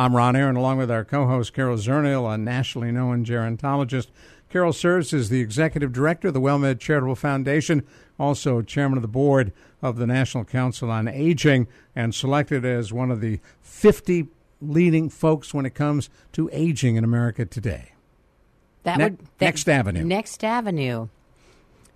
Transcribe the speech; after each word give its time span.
I'm 0.00 0.16
Ron 0.16 0.34
Aaron, 0.34 0.56
along 0.56 0.78
with 0.78 0.90
our 0.90 1.04
co-host 1.04 1.52
Carol 1.52 1.76
Zernial, 1.76 2.32
a 2.34 2.38
nationally 2.38 2.90
known 2.90 3.22
gerontologist. 3.22 4.06
Carol 4.48 4.72
serves 4.72 5.12
as 5.12 5.28
the 5.28 5.42
executive 5.42 5.92
director 5.92 6.28
of 6.28 6.32
the 6.34 6.40
WellMed 6.40 6.80
Charitable 6.80 7.16
Foundation, 7.16 7.86
also 8.18 8.62
chairman 8.62 8.96
of 8.96 9.02
the 9.02 9.08
board 9.08 9.52
of 9.82 9.98
the 9.98 10.06
National 10.06 10.42
Council 10.46 10.90
on 10.90 11.06
Aging, 11.06 11.68
and 11.94 12.14
selected 12.14 12.64
as 12.64 12.94
one 12.94 13.10
of 13.10 13.20
the 13.20 13.40
50 13.60 14.28
leading 14.62 15.10
folks 15.10 15.52
when 15.52 15.66
it 15.66 15.74
comes 15.74 16.08
to 16.32 16.48
aging 16.50 16.96
in 16.96 17.04
America 17.04 17.44
today. 17.44 17.92
That 18.84 18.96
Ne- 18.96 19.04
would 19.04 19.18
that- 19.18 19.44
Next 19.44 19.68
Avenue. 19.68 20.02
Next 20.02 20.42
Avenue. 20.42 21.08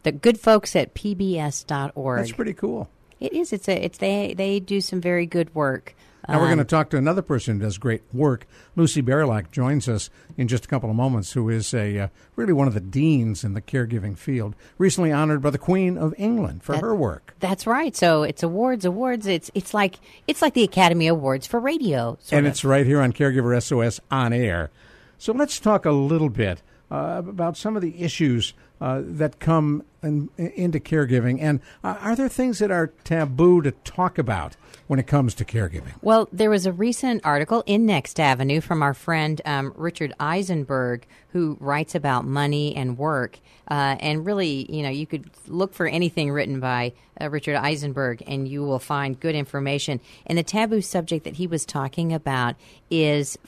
The 0.03 0.12
good 0.12 0.39
folks 0.39 0.77
at 0.77 0.92
pbs.org. 0.92 2.19
That's 2.19 2.33
pretty 2.33 2.53
cool. 2.53 2.91
It 3.19 3.33
is. 3.33 3.55
It's 3.55 3.67
a. 3.67 3.83
It's 3.83 3.97
they. 3.97 4.34
They 4.34 4.61
do 4.61 4.83
some 4.83 5.01
very 5.01 5.25
good 5.25 5.55
work. 5.55 5.95
Now 6.28 6.36
we're 6.39 6.44
Um, 6.44 6.48
going 6.48 6.58
to 6.58 6.64
talk 6.64 6.91
to 6.91 6.97
another 6.97 7.22
person 7.22 7.58
who 7.58 7.64
does 7.64 7.77
great 7.78 8.03
work. 8.12 8.47
Lucy 8.77 9.03
Barylak 9.03 9.50
joins 9.50 9.89
us 9.89 10.08
in 10.36 10.48
just 10.48 10.64
a 10.64 10.69
couple 10.69 10.89
of 10.91 10.97
moments, 10.97 11.33
who 11.33 11.48
is 11.50 11.75
a 11.75 11.98
uh, 11.98 12.08
really 12.36 12.53
one 12.53 12.67
of 12.67 12.75
the 12.75 12.80
deans 12.80 13.44
in 13.44 13.55
the 13.55 13.61
caregiving 13.61 14.17
field. 14.17 14.55
Recently 14.78 15.12
honored 15.12 15.42
by 15.42 15.50
the 15.50 15.58
Queen 15.58 15.98
of 15.98 16.14
England 16.17 16.62
for 16.62 16.72
That- 16.72 16.80
her 16.83 16.95
work. 16.95 17.34
That's 17.41 17.67
right. 17.67 17.95
So 17.95 18.22
it's 18.22 18.42
awards, 18.42 18.84
awards. 18.84 19.27
It's 19.27 19.50
it's 19.55 19.75
like 19.75 19.97
it's 20.27 20.41
like 20.41 20.55
the 20.55 20.64
Academy 20.64 21.06
Awards 21.08 21.47
for 21.47 21.61
radio. 21.61 22.17
And 22.33 22.47
of. 22.47 22.52
it's 22.52 22.64
right 22.64 22.86
here 22.86 23.00
on 23.00 23.12
Caregiver 23.12 23.61
SOS 23.62 24.00
on 24.11 24.33
air. 24.33 24.70
So 25.19 25.33
let's 25.33 25.58
talk 25.61 25.84
a 25.84 25.91
little 25.92 26.30
bit 26.30 26.62
uh, 26.91 27.22
about 27.27 27.56
some 27.56 27.77
of 27.77 27.83
the 27.83 28.00
issues 28.02 28.55
uh, 28.80 29.02
that 29.05 29.39
come 29.41 29.83
in, 30.05 30.31
into 30.37 30.81
caregiving. 30.81 31.39
And 31.41 31.61
are 31.83 32.15
there 32.15 32.29
things 32.29 32.59
that 32.59 32.71
are 32.71 32.89
taboo 33.05 33.63
to 33.63 33.73
talk 33.73 34.19
about 34.19 34.57
when 34.87 34.99
it 34.99 35.07
comes 35.07 35.35
to 35.35 35.45
caregiving? 35.45 35.95
Well, 36.03 36.29
there 36.33 36.51
was 36.51 36.67
a 36.67 36.73
recent 36.73 37.25
article 37.25 37.63
in 37.67 37.87
Next 37.87 38.21
Avenue 38.21 38.61
from 38.61 38.83
our 38.83 38.95
friend 38.95 39.41
um, 39.45 39.73
Richard 39.77 40.13
Eisenberg, 40.21 41.07
who 41.29 41.57
writes 41.61 41.95
about 41.95 42.25
money 42.25 42.77
and 42.77 42.99
work. 42.99 43.41
Uh, 43.69 43.97
and 44.01 44.27
really, 44.27 44.71
you 44.71 44.83
know, 44.83 44.91
you 44.91 45.07
could 45.07 45.31
look 45.49 45.73
for 45.73 45.87
anything 45.87 46.31
written 46.31 46.61
by 46.61 46.93
uh, 47.20 47.31
Richard 47.31 47.57
Eisenberg, 47.57 48.23
and 48.27 48.47
you 48.47 48.63
will 48.63 48.79
find 48.79 49.19
good 49.19 49.35
information. 49.35 50.01
And 50.27 50.37
the 50.37 50.43
taboo 50.43 50.83
subject 50.83 51.25
that 51.25 51.37
he 51.37 51.47
was 51.47 51.64
talking 51.64 52.13
about 52.13 52.57
is 52.91 53.39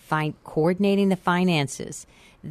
coordinating 0.45 1.11
the 1.11 1.16
finances 1.16 2.06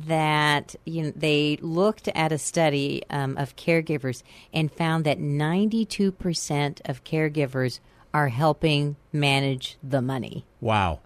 that 0.08 0.76
you 0.86 1.04
know, 1.04 1.14
they 1.16 1.58
looked 1.62 2.08
at 2.10 2.32
a 2.32 2.38
study 2.38 3.02
um, 3.10 3.38
of 3.38 3.56
caregivers 3.56 4.24
and 4.54 4.72
found 4.72 5.06
that 5.06 5.20
92% 5.20 6.82
of 6.86 7.04
caregivers 7.04 7.80
are 8.14 8.30
helping 8.30 8.96
manage 9.12 9.78
the 9.84 10.02
money 10.02 10.46
Wow. 10.62 11.00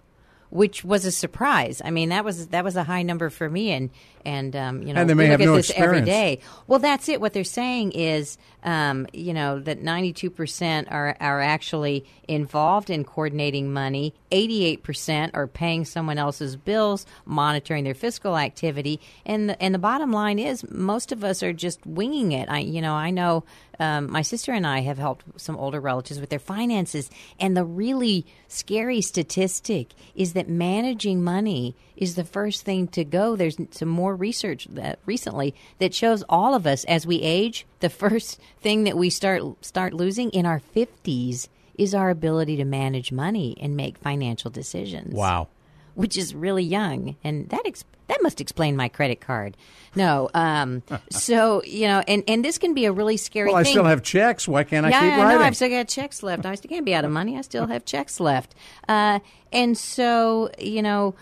which 0.50 0.84
was 0.84 1.04
a 1.04 1.12
surprise. 1.12 1.80
I 1.84 1.90
mean, 1.90 2.08
that 2.10 2.24
was 2.24 2.48
that 2.48 2.64
was 2.64 2.76
a 2.76 2.84
high 2.84 3.02
number 3.02 3.30
for 3.30 3.48
me, 3.48 3.70
and 3.70 3.90
and 4.24 4.54
um, 4.56 4.82
you 4.82 4.92
know, 4.94 5.00
And 5.00 5.10
they 5.10 5.14
may 5.14 5.26
have 5.26 5.40
look 5.40 5.48
at 5.48 5.50
no 5.50 5.56
this 5.56 5.70
every 5.70 5.98
experience. 5.98 6.06
day. 6.08 6.40
Well, 6.66 6.78
that's 6.78 7.08
it. 7.08 7.20
What 7.20 7.32
they're 7.32 7.44
saying 7.44 7.92
is, 7.92 8.38
um, 8.62 9.06
you 9.12 9.32
know, 9.34 9.60
that 9.60 9.82
ninety 9.82 10.12
two 10.12 10.30
percent 10.30 10.88
are 10.90 11.16
are 11.20 11.40
actually 11.40 12.04
involved 12.28 12.90
in 12.90 13.04
coordinating 13.04 13.72
money. 13.72 14.14
Eighty 14.30 14.64
eight 14.64 14.82
percent 14.82 15.34
are 15.34 15.46
paying 15.46 15.84
someone 15.84 16.18
else's 16.18 16.56
bills, 16.56 17.06
monitoring 17.24 17.84
their 17.84 17.94
fiscal 17.94 18.36
activity, 18.36 19.00
and 19.26 19.50
the, 19.50 19.62
and 19.62 19.74
the 19.74 19.78
bottom 19.78 20.12
line 20.12 20.38
is, 20.38 20.68
most 20.70 21.12
of 21.12 21.24
us 21.24 21.42
are 21.42 21.52
just 21.52 21.84
winging 21.86 22.32
it. 22.32 22.48
I 22.48 22.60
you 22.60 22.80
know, 22.80 22.94
I 22.94 23.10
know. 23.10 23.44
Um, 23.78 24.12
my 24.12 24.20
sister 24.20 24.52
and 24.52 24.66
I 24.66 24.80
have 24.80 24.98
helped 24.98 25.24
some 25.40 25.56
older 25.56 25.80
relatives 25.80 26.20
with 26.20 26.28
their 26.28 26.38
finances, 26.38 27.08
and 27.38 27.56
the 27.56 27.64
really 27.64 28.26
scary 28.46 29.00
statistic 29.00 29.92
is 30.14 30.34
that 30.34 30.50
managing 30.50 31.24
money 31.24 31.74
is 32.00 32.16
the 32.16 32.24
first 32.24 32.64
thing 32.64 32.88
to 32.88 33.04
go. 33.04 33.36
There's 33.36 33.56
some 33.70 33.88
more 33.88 34.16
research 34.16 34.66
that 34.70 34.98
recently 35.06 35.54
that 35.78 35.94
shows 35.94 36.24
all 36.28 36.54
of 36.54 36.66
us 36.66 36.82
as 36.84 37.06
we 37.06 37.20
age, 37.22 37.66
the 37.78 37.90
first 38.04 38.40
thing 38.60 38.82
that 38.84 38.96
we 38.96 39.10
start 39.10 39.42
start 39.64 39.92
losing 39.92 40.30
in 40.30 40.46
our 40.46 40.60
50s 40.74 41.46
is 41.76 41.94
our 41.94 42.10
ability 42.10 42.56
to 42.56 42.64
manage 42.64 43.12
money 43.12 43.56
and 43.60 43.76
make 43.76 43.96
financial 43.98 44.50
decisions 44.50 45.14
Wow. 45.14 45.48
which 45.94 46.16
is 46.16 46.34
really 46.34 46.64
young, 46.64 47.16
and 47.22 47.48
that 47.50 47.62
ex- 47.64 47.84
that 48.08 48.18
must 48.22 48.40
explain 48.40 48.76
my 48.76 48.88
credit 48.88 49.20
card. 49.20 49.56
No, 49.94 50.28
um, 50.34 50.82
so 51.10 51.62
you 51.64 51.86
know, 51.86 52.02
and 52.08 52.24
and 52.26 52.44
this 52.44 52.58
can 52.58 52.74
be 52.74 52.84
a 52.86 52.92
really 52.92 53.16
scary. 53.16 53.48
Well, 53.48 53.56
I 53.56 53.62
thing. 53.62 53.72
still 53.72 53.84
have 53.84 54.02
checks. 54.02 54.48
Why 54.48 54.64
can't 54.64 54.84
I 54.84 54.90
yeah, 54.90 55.00
keep 55.00 55.12
I 55.12 55.22
writing? 55.24 55.42
I've 55.42 55.56
still 55.56 55.68
got 55.70 55.88
checks 55.88 56.22
left. 56.22 56.44
I 56.44 56.54
still 56.56 56.68
can't 56.68 56.84
be 56.84 56.94
out 56.94 57.04
of 57.04 57.10
money. 57.12 57.38
I 57.38 57.42
still 57.42 57.66
have 57.66 57.84
checks 57.84 58.18
left, 58.20 58.54
uh, 58.88 59.20
and 59.52 59.76
so 59.78 60.50
you 60.58 60.82
know. 60.82 61.14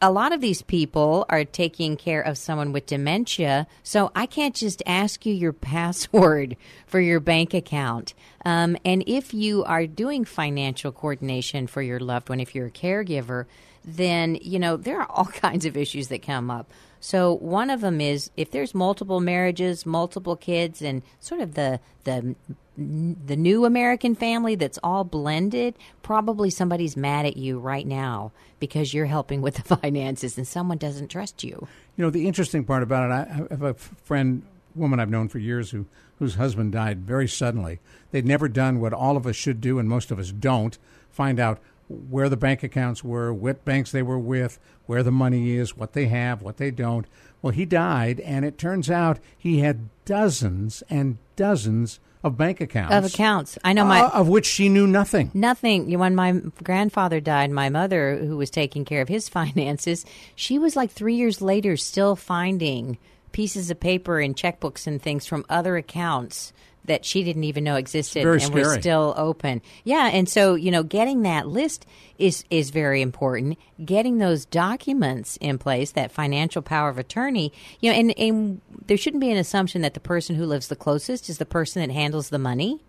A 0.00 0.12
lot 0.12 0.32
of 0.32 0.40
these 0.40 0.62
people 0.62 1.26
are 1.28 1.44
taking 1.44 1.96
care 1.96 2.22
of 2.22 2.38
someone 2.38 2.72
with 2.72 2.86
dementia, 2.86 3.66
so 3.82 4.12
I 4.14 4.26
can't 4.26 4.54
just 4.54 4.82
ask 4.86 5.26
you 5.26 5.34
your 5.34 5.52
password 5.74 6.56
for 6.86 7.00
your 7.00 7.18
bank 7.18 7.52
account. 7.52 8.14
Um, 8.44 8.76
and 8.84 9.02
if 9.06 9.34
you 9.34 9.64
are 9.64 9.86
doing 9.86 10.24
financial 10.24 10.92
coordination 10.92 11.66
for 11.66 11.82
your 11.82 11.98
loved 11.98 12.28
one, 12.28 12.38
if 12.38 12.54
you're 12.54 12.66
a 12.66 12.70
caregiver, 12.70 13.46
then 13.84 14.36
you 14.40 14.58
know 14.58 14.76
there 14.76 15.00
are 15.00 15.10
all 15.10 15.26
kinds 15.26 15.64
of 15.64 15.76
issues 15.76 16.08
that 16.08 16.22
come 16.22 16.50
up. 16.50 16.70
So 17.00 17.32
one 17.34 17.70
of 17.70 17.80
them 17.80 18.00
is 18.00 18.30
if 18.36 18.50
there's 18.50 18.74
multiple 18.74 19.20
marriages, 19.20 19.86
multiple 19.86 20.36
kids, 20.36 20.82
and 20.82 21.02
sort 21.20 21.40
of 21.40 21.54
the 21.54 21.80
the 22.04 22.36
the 22.78 23.36
new 23.36 23.64
American 23.64 24.14
family 24.14 24.54
that's 24.54 24.78
all 24.84 25.02
blended, 25.02 25.74
probably 26.02 26.48
somebody's 26.48 26.96
mad 26.96 27.26
at 27.26 27.36
you 27.36 27.58
right 27.58 27.86
now 27.86 28.30
because 28.60 28.94
you're 28.94 29.06
helping 29.06 29.42
with 29.42 29.56
the 29.56 29.76
finances 29.76 30.38
and 30.38 30.46
someone 30.46 30.78
doesn't 30.78 31.08
trust 31.08 31.42
you. 31.42 31.66
You 31.96 32.04
know, 32.04 32.10
the 32.10 32.28
interesting 32.28 32.64
part 32.64 32.84
about 32.84 33.10
it, 33.10 33.12
I 33.12 33.46
have 33.50 33.62
a 33.62 33.74
friend, 33.74 34.42
woman 34.76 35.00
I've 35.00 35.10
known 35.10 35.28
for 35.28 35.38
years, 35.38 35.72
who 35.72 35.86
whose 36.18 36.34
husband 36.34 36.72
died 36.72 37.00
very 37.00 37.28
suddenly. 37.28 37.80
They'd 38.10 38.26
never 38.26 38.48
done 38.48 38.80
what 38.80 38.92
all 38.92 39.16
of 39.16 39.26
us 39.26 39.36
should 39.36 39.60
do, 39.60 39.78
and 39.78 39.88
most 39.88 40.10
of 40.10 40.18
us 40.18 40.32
don't 40.32 40.76
find 41.10 41.38
out 41.38 41.60
where 41.88 42.28
the 42.28 42.36
bank 42.36 42.62
accounts 42.62 43.02
were, 43.02 43.32
what 43.32 43.64
banks 43.64 43.92
they 43.92 44.02
were 44.02 44.18
with, 44.18 44.58
where 44.86 45.02
the 45.02 45.12
money 45.12 45.52
is, 45.52 45.76
what 45.76 45.92
they 45.92 46.06
have, 46.06 46.42
what 46.42 46.58
they 46.58 46.70
don't. 46.70 47.06
Well, 47.40 47.52
he 47.52 47.64
died, 47.64 48.20
and 48.20 48.44
it 48.44 48.58
turns 48.58 48.90
out 48.90 49.20
he 49.36 49.60
had 49.60 49.88
dozens 50.04 50.82
and 50.90 51.18
dozens 51.36 52.00
of 52.24 52.36
bank 52.36 52.60
accounts. 52.60 52.94
Of 52.94 53.04
accounts. 53.04 53.58
I 53.64 53.72
know 53.72 53.84
my 53.84 54.00
uh, 54.00 54.10
of 54.10 54.28
which 54.28 54.46
she 54.46 54.68
knew 54.68 54.86
nothing. 54.86 55.30
Nothing. 55.34 55.98
When 55.98 56.14
my 56.14 56.32
grandfather 56.62 57.20
died, 57.20 57.50
my 57.50 57.68
mother, 57.68 58.16
who 58.16 58.36
was 58.36 58.50
taking 58.50 58.84
care 58.84 59.02
of 59.02 59.08
his 59.08 59.28
finances, 59.28 60.04
she 60.34 60.58
was 60.58 60.76
like 60.76 60.90
three 60.90 61.14
years 61.14 61.40
later 61.40 61.76
still 61.76 62.16
finding 62.16 62.98
pieces 63.32 63.70
of 63.70 63.78
paper 63.78 64.20
and 64.20 64.36
checkbooks 64.36 64.86
and 64.86 65.00
things 65.00 65.26
from 65.26 65.44
other 65.48 65.76
accounts 65.76 66.52
that 66.88 67.04
she 67.04 67.22
didn't 67.22 67.44
even 67.44 67.64
know 67.64 67.76
existed 67.76 68.20
and 68.20 68.26
were 68.26 68.40
scary. 68.40 68.80
still 68.80 69.14
open. 69.16 69.62
Yeah, 69.84 70.08
and 70.08 70.28
so 70.28 70.54
you 70.54 70.70
know, 70.70 70.82
getting 70.82 71.22
that 71.22 71.46
list 71.46 71.86
is 72.18 72.44
is 72.50 72.70
very 72.70 73.00
important. 73.00 73.58
Getting 73.84 74.18
those 74.18 74.44
documents 74.44 75.38
in 75.40 75.58
place, 75.58 75.92
that 75.92 76.10
financial 76.10 76.60
power 76.60 76.88
of 76.88 76.98
attorney, 76.98 77.52
you 77.80 77.90
know, 77.90 77.98
and 77.98 78.18
and 78.18 78.60
there 78.86 78.96
shouldn't 78.96 79.20
be 79.20 79.30
an 79.30 79.38
assumption 79.38 79.82
that 79.82 79.94
the 79.94 80.00
person 80.00 80.36
who 80.36 80.44
lives 80.44 80.68
the 80.68 80.76
closest 80.76 81.28
is 81.28 81.38
the 81.38 81.46
person 81.46 81.80
that 81.80 81.92
handles 81.92 82.30
the 82.30 82.38
money. 82.38 82.80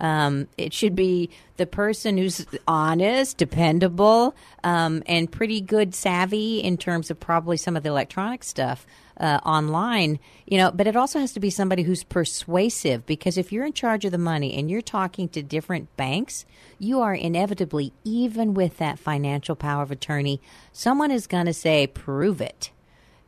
Um, 0.00 0.48
it 0.58 0.72
should 0.72 0.94
be 0.94 1.30
the 1.56 1.66
person 1.66 2.18
who's 2.18 2.46
honest, 2.68 3.38
dependable, 3.38 4.34
um, 4.62 5.02
and 5.06 5.30
pretty 5.30 5.60
good 5.60 5.94
savvy 5.94 6.58
in 6.58 6.76
terms 6.76 7.10
of 7.10 7.18
probably 7.18 7.56
some 7.56 7.76
of 7.76 7.82
the 7.82 7.88
electronic 7.88 8.44
stuff 8.44 8.86
uh, 9.18 9.40
online. 9.44 10.18
You 10.46 10.58
know, 10.58 10.70
but 10.70 10.86
it 10.86 10.96
also 10.96 11.18
has 11.18 11.32
to 11.32 11.40
be 11.40 11.50
somebody 11.50 11.82
who's 11.82 12.04
persuasive 12.04 13.06
because 13.06 13.38
if 13.38 13.52
you're 13.52 13.64
in 13.64 13.72
charge 13.72 14.04
of 14.04 14.12
the 14.12 14.18
money 14.18 14.54
and 14.54 14.70
you're 14.70 14.82
talking 14.82 15.28
to 15.30 15.42
different 15.42 15.94
banks, 15.96 16.44
you 16.78 17.00
are 17.00 17.14
inevitably, 17.14 17.92
even 18.04 18.54
with 18.54 18.76
that 18.78 18.98
financial 18.98 19.56
power 19.56 19.82
of 19.82 19.90
attorney, 19.90 20.40
someone 20.72 21.10
is 21.10 21.26
going 21.26 21.46
to 21.46 21.54
say, 21.54 21.86
"Prove 21.86 22.40
it." 22.40 22.70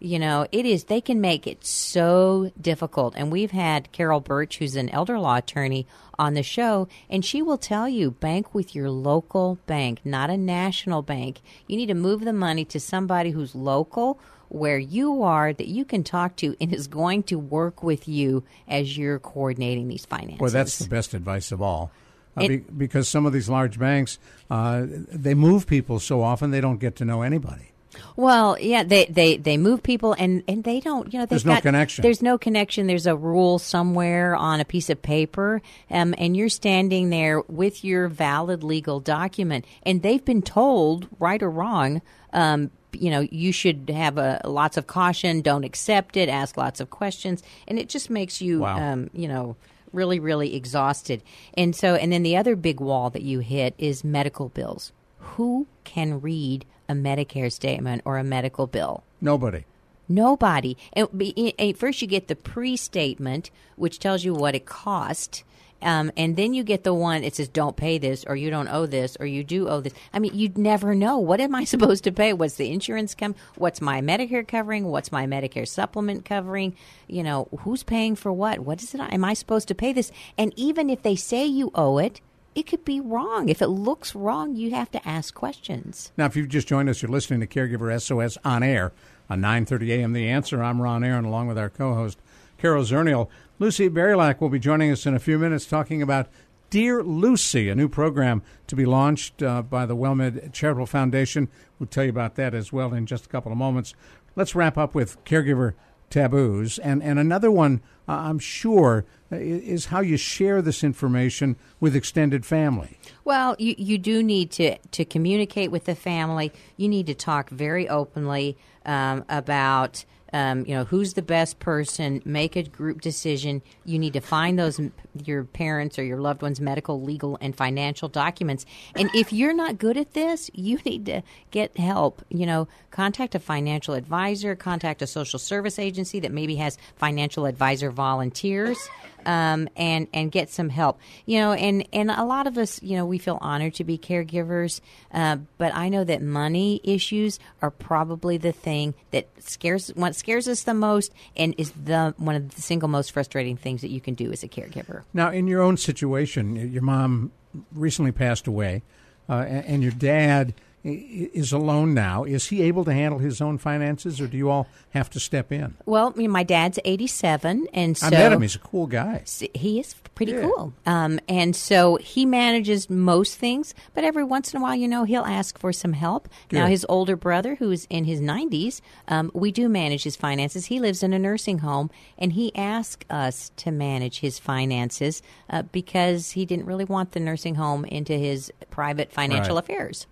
You 0.00 0.18
know, 0.18 0.46
it 0.52 0.64
is, 0.64 0.84
they 0.84 1.00
can 1.00 1.20
make 1.20 1.46
it 1.46 1.64
so 1.64 2.52
difficult. 2.60 3.14
And 3.16 3.32
we've 3.32 3.50
had 3.50 3.90
Carol 3.92 4.20
Birch, 4.20 4.58
who's 4.58 4.76
an 4.76 4.88
elder 4.90 5.18
law 5.18 5.36
attorney, 5.36 5.86
on 6.18 6.34
the 6.34 6.42
show, 6.42 6.88
and 7.08 7.24
she 7.24 7.42
will 7.42 7.58
tell 7.58 7.88
you 7.88 8.10
bank 8.10 8.52
with 8.52 8.74
your 8.74 8.90
local 8.90 9.58
bank, 9.66 10.00
not 10.04 10.30
a 10.30 10.36
national 10.36 11.02
bank. 11.02 11.40
You 11.68 11.76
need 11.76 11.86
to 11.86 11.94
move 11.94 12.24
the 12.24 12.32
money 12.32 12.64
to 12.66 12.80
somebody 12.80 13.30
who's 13.30 13.54
local 13.54 14.18
where 14.48 14.78
you 14.78 15.22
are 15.22 15.52
that 15.52 15.68
you 15.68 15.84
can 15.84 16.02
talk 16.02 16.34
to 16.36 16.56
and 16.60 16.74
is 16.74 16.88
going 16.88 17.22
to 17.22 17.38
work 17.38 17.82
with 17.82 18.08
you 18.08 18.42
as 18.66 18.96
you're 18.96 19.18
coordinating 19.18 19.88
these 19.88 20.06
finances. 20.06 20.40
Well, 20.40 20.50
that's 20.50 20.78
the 20.78 20.88
best 20.88 21.14
advice 21.14 21.52
of 21.52 21.62
all. 21.62 21.92
Uh, 22.36 22.44
it, 22.44 22.48
be, 22.48 22.56
because 22.56 23.08
some 23.08 23.26
of 23.26 23.32
these 23.32 23.48
large 23.48 23.78
banks, 23.78 24.18
uh, 24.50 24.86
they 24.88 25.34
move 25.34 25.66
people 25.66 26.00
so 26.00 26.22
often 26.22 26.50
they 26.50 26.60
don't 26.60 26.78
get 26.78 26.96
to 26.96 27.04
know 27.04 27.22
anybody. 27.22 27.72
Well, 28.16 28.58
yeah, 28.60 28.82
they, 28.82 29.06
they, 29.06 29.36
they 29.36 29.56
move 29.56 29.82
people 29.82 30.14
and, 30.18 30.42
and 30.48 30.64
they 30.64 30.80
don't, 30.80 31.12
you 31.12 31.18
know, 31.18 31.26
there's 31.26 31.44
got, 31.44 31.54
no 31.56 31.60
connection. 31.60 32.02
There's 32.02 32.22
no 32.22 32.38
connection. 32.38 32.86
There's 32.86 33.06
a 33.06 33.16
rule 33.16 33.58
somewhere 33.58 34.34
on 34.36 34.60
a 34.60 34.64
piece 34.64 34.90
of 34.90 35.00
paper, 35.02 35.62
um, 35.90 36.14
and 36.18 36.36
you're 36.36 36.48
standing 36.48 37.10
there 37.10 37.40
with 37.42 37.84
your 37.84 38.08
valid 38.08 38.62
legal 38.62 39.00
document, 39.00 39.64
and 39.82 40.02
they've 40.02 40.24
been 40.24 40.42
told, 40.42 41.06
right 41.18 41.42
or 41.42 41.50
wrong, 41.50 42.02
um, 42.32 42.70
you 42.92 43.10
know, 43.10 43.20
you 43.30 43.52
should 43.52 43.90
have 43.90 44.18
a, 44.18 44.40
lots 44.44 44.76
of 44.76 44.86
caution, 44.86 45.42
don't 45.42 45.64
accept 45.64 46.16
it, 46.16 46.28
ask 46.28 46.56
lots 46.56 46.80
of 46.80 46.90
questions, 46.90 47.42
and 47.66 47.78
it 47.78 47.88
just 47.88 48.10
makes 48.10 48.40
you, 48.40 48.60
wow. 48.60 48.92
um, 48.92 49.10
you 49.12 49.28
know, 49.28 49.56
really, 49.92 50.20
really 50.20 50.54
exhausted. 50.54 51.22
And 51.54 51.74
so, 51.74 51.94
and 51.94 52.12
then 52.12 52.22
the 52.22 52.36
other 52.36 52.56
big 52.56 52.80
wall 52.80 53.10
that 53.10 53.22
you 53.22 53.40
hit 53.40 53.74
is 53.78 54.04
medical 54.04 54.48
bills. 54.48 54.92
Who 55.18 55.66
can 55.84 56.20
read 56.20 56.64
a 56.88 56.94
Medicare 56.94 57.52
statement 57.52 58.02
or 58.04 58.18
a 58.18 58.24
medical 58.24 58.66
bill? 58.66 59.04
Nobody. 59.20 59.64
Nobody. 60.08 60.76
And 60.94 61.76
first, 61.76 62.00
you 62.00 62.08
get 62.08 62.28
the 62.28 62.36
pre-statement, 62.36 63.50
which 63.76 63.98
tells 63.98 64.24
you 64.24 64.32
what 64.32 64.54
it 64.54 64.64
cost. 64.64 65.44
Um, 65.80 66.10
and 66.16 66.36
then 66.36 66.54
you 66.54 66.64
get 66.64 66.82
the 66.82 66.92
one 66.92 67.22
it 67.22 67.36
says 67.36 67.46
don't 67.46 67.76
pay 67.76 67.98
this 67.98 68.24
or 68.26 68.34
you 68.34 68.50
don't 68.50 68.66
owe 68.66 68.86
this 68.86 69.16
or 69.20 69.26
you 69.26 69.44
do 69.44 69.68
owe 69.68 69.80
this 69.80 69.92
i 70.12 70.18
mean 70.18 70.34
you'd 70.34 70.58
never 70.58 70.92
know 70.92 71.18
what 71.18 71.40
am 71.40 71.54
i 71.54 71.62
supposed 71.72 72.02
to 72.02 72.10
pay 72.10 72.32
what's 72.32 72.56
the 72.56 72.72
insurance 72.72 73.14
come 73.14 73.36
what's 73.54 73.80
my 73.80 74.00
medicare 74.00 74.46
covering 74.46 74.86
what's 74.86 75.12
my 75.12 75.24
medicare 75.24 75.68
supplement 75.68 76.24
covering 76.24 76.74
you 77.06 77.22
know 77.22 77.46
who's 77.60 77.84
paying 77.84 78.16
for 78.16 78.32
what 78.32 78.58
what 78.58 78.82
is 78.82 78.92
it 78.92 79.00
am 79.00 79.24
i 79.24 79.34
supposed 79.34 79.68
to 79.68 79.74
pay 79.74 79.92
this 79.92 80.10
and 80.36 80.52
even 80.56 80.90
if 80.90 81.02
they 81.02 81.14
say 81.14 81.46
you 81.46 81.70
owe 81.76 81.98
it 81.98 82.20
it 82.58 82.66
could 82.66 82.84
be 82.84 83.00
wrong. 83.00 83.48
If 83.48 83.62
it 83.62 83.68
looks 83.68 84.16
wrong, 84.16 84.56
you 84.56 84.72
have 84.72 84.90
to 84.90 85.08
ask 85.08 85.32
questions. 85.32 86.10
Now, 86.16 86.26
if 86.26 86.34
you've 86.34 86.48
just 86.48 86.66
joined 86.66 86.88
us, 86.88 87.00
you're 87.00 87.10
listening 87.10 87.38
to 87.38 87.46
Caregiver 87.46 88.00
SOS 88.02 88.36
on 88.44 88.64
air 88.64 88.92
on 89.30 89.40
930 89.40 89.92
AM 89.92 90.12
The 90.12 90.28
Answer. 90.28 90.60
I'm 90.60 90.82
Ron 90.82 91.04
Aaron, 91.04 91.24
along 91.24 91.46
with 91.46 91.56
our 91.56 91.70
co-host 91.70 92.18
Carol 92.58 92.82
Zernial. 92.82 93.28
Lucy 93.60 93.88
Barylak 93.88 94.40
will 94.40 94.48
be 94.48 94.58
joining 94.58 94.90
us 94.90 95.06
in 95.06 95.14
a 95.14 95.20
few 95.20 95.38
minutes, 95.38 95.66
talking 95.66 96.02
about 96.02 96.26
Dear 96.68 97.04
Lucy, 97.04 97.68
a 97.68 97.76
new 97.76 97.88
program 97.88 98.42
to 98.66 98.74
be 98.74 98.84
launched 98.84 99.40
uh, 99.40 99.62
by 99.62 99.86
the 99.86 99.96
WellMed 99.96 100.52
Charitable 100.52 100.86
Foundation. 100.86 101.48
We'll 101.78 101.86
tell 101.86 102.04
you 102.04 102.10
about 102.10 102.34
that 102.34 102.54
as 102.54 102.72
well 102.72 102.92
in 102.92 103.06
just 103.06 103.26
a 103.26 103.28
couple 103.28 103.52
of 103.52 103.58
moments. 103.58 103.94
Let's 104.34 104.56
wrap 104.56 104.76
up 104.76 104.96
with 104.96 105.24
caregiver 105.24 105.74
taboos. 106.10 106.78
And, 106.78 107.02
and 107.02 107.18
another 107.18 107.50
one, 107.50 107.82
uh, 108.08 108.12
I'm 108.12 108.38
sure, 108.38 109.04
is 109.30 109.86
how 109.86 110.00
you 110.00 110.16
share 110.16 110.62
this 110.62 110.82
information 110.82 111.56
with 111.80 111.94
extended 111.94 112.46
family. 112.46 112.98
Well, 113.24 113.56
you, 113.58 113.74
you 113.76 113.98
do 113.98 114.22
need 114.22 114.50
to, 114.52 114.78
to 114.78 115.04
communicate 115.04 115.70
with 115.70 115.84
the 115.84 115.94
family. 115.94 116.52
You 116.76 116.88
need 116.88 117.06
to 117.08 117.14
talk 117.14 117.50
very 117.50 117.88
openly 117.88 118.56
um, 118.86 119.24
about 119.28 120.04
um, 120.32 120.64
you 120.66 120.74
know 120.74 120.84
who's 120.84 121.14
the 121.14 121.22
best 121.22 121.58
person 121.58 122.22
make 122.24 122.56
a 122.56 122.62
group 122.62 123.00
decision. 123.00 123.62
You 123.84 123.98
need 123.98 124.12
to 124.12 124.20
find 124.20 124.58
those 124.58 124.80
your 125.24 125.44
parents 125.44 125.98
or 125.98 126.04
your 126.04 126.20
loved 126.20 126.42
ones 126.42 126.60
medical 126.60 127.00
legal 127.02 127.38
and 127.40 127.56
financial 127.56 128.08
documents. 128.08 128.66
And 128.94 129.10
if 129.14 129.32
you're 129.32 129.54
not 129.54 129.78
good 129.78 129.96
at 129.96 130.14
this 130.14 130.50
you 130.54 130.78
need 130.84 131.06
to 131.06 131.22
get 131.50 131.76
help. 131.78 132.24
You 132.28 132.46
know 132.46 132.68
contact 132.90 133.34
a 133.34 133.38
financial 133.38 133.94
advisor 133.94 134.54
contact 134.56 135.02
a 135.02 135.06
social 135.06 135.38
service 135.38 135.78
agency 135.78 136.20
that 136.20 136.32
maybe 136.32 136.56
has 136.56 136.78
financial 136.96 137.46
advisor 137.46 137.90
volunteers 137.90 138.78
um, 139.26 139.68
and 139.76 140.08
and 140.12 140.30
get 140.30 140.50
some 140.50 140.68
help. 140.68 140.98
You 141.26 141.40
know, 141.40 141.52
and 141.52 141.86
and 141.92 142.10
a 142.10 142.24
lot 142.24 142.46
of 142.46 142.58
us, 142.58 142.82
you 142.82 142.96
know, 142.96 143.06
we 143.06 143.18
feel 143.18 143.38
honored 143.40 143.74
to 143.74 143.84
be 143.84 143.98
caregivers, 143.98 144.80
uh, 145.12 145.38
but 145.56 145.74
I 145.74 145.88
know 145.88 146.04
that 146.04 146.22
money 146.22 146.80
issues 146.84 147.38
are 147.62 147.70
probably 147.70 148.36
the 148.36 148.52
thing 148.52 148.94
that 149.10 149.28
scares 149.38 149.88
what 149.94 150.14
scares 150.14 150.48
us 150.48 150.62
the 150.62 150.74
most, 150.74 151.12
and 151.36 151.54
is 151.58 151.72
the 151.72 152.14
one 152.16 152.36
of 152.36 152.54
the 152.54 152.62
single 152.62 152.88
most 152.88 153.12
frustrating 153.12 153.56
things 153.56 153.80
that 153.82 153.90
you 153.90 154.00
can 154.00 154.14
do 154.14 154.32
as 154.32 154.42
a 154.42 154.48
caregiver. 154.48 155.02
Now, 155.12 155.30
in 155.30 155.46
your 155.46 155.62
own 155.62 155.76
situation, 155.76 156.72
your 156.72 156.82
mom 156.82 157.32
recently 157.72 158.12
passed 158.12 158.46
away, 158.46 158.82
uh, 159.28 159.44
and 159.46 159.82
your 159.82 159.92
dad 159.92 160.54
is 160.84 161.52
alone 161.52 161.94
now. 161.94 162.24
Is 162.24 162.46
he 162.46 162.62
able 162.62 162.84
to 162.84 162.92
handle 162.92 163.18
his 163.18 163.40
own 163.40 163.58
finances, 163.58 164.20
or 164.20 164.26
do 164.26 164.36
you 164.36 164.48
all 164.48 164.68
have 164.90 165.10
to 165.10 165.20
step 165.20 165.52
in? 165.52 165.74
Well, 165.86 166.12
my 166.16 166.42
dad's 166.42 166.78
eighty-seven, 166.84 167.68
and 167.74 167.96
so 167.96 168.06
I 168.06 168.10
met 168.10 168.32
him. 168.32 168.42
He's 168.42 168.54
a 168.56 168.60
cool 168.60 168.86
guy. 168.86 169.24
He 169.54 169.80
is 169.80 169.94
pretty 170.14 170.32
yeah. 170.32 170.42
cool, 170.42 170.72
um, 170.86 171.20
and 171.28 171.54
so 171.54 171.96
he 171.96 172.24
manages 172.24 172.88
most 172.88 173.38
things. 173.38 173.74
But 173.94 174.04
every 174.04 174.24
once 174.24 174.54
in 174.54 174.60
a 174.60 174.62
while, 174.62 174.74
you 174.74 174.88
know, 174.88 175.04
he'll 175.04 175.24
ask 175.24 175.58
for 175.58 175.72
some 175.72 175.92
help. 175.92 176.28
Good. 176.48 176.56
Now, 176.56 176.66
his 176.66 176.86
older 176.88 177.16
brother, 177.16 177.56
who's 177.56 177.84
in 177.86 178.04
his 178.04 178.20
nineties, 178.20 178.80
um, 179.08 179.30
we 179.34 179.52
do 179.52 179.68
manage 179.68 180.04
his 180.04 180.16
finances. 180.16 180.66
He 180.66 180.80
lives 180.80 181.02
in 181.02 181.12
a 181.12 181.18
nursing 181.18 181.58
home, 181.58 181.90
and 182.16 182.32
he 182.32 182.54
asked 182.54 183.04
us 183.10 183.50
to 183.56 183.70
manage 183.70 184.20
his 184.20 184.38
finances 184.38 185.22
uh, 185.50 185.62
because 185.62 186.32
he 186.32 186.46
didn't 186.46 186.66
really 186.66 186.84
want 186.84 187.12
the 187.12 187.20
nursing 187.20 187.56
home 187.56 187.84
into 187.84 188.14
his 188.14 188.52
private 188.70 189.12
financial 189.12 189.56
right. 189.56 189.64
affairs. 189.64 190.06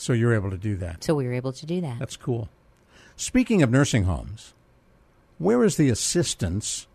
So 0.00 0.14
you're 0.14 0.32
able 0.32 0.48
to 0.48 0.56
do 0.56 0.76
that. 0.78 1.04
So 1.04 1.14
we 1.14 1.26
were 1.26 1.34
able 1.34 1.52
to 1.52 1.66
do 1.66 1.82
that. 1.82 1.98
That's 1.98 2.16
cool. 2.16 2.48
Speaking 3.16 3.62
of 3.62 3.70
nursing 3.70 4.04
homes, 4.04 4.54
where 5.36 5.62
is 5.62 5.76
the 5.76 5.90
assistance 5.90 6.86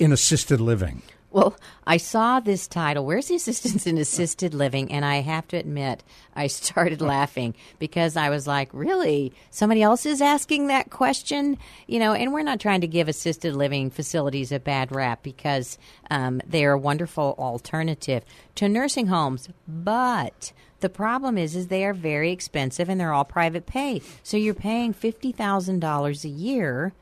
in 0.00 0.10
assisted 0.10 0.60
living? 0.60 1.02
Well, 1.30 1.56
I 1.86 1.98
saw 1.98 2.40
this 2.40 2.66
title, 2.66 3.04
Where's 3.04 3.28
the 3.28 3.36
Assistance 3.36 3.86
in 3.86 3.96
Assisted 3.98 4.54
Living? 4.54 4.90
And 4.90 5.04
I 5.04 5.16
have 5.16 5.46
to 5.48 5.56
admit, 5.56 6.02
I 6.34 6.48
started 6.48 7.00
laughing 7.14 7.54
because 7.78 8.16
I 8.16 8.28
was 8.28 8.48
like, 8.48 8.70
Really? 8.72 9.32
Somebody 9.50 9.82
else 9.82 10.04
is 10.04 10.20
asking 10.20 10.66
that 10.66 10.90
question? 10.90 11.58
You 11.86 12.00
know, 12.00 12.12
and 12.12 12.32
we're 12.32 12.42
not 12.42 12.58
trying 12.58 12.80
to 12.80 12.88
give 12.88 13.08
assisted 13.08 13.54
living 13.54 13.90
facilities 13.90 14.50
a 14.50 14.58
bad 14.58 14.90
rap 14.90 15.22
because 15.22 15.78
um, 16.10 16.40
they 16.44 16.64
are 16.64 16.72
a 16.72 16.78
wonderful 16.78 17.36
alternative 17.38 18.24
to 18.56 18.68
nursing 18.68 19.06
homes. 19.06 19.48
But 19.68 20.52
the 20.80 20.88
problem 20.88 21.36
is, 21.38 21.56
is 21.56 21.68
they 21.68 21.84
are 21.84 21.94
very 21.94 22.30
expensive 22.30 22.88
and 22.88 23.00
they're 23.00 23.12
all 23.12 23.24
private 23.24 23.66
pay. 23.66 24.02
So 24.22 24.36
you're 24.36 24.54
paying 24.54 24.92
fifty 24.92 25.32
thousand 25.32 25.80
dollars 25.80 26.24
a 26.24 26.28
year, 26.28 26.92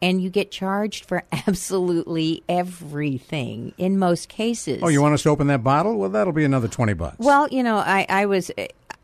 and 0.00 0.22
you 0.22 0.30
get 0.30 0.50
charged 0.50 1.04
for 1.04 1.24
absolutely 1.32 2.42
everything 2.48 3.72
in 3.78 3.98
most 3.98 4.28
cases. 4.28 4.80
Oh, 4.82 4.88
you 4.88 5.02
want 5.02 5.14
us 5.14 5.22
to 5.24 5.30
open 5.30 5.46
that 5.48 5.62
bottle? 5.62 5.96
Well, 5.96 6.10
that'll 6.10 6.32
be 6.32 6.44
another 6.44 6.68
twenty 6.68 6.94
bucks. 6.94 7.18
Well, 7.18 7.48
you 7.48 7.62
know, 7.62 7.76
I, 7.76 8.06
I 8.08 8.26
was. 8.26 8.50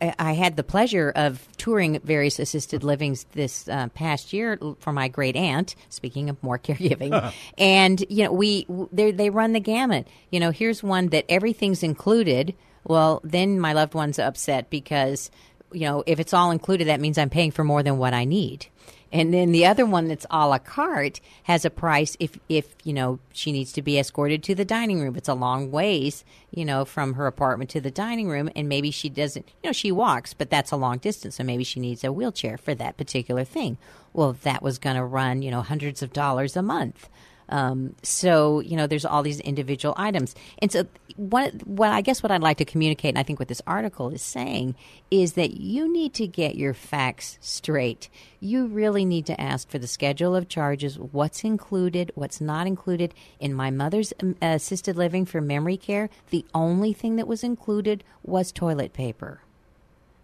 I 0.00 0.32
had 0.32 0.56
the 0.56 0.64
pleasure 0.64 1.12
of 1.14 1.48
touring 1.56 1.98
various 2.00 2.38
assisted 2.38 2.82
livings 2.84 3.24
this 3.32 3.68
uh, 3.68 3.88
past 3.94 4.32
year 4.32 4.58
for 4.80 4.92
my 4.92 5.08
great 5.08 5.36
aunt. 5.36 5.76
Speaking 5.88 6.28
of 6.28 6.42
more 6.42 6.58
caregiving, 6.60 7.32
and 7.58 8.04
you 8.08 8.24
know, 8.24 8.32
we 8.32 8.66
they 8.92 9.30
run 9.30 9.52
the 9.52 9.60
gamut. 9.60 10.08
You 10.30 10.40
know, 10.40 10.50
here's 10.50 10.82
one 10.82 11.08
that 11.08 11.24
everything's 11.28 11.82
included 11.82 12.54
well, 12.84 13.20
then 13.24 13.58
my 13.58 13.72
loved 13.72 13.94
one's 13.94 14.18
upset 14.18 14.70
because, 14.70 15.30
you 15.72 15.80
know, 15.80 16.04
if 16.06 16.20
it's 16.20 16.34
all 16.34 16.50
included, 16.50 16.88
that 16.88 17.00
means 17.00 17.18
I'm 17.18 17.30
paying 17.30 17.50
for 17.50 17.64
more 17.64 17.82
than 17.82 17.98
what 17.98 18.14
I 18.14 18.24
need. 18.24 18.66
And 19.14 19.32
then 19.32 19.52
the 19.52 19.66
other 19.66 19.86
one 19.86 20.08
that's 20.08 20.26
a 20.28 20.48
la 20.48 20.58
carte 20.58 21.20
has 21.44 21.64
a 21.64 21.70
price 21.70 22.16
if, 22.18 22.36
if, 22.48 22.74
you 22.82 22.92
know, 22.92 23.20
she 23.32 23.52
needs 23.52 23.72
to 23.74 23.82
be 23.82 23.96
escorted 23.96 24.42
to 24.42 24.56
the 24.56 24.64
dining 24.64 25.00
room. 25.00 25.14
It's 25.14 25.28
a 25.28 25.34
long 25.34 25.70
ways, 25.70 26.24
you 26.50 26.64
know, 26.64 26.84
from 26.84 27.14
her 27.14 27.28
apartment 27.28 27.70
to 27.70 27.80
the 27.80 27.92
dining 27.92 28.28
room. 28.28 28.50
And 28.56 28.68
maybe 28.68 28.90
she 28.90 29.08
doesn't, 29.08 29.46
you 29.62 29.68
know, 29.68 29.72
she 29.72 29.92
walks, 29.92 30.34
but 30.34 30.50
that's 30.50 30.72
a 30.72 30.76
long 30.76 30.98
distance. 30.98 31.36
So 31.36 31.44
maybe 31.44 31.62
she 31.62 31.78
needs 31.78 32.02
a 32.02 32.12
wheelchair 32.12 32.58
for 32.58 32.74
that 32.74 32.96
particular 32.96 33.44
thing. 33.44 33.78
Well, 34.12 34.32
that 34.42 34.62
was 34.64 34.78
going 34.78 34.96
to 34.96 35.04
run, 35.04 35.42
you 35.42 35.50
know, 35.52 35.62
hundreds 35.62 36.02
of 36.02 36.12
dollars 36.12 36.56
a 36.56 36.62
month. 36.62 37.08
Um, 37.48 37.94
so 38.02 38.60
you 38.60 38.76
know, 38.76 38.86
there's 38.86 39.04
all 39.04 39.22
these 39.22 39.40
individual 39.40 39.94
items, 39.96 40.34
and 40.58 40.72
so 40.72 40.86
what? 41.16 41.52
What 41.66 41.90
I 41.90 42.00
guess 42.00 42.22
what 42.22 42.32
I'd 42.32 42.42
like 42.42 42.58
to 42.58 42.64
communicate, 42.64 43.10
and 43.10 43.18
I 43.18 43.22
think 43.22 43.38
what 43.38 43.48
this 43.48 43.62
article 43.66 44.10
is 44.10 44.22
saying, 44.22 44.74
is 45.10 45.34
that 45.34 45.58
you 45.58 45.92
need 45.92 46.14
to 46.14 46.26
get 46.26 46.56
your 46.56 46.74
facts 46.74 47.38
straight. 47.40 48.08
You 48.40 48.66
really 48.66 49.04
need 49.04 49.26
to 49.26 49.40
ask 49.40 49.68
for 49.68 49.78
the 49.78 49.86
schedule 49.86 50.34
of 50.34 50.48
charges, 50.48 50.98
what's 50.98 51.44
included, 51.44 52.12
what's 52.14 52.40
not 52.40 52.66
included. 52.66 53.14
In 53.40 53.54
my 53.54 53.70
mother's 53.70 54.12
um, 54.22 54.36
assisted 54.42 54.96
living 54.96 55.24
for 55.24 55.40
memory 55.40 55.76
care, 55.76 56.10
the 56.30 56.44
only 56.54 56.92
thing 56.92 57.16
that 57.16 57.28
was 57.28 57.44
included 57.44 58.04
was 58.22 58.52
toilet 58.52 58.92
paper. 58.92 59.40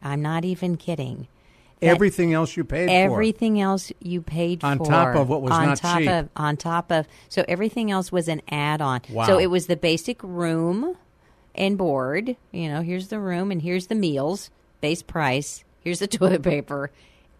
I'm 0.02 0.22
not 0.22 0.44
even 0.44 0.76
kidding. 0.76 1.28
Everything 1.82 2.34
else 2.34 2.56
you 2.56 2.64
paid 2.64 2.86
for. 2.88 2.92
everything 2.92 3.60
else 3.60 3.90
you 4.00 4.20
paid 4.20 4.62
On 4.64 4.78
for 4.78 4.84
top 4.86 5.16
of 5.16 5.28
what 5.28 5.40
was 5.42 5.52
on 5.52 5.66
not 5.68 5.78
top 5.78 5.98
cheap. 5.98 6.10
of 6.10 6.28
on 6.36 6.56
top 6.56 6.90
of 6.92 7.06
so 7.28 7.44
everything 7.48 7.90
else 7.90 8.12
was 8.12 8.28
an 8.28 8.42
add-on 8.50 9.00
Wow. 9.10 9.26
so 9.26 9.38
it 9.38 9.46
was 9.46 9.66
the 9.66 9.76
basic 9.76 10.22
room 10.22 10.96
and 11.54 11.78
board 11.78 12.36
you 12.52 12.68
know 12.68 12.82
here's 12.82 13.08
the 13.08 13.18
room 13.18 13.50
and 13.50 13.62
here's 13.62 13.86
the 13.86 13.94
meals 13.94 14.50
base 14.80 15.02
price 15.02 15.64
here's 15.80 15.98
the 16.00 16.06
toilet 16.18 16.42
paper 16.42 16.90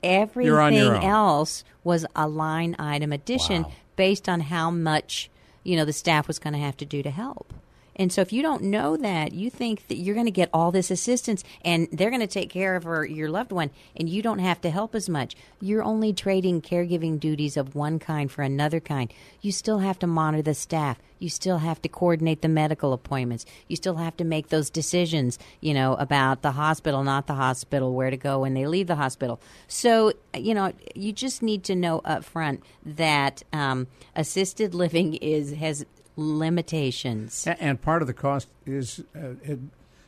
everything 0.03 0.47
You're 0.51 0.61
on 0.61 0.73
your 0.73 0.97
own. 0.97 1.03
else 1.03 1.63
was 1.85 2.07
a 2.17 2.27
line 2.27 2.75
item 2.79 3.13
addition 3.13 3.65
Wow. 3.65 3.73
based 3.97 4.29
on 4.29 4.41
how 4.41 4.71
much 4.71 5.29
you 5.65 5.77
know 5.77 5.85
the 5.85 5.93
staff 5.93 6.27
was 6.27 6.39
going 6.39 6.55
to 6.55 6.59
have 6.61 6.77
to 6.79 6.87
do 6.87 7.03
to 7.03 7.11
help 7.11 7.53
and 8.01 8.11
so 8.11 8.23
if 8.23 8.33
you 8.33 8.41
don't 8.41 8.63
know 8.63 8.97
that, 8.97 9.35
you 9.35 9.51
think 9.51 9.87
that 9.89 9.97
you're 9.97 10.15
going 10.15 10.25
to 10.25 10.33
get 10.33 10.49
all 10.55 10.71
this 10.71 10.91
assistance 10.91 11.45
and 11.63 11.87
they're 11.93 12.09
going 12.09 12.23
to 12.23 12.27
take 12.27 12.49
care 12.49 12.75
of 12.75 12.85
her, 12.85 13.05
your 13.05 13.29
loved 13.29 13.53
one 13.53 13.71
and 13.95 14.09
you 14.09 14.23
don't 14.23 14.39
have 14.39 14.59
to 14.63 14.71
help 14.71 14.95
as 14.95 15.07
much. 15.07 15.37
You're 15.61 15.83
only 15.83 16.15
trading 16.15 16.63
caregiving 16.63 17.21
duties 17.21 17.59
of 17.59 17.75
one 17.75 17.99
kind 17.99 18.33
for 18.33 18.41
another 18.41 18.81
kind. 18.81 19.13
You 19.43 19.53
still 19.53 19.81
have 19.81 19.99
to 19.99 20.07
monitor 20.07 20.43
the 20.43 20.55
staff. 20.55 20.99
You 21.19 21.29
still 21.29 21.59
have 21.59 21.83
to 21.83 21.91
coordinate 21.91 22.41
the 22.41 22.49
medical 22.49 22.95
appointments. 22.95 23.45
You 23.69 23.77
still 23.77 23.97
have 23.97 24.17
to 24.17 24.25
make 24.25 24.49
those 24.49 24.71
decisions, 24.71 25.39
you 25.61 25.75
know, 25.75 25.93
about 25.97 26.41
the 26.41 26.53
hospital, 26.53 27.05
not 27.05 27.27
the 27.27 27.35
hospital, 27.35 27.93
where 27.93 28.09
to 28.09 28.17
go 28.17 28.39
when 28.39 28.55
they 28.55 28.67
leave 28.67 28.87
the 28.87 28.97
hospital. 28.97 29.43
So, 29.69 30.15
you 30.35 30.55
know, 30.55 30.73
you 30.95 31.13
just 31.13 31.43
need 31.43 31.65
to 31.65 31.77
know 31.77 32.01
up 32.07 32.25
front 32.25 32.63
that 32.87 33.43
um, 33.53 33.89
assisted 34.17 34.75
living 34.75 35.15
is 35.21 35.53
has 35.53 35.85
limitations. 36.21 37.47
And 37.47 37.81
part 37.81 38.03
of 38.03 38.09
the 38.09 38.15
cost 38.15 38.49
is 38.67 39.03
uh, 39.17 39.35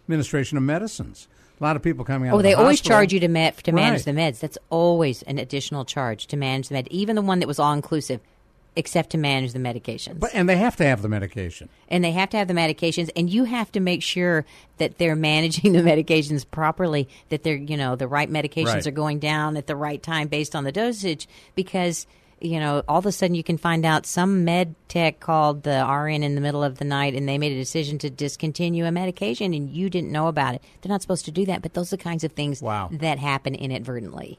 administration 0.05 0.57
of 0.59 0.65
medicines. 0.65 1.29
A 1.61 1.63
lot 1.63 1.77
of 1.77 1.83
people 1.83 2.05
coming 2.05 2.29
out. 2.29 2.35
Oh, 2.35 2.43
they 2.43 2.53
the 2.53 2.59
always 2.59 2.79
hospital- 2.81 2.97
charge 2.99 3.13
you 3.13 3.21
to 3.21 3.29
ma- 3.29 3.51
to 3.51 3.73
manage 3.73 4.05
Right. 4.07 4.15
the 4.15 4.21
meds. 4.21 4.41
That's 4.41 4.59
always 4.71 5.23
an 5.23 5.39
additional 5.39 5.85
charge 5.85 6.27
to 6.29 6.37
manage 6.37 6.69
the 6.69 6.75
med, 6.75 6.89
even 6.91 7.15
the 7.17 7.23
one 7.23 7.39
that 7.39 7.47
was 7.47 7.59
all 7.61 7.73
inclusive, 7.73 8.21
except 8.75 9.11
to 9.11 9.19
manage 9.19 9.53
the 9.53 9.61
medications. 9.61 10.19
But 10.19 10.31
and 10.35 10.49
they 10.49 10.57
have 10.57 10.75
to 10.77 10.85
have 10.85 11.03
the 11.03 11.09
medication. 11.09 11.69
and 11.89 12.03
they 12.03 12.11
have 12.13 12.31
to 12.31 12.37
have 12.37 12.49
the 12.49 12.55
medications, 12.55 13.11
and 13.15 13.31
you 13.31 13.45
have 13.45 13.71
to 13.73 13.81
make 13.81 14.03
sure 14.03 14.45
that 14.79 14.99
they're 14.99 15.15
managing 15.15 15.73
the 15.73 15.83
medications 15.93 16.45
properly. 16.51 17.09
That 17.29 17.45
they're 17.45 17.55
you 17.55 17.77
know 17.77 17.95
the 17.95 18.09
right 18.09 18.31
medications 18.31 18.67
Right. 18.75 18.87
are 18.89 18.91
going 18.91 19.21
down 19.21 19.57
at 19.57 19.69
the 19.69 19.77
right 19.77 20.03
time 20.03 20.27
based 20.29 20.57
on 20.57 20.65
the 20.65 20.73
dosage, 20.73 21.29
because. 21.55 22.07
You 22.45 22.61
know, 22.61 22.83
all 22.89 22.99
of 22.99 23.07
a 23.07 23.13
sudden 23.13 23.35
you 23.35 23.45
can 23.45 23.57
find 23.57 23.85
out 23.87 24.05
some 24.07 24.45
med 24.45 24.75
tech 24.89 25.21
called 25.21 25.63
the 25.63 25.87
RN 25.87 26.23
in 26.23 26.35
the 26.35 26.41
middle 26.41 26.65
of 26.65 26.79
the 26.79 26.85
night 26.85 27.15
and 27.15 27.29
they 27.29 27.39
made 27.39 27.53
a 27.53 27.57
decision 27.57 27.99
to 27.99 28.11
discontinue 28.11 28.85
a 28.85 28.93
medication 28.93 29.55
and 29.55 29.71
you 29.71 29.89
didn't 29.89 30.11
know 30.11 30.29
about 30.29 30.55
it. 30.55 30.63
They're 30.81 30.91
not 30.91 31.03
supposed 31.03 31.25
to 31.27 31.31
do 31.31 31.47
that, 31.47 31.63
but 31.63 31.75
those 31.75 31.93
are 31.93 31.97
the 31.97 32.03
kinds 32.03 32.25
of 32.25 32.33
things 32.33 32.61
Wow. 32.61 32.91
that 32.93 33.19
happen 33.19 33.55
inadvertently. 33.55 34.39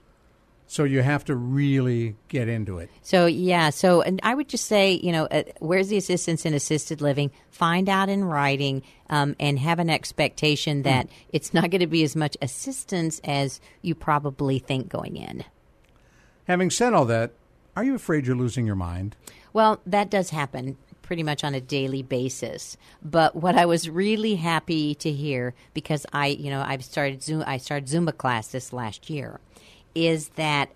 So 0.66 0.86
you 0.86 1.02
have 1.02 1.26
to 1.26 1.36
really 1.36 2.16
get 2.30 2.48
into 2.48 2.80
it. 2.80 2.90
So 3.04 3.26
yeah, 3.28 3.70
so 3.70 4.02
and 4.02 4.20
I 4.24 4.34
would 4.34 4.50
just 4.50 4.66
say, 4.66 4.94
you 4.94 5.12
know, 5.12 5.26
uh, 5.26 5.44
where's 5.60 5.90
the 5.90 5.98
assistance 5.98 6.46
in 6.46 6.54
assisted 6.54 7.00
living? 7.00 7.32
Find 7.52 7.88
out 7.90 8.10
in 8.10 8.24
writing, 8.24 8.82
um, 9.10 9.36
and 9.40 9.60
have 9.60 9.78
an 9.78 9.90
expectation 9.92 10.82
that 10.84 11.10
it's 11.30 11.54
not 11.54 11.70
going 11.70 11.82
to 11.82 11.88
be 11.88 12.02
as 12.04 12.16
much 12.16 12.36
assistance 12.42 13.22
as 13.24 13.60
you 13.84 13.94
probably 13.94 14.58
think 14.58 14.90
going 14.90 15.16
in. 15.18 15.44
Having 16.48 16.72
said 16.72 16.94
all 16.94 17.06
that, 17.06 17.34
are 17.76 17.84
you 17.84 17.96
afraid 17.96 18.26
you're 18.26 18.36
losing 18.36 18.66
your 18.66 18.76
mind? 18.76 19.16
Well, 19.52 19.82
that 19.86 20.10
does 20.10 20.30
happen 20.30 20.78
pretty 21.02 21.24
much 21.24 21.44
on 21.44 21.54
a 21.54 21.62
daily 21.62 22.02
basis. 22.02 22.78
But 23.04 23.36
what 23.36 23.56
I 23.56 23.66
was 23.66 23.90
really 23.90 24.36
happy 24.36 24.96
to 24.96 25.12
hear 25.12 25.54
because 25.74 26.06
I, 26.12 26.28
you 26.28 26.50
know, 26.50 26.64
I've 26.66 26.84
started 26.84 27.22
Zoom 27.22 27.44
I 27.46 27.58
started 27.58 27.88
Zumba 27.88 28.18
class 28.18 28.48
this 28.48 28.74
last 28.74 29.10
year 29.10 29.40
is 29.94 30.30
that 30.30 30.70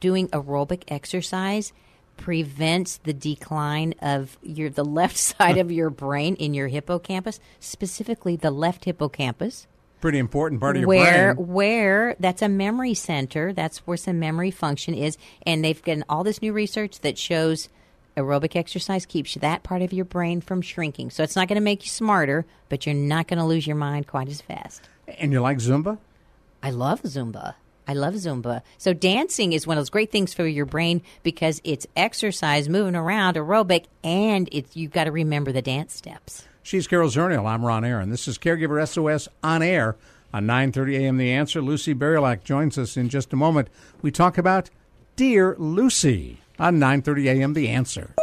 doing 0.00 0.28
aerobic 0.28 0.84
exercise 0.88 1.72
prevents 2.16 2.98
the 2.98 3.12
decline 3.12 3.94
of 4.00 4.38
your 4.42 4.70
the 4.70 4.84
left 4.84 5.16
side 5.38 5.58
of 5.58 5.70
your 5.72 5.90
brain 5.90 6.36
in 6.36 6.54
your 6.54 6.68
hippocampus, 6.68 7.40
specifically 7.58 8.36
the 8.36 8.50
left 8.50 8.84
hippocampus 8.84 9.66
Pretty 10.02 10.18
important 10.18 10.60
part 10.60 10.76
of 10.76 10.80
your 10.80 10.88
where 10.88 11.34
brain. 11.34 11.46
where 11.46 12.02
where 12.06 12.16
that's 12.20 12.42
a 12.42 12.48
memory 12.48 12.92
center. 12.92 13.52
That's 13.52 13.78
where 13.86 13.96
some 13.96 14.18
memory 14.18 14.50
function 14.50 14.94
is, 14.94 15.16
and 15.46 15.64
they've 15.64 15.80
gotten 15.82 16.04
all 16.08 16.24
this 16.24 16.42
new 16.42 16.52
research 16.52 17.00
that 17.00 17.16
shows 17.16 17.68
aerobic 18.16 18.56
exercise 18.56 19.06
keeps 19.06 19.34
that 19.36 19.62
part 19.62 19.80
of 19.80 19.92
your 19.92 20.04
brain 20.04 20.40
from 20.40 20.60
shrinking. 20.60 21.10
So 21.10 21.22
it's 21.22 21.36
not 21.36 21.46
going 21.48 21.56
to 21.56 21.62
make 21.62 21.84
you 21.84 21.88
smarter, 21.88 22.44
but 22.68 22.84
you're 22.84 22.94
not 22.96 23.28
going 23.28 23.38
to 23.38 23.44
lose 23.44 23.66
your 23.66 23.76
mind 23.76 24.06
quite 24.06 24.28
as 24.28 24.40
fast. 24.40 24.82
And 25.18 25.32
you 25.32 25.40
like 25.40 25.58
Zumba? 25.58 25.98
I 26.62 26.70
love 26.70 27.02
Zumba. 27.02 27.54
I 27.86 27.94
love 27.94 28.14
Zumba. 28.14 28.62
So 28.78 28.92
dancing 28.92 29.52
is 29.52 29.66
one 29.66 29.76
of 29.76 29.80
those 29.80 29.90
great 29.90 30.10
things 30.12 30.34
for 30.34 30.46
your 30.46 30.66
brain 30.66 31.02
because 31.22 31.60
it's 31.64 31.86
exercise, 31.96 32.68
moving 32.68 32.96
around, 32.96 33.36
aerobic, 33.36 33.86
and 34.04 34.48
it's 34.52 34.76
you've 34.76 34.92
got 34.92 35.04
to 35.04 35.12
remember 35.12 35.52
the 35.52 35.62
dance 35.62 35.94
steps. 35.94 36.46
She's 36.62 36.86
Carol 36.86 37.08
Zernial. 37.08 37.46
I'm 37.46 37.64
Ron 37.64 37.84
Aaron. 37.84 38.10
This 38.10 38.28
is 38.28 38.38
Caregiver 38.38 38.86
SOS 38.86 39.28
on 39.42 39.62
air 39.62 39.96
on 40.32 40.46
930 40.46 40.96
AM 40.96 41.16
The 41.16 41.32
Answer. 41.32 41.60
Lucy 41.60 41.92
Barylak 41.92 42.44
joins 42.44 42.78
us 42.78 42.96
in 42.96 43.08
just 43.08 43.32
a 43.32 43.36
moment. 43.36 43.68
We 44.00 44.12
talk 44.12 44.38
about 44.38 44.70
Dear 45.16 45.56
Lucy 45.58 46.38
on 46.60 46.78
930 46.78 47.28
AM 47.28 47.54
The 47.54 47.68
Answer. 47.68 48.14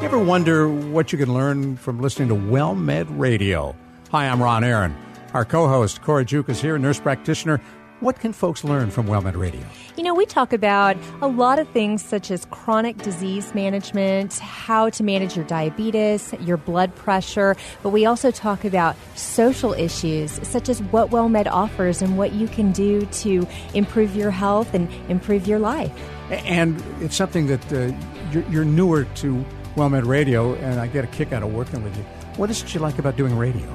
You 0.00 0.02
ever 0.12 0.18
wonder 0.18 0.68
what 0.68 1.10
you 1.10 1.18
can 1.18 1.32
learn 1.32 1.76
from 1.78 2.00
listening 2.00 2.28
to 2.28 2.34
WellMed 2.34 3.06
Radio? 3.18 3.74
Hi, 4.12 4.28
I'm 4.28 4.40
Ron 4.42 4.62
Aaron. 4.62 4.94
Our 5.32 5.44
co-host 5.46 6.02
Cora 6.02 6.24
Juke 6.24 6.50
is 6.50 6.60
here, 6.60 6.78
nurse 6.78 7.00
practitioner. 7.00 7.60
What 8.00 8.20
can 8.20 8.34
folks 8.34 8.62
learn 8.62 8.90
from 8.90 9.06
WellMed 9.06 9.38
Radio? 9.38 9.62
You 9.96 10.02
know, 10.02 10.12
we 10.12 10.26
talk 10.26 10.52
about 10.52 10.98
a 11.22 11.26
lot 11.26 11.58
of 11.58 11.66
things 11.70 12.04
such 12.04 12.30
as 12.30 12.44
chronic 12.50 12.98
disease 12.98 13.54
management, 13.54 14.38
how 14.38 14.90
to 14.90 15.02
manage 15.02 15.34
your 15.34 15.46
diabetes, 15.46 16.34
your 16.40 16.58
blood 16.58 16.94
pressure, 16.94 17.56
but 17.82 17.90
we 17.90 18.04
also 18.04 18.30
talk 18.30 18.66
about 18.66 18.96
social 19.14 19.72
issues 19.72 20.32
such 20.46 20.68
as 20.68 20.82
what 20.82 21.08
WellMed 21.08 21.46
offers 21.46 22.02
and 22.02 22.18
what 22.18 22.32
you 22.32 22.48
can 22.48 22.70
do 22.70 23.06
to 23.06 23.48
improve 23.72 24.14
your 24.14 24.30
health 24.30 24.74
and 24.74 24.92
improve 25.08 25.46
your 25.46 25.58
life. 25.58 25.90
And 26.30 26.82
it's 27.00 27.16
something 27.16 27.46
that 27.46 27.72
uh, 27.72 27.96
you're, 28.30 28.44
you're 28.50 28.64
newer 28.66 29.04
to 29.04 29.42
WellMed 29.74 30.06
Radio, 30.06 30.54
and 30.56 30.80
I 30.80 30.86
get 30.86 31.04
a 31.04 31.08
kick 31.08 31.32
out 31.32 31.42
of 31.42 31.54
working 31.54 31.82
with 31.82 31.96
you. 31.96 32.02
What 32.36 32.50
is 32.50 32.62
it 32.62 32.74
you 32.74 32.80
like 32.80 32.98
about 32.98 33.16
doing 33.16 33.38
radio? 33.38 33.66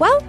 Well, 0.00 0.20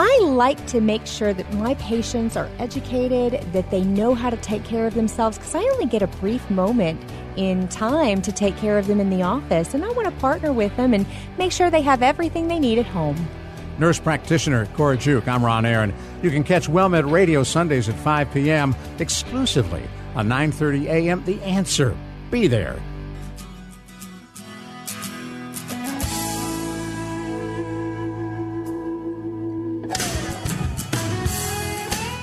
I 0.00 0.20
like 0.22 0.64
to 0.68 0.80
make 0.80 1.06
sure 1.06 1.34
that 1.34 1.52
my 1.54 1.74
patients 1.74 2.36
are 2.36 2.48
educated, 2.60 3.42
that 3.52 3.68
they 3.72 3.82
know 3.82 4.14
how 4.14 4.30
to 4.30 4.36
take 4.36 4.62
care 4.62 4.86
of 4.86 4.94
themselves, 4.94 5.38
because 5.38 5.56
I 5.56 5.62
only 5.72 5.86
get 5.86 6.02
a 6.02 6.06
brief 6.06 6.48
moment 6.50 7.00
in 7.34 7.66
time 7.66 8.22
to 8.22 8.30
take 8.30 8.56
care 8.58 8.78
of 8.78 8.86
them 8.86 9.00
in 9.00 9.10
the 9.10 9.22
office, 9.22 9.74
and 9.74 9.84
I 9.84 9.88
want 9.88 10.04
to 10.04 10.12
partner 10.20 10.52
with 10.52 10.76
them 10.76 10.94
and 10.94 11.04
make 11.36 11.50
sure 11.50 11.68
they 11.68 11.82
have 11.82 12.04
everything 12.04 12.46
they 12.46 12.60
need 12.60 12.78
at 12.78 12.86
home. 12.86 13.16
Nurse 13.80 13.98
practitioner 13.98 14.66
Cora 14.76 14.96
Juke. 14.96 15.26
I'm 15.26 15.44
Ron 15.44 15.66
Aaron. 15.66 15.92
You 16.22 16.30
can 16.30 16.44
catch 16.44 16.68
WellMed 16.68 17.10
Radio 17.10 17.42
Sundays 17.42 17.88
at 17.88 17.96
5 17.96 18.32
p.m. 18.32 18.76
exclusively 19.00 19.82
on 20.14 20.28
930 20.28 20.88
AM 20.88 21.24
The 21.24 21.42
Answer. 21.42 21.96
Be 22.30 22.46
there. 22.46 22.80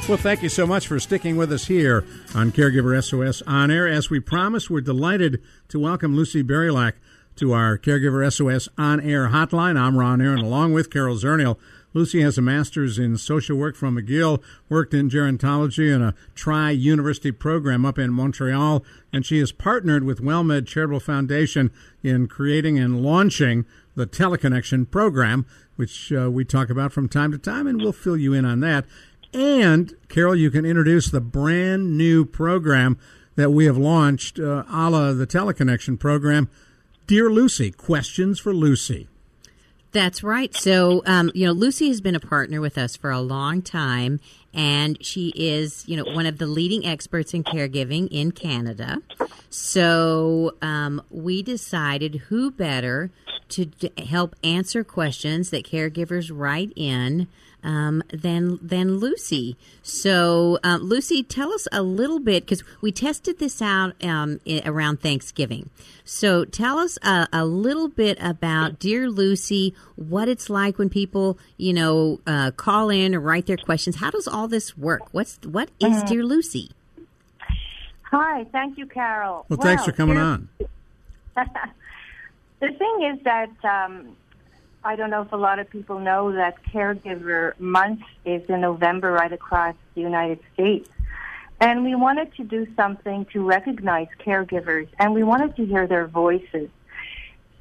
Well, 0.08 0.20
thank 0.20 0.44
you 0.44 0.50
so 0.50 0.68
much 0.68 0.86
for 0.86 1.00
sticking 1.00 1.36
with 1.36 1.52
us 1.52 1.66
here 1.66 2.06
on 2.36 2.52
Caregiver 2.52 3.04
SOS 3.04 3.42
On 3.48 3.72
Air. 3.72 3.88
As 3.88 4.08
we 4.08 4.20
promised, 4.20 4.70
we're 4.70 4.82
delighted 4.82 5.42
to 5.70 5.80
welcome 5.80 6.16
Lucy 6.16 6.44
Barylak 6.44 6.94
to 7.38 7.54
our 7.54 7.80
Caregiver 7.80 8.32
SOS 8.32 8.70
On 8.78 9.00
Air 9.00 9.30
hotline. 9.30 9.80
I'm 9.80 9.98
Ron 9.98 10.22
Aaron, 10.22 10.46
along 10.46 10.74
with 10.74 10.92
Carol 10.92 11.16
Zernial. 11.16 11.58
Lucy 11.96 12.22
has 12.22 12.38
a 12.38 12.42
master's 12.44 13.00
in 13.00 13.18
social 13.18 13.58
work 13.58 13.76
from 13.76 13.98
McGill, 13.98 14.44
worked 14.70 14.94
in 14.94 15.10
gerontology 15.10 15.92
in 15.92 16.04
a 16.04 16.14
Tri 16.36 16.70
University 16.70 17.32
program 17.32 17.84
up 17.84 17.98
in 17.98 18.14
Montreal, 18.14 18.86
and 19.12 19.26
she 19.26 19.40
has 19.40 19.52
partnered 19.52 20.04
with 20.04 20.22
WellMed 20.22 20.68
Charitable 20.68 21.00
Foundation 21.00 21.72
in 22.04 22.28
creating 22.28 22.78
and 22.78 23.02
launching 23.02 23.66
the 23.96 24.06
Teleconnection 24.06 24.92
program, 24.92 25.48
which 25.78 26.12
uh, 26.12 26.30
we 26.30 26.46
talk 26.46 26.70
about 26.70 26.92
from 26.92 27.10
time 27.10 27.32
to 27.32 27.38
time, 27.38 27.66
and 27.66 27.82
we'll 27.82 27.94
fill 27.94 28.18
you 28.18 28.34
in 28.34 28.46
on 28.46 28.60
that. 28.60 28.86
And 29.36 29.94
Carol, 30.08 30.34
you 30.34 30.50
can 30.50 30.64
introduce 30.64 31.12
the 31.12 31.20
brand 31.20 31.98
new 31.98 32.24
program 32.24 32.98
that 33.36 33.52
we 33.52 33.66
have 33.66 33.78
launched, 33.78 34.40
uh, 34.40 34.64
a 34.72 34.90
la 34.90 35.12
the 35.12 35.28
teleconnection 35.28 36.00
program, 36.00 36.50
Dear 37.06 37.30
Lucy, 37.30 37.70
Questions 37.70 38.40
for 38.40 38.54
Lucy. 38.54 39.10
That's 39.92 40.24
right. 40.24 40.56
So, 40.56 41.04
um, 41.06 41.32
you 41.34 41.46
know, 41.46 41.52
Lucy 41.52 41.90
has 41.90 42.00
been 42.00 42.16
a 42.16 42.20
partner 42.22 42.62
with 42.62 42.78
us 42.78 42.96
for 42.96 43.12
a 43.12 43.20
long 43.20 43.62
time, 43.62 44.22
and 44.54 44.98
she 45.06 45.34
is, 45.36 45.84
you 45.86 45.98
know, 45.98 46.06
one 46.14 46.26
of 46.26 46.38
the 46.38 46.48
leading 46.48 46.86
experts 46.86 47.34
in 47.34 47.44
caregiving 47.44 48.08
in 48.12 48.32
Canada. 48.32 49.02
So, 49.50 50.56
um, 50.62 51.02
we 51.10 51.44
decided 51.44 52.16
who 52.30 52.52
better 52.52 53.12
to 53.50 53.66
d- 53.66 53.92
help 54.06 54.34
answer 54.46 54.86
questions 54.86 55.50
that 55.50 55.66
caregivers 55.66 56.32
write 56.34 56.72
in 56.78 57.28
um, 57.66 58.02
than 58.14 58.58
than 58.62 58.98
Lucy. 59.00 59.58
So, 59.82 60.60
uh, 60.64 60.78
Lucy, 60.82 61.24
tell 61.24 61.52
us 61.52 61.68
a 61.74 61.82
little 61.82 62.20
bit 62.20 62.44
because 62.46 62.64
we 62.82 62.92
tested 62.94 63.40
this 63.40 63.62
out 63.62 64.02
um, 64.04 64.40
i- 64.48 64.62
around 64.66 65.02
Thanksgiving. 65.02 65.70
So, 66.06 66.46
tell 66.46 66.78
us 66.78 66.98
a, 67.04 67.28
a 67.34 67.46
little 67.46 67.88
bit 67.90 68.18
about 68.22 68.80
Dear 68.80 69.10
Lucy, 69.10 69.74
what 69.96 70.30
it's 70.30 70.50
like 70.50 70.78
when 70.78 70.90
people, 70.90 71.38
you 71.58 71.74
know, 71.74 72.22
uh, 72.28 72.52
call 72.52 72.90
in 72.90 73.14
or 73.16 73.20
write 73.20 73.48
their 73.48 73.58
questions. 73.58 73.98
How 73.98 74.12
does 74.12 74.28
all 74.28 74.48
this 74.48 74.78
work? 74.78 75.02
What's 75.12 75.40
what 75.44 75.70
is 75.80 76.04
Dear 76.04 76.24
Lucy? 76.24 76.72
Hi, 78.12 78.46
thank 78.52 78.78
you, 78.78 78.86
Carol. 78.86 79.46
Well, 79.50 79.60
thanks 79.60 79.84
for 79.84 79.92
coming 79.92 80.16
here- 80.16 80.24
on. 80.24 80.50
the 81.36 82.72
thing 82.72 83.12
is 83.14 83.24
that 83.24 83.50
um, 83.66 84.16
I 84.86 84.96
don't 84.96 85.10
know 85.10 85.24
if 85.24 85.32
a 85.32 85.36
lot 85.36 85.58
of 85.58 85.68
people 85.68 85.98
know 85.98 86.32
that 86.34 86.64
Caregiver 86.72 87.60
Month 87.60 88.02
is 88.24 88.44
in 88.48 88.62
November 88.62 89.12
right 89.12 89.34
across 89.34 89.74
the 89.96 90.02
United 90.02 90.40
States. 90.54 90.88
And 91.60 91.84
we 91.84 91.96
wanted 91.96 92.36
to 92.36 92.44
do 92.44 92.68
something 92.76 93.26
to 93.34 93.44
recognize 93.44 94.10
caregivers, 94.24 94.88
and 95.00 95.16
we 95.16 95.24
wanted 95.24 95.56
to 95.56 95.66
hear 95.66 95.88
their 95.88 96.06
voices. 96.06 96.70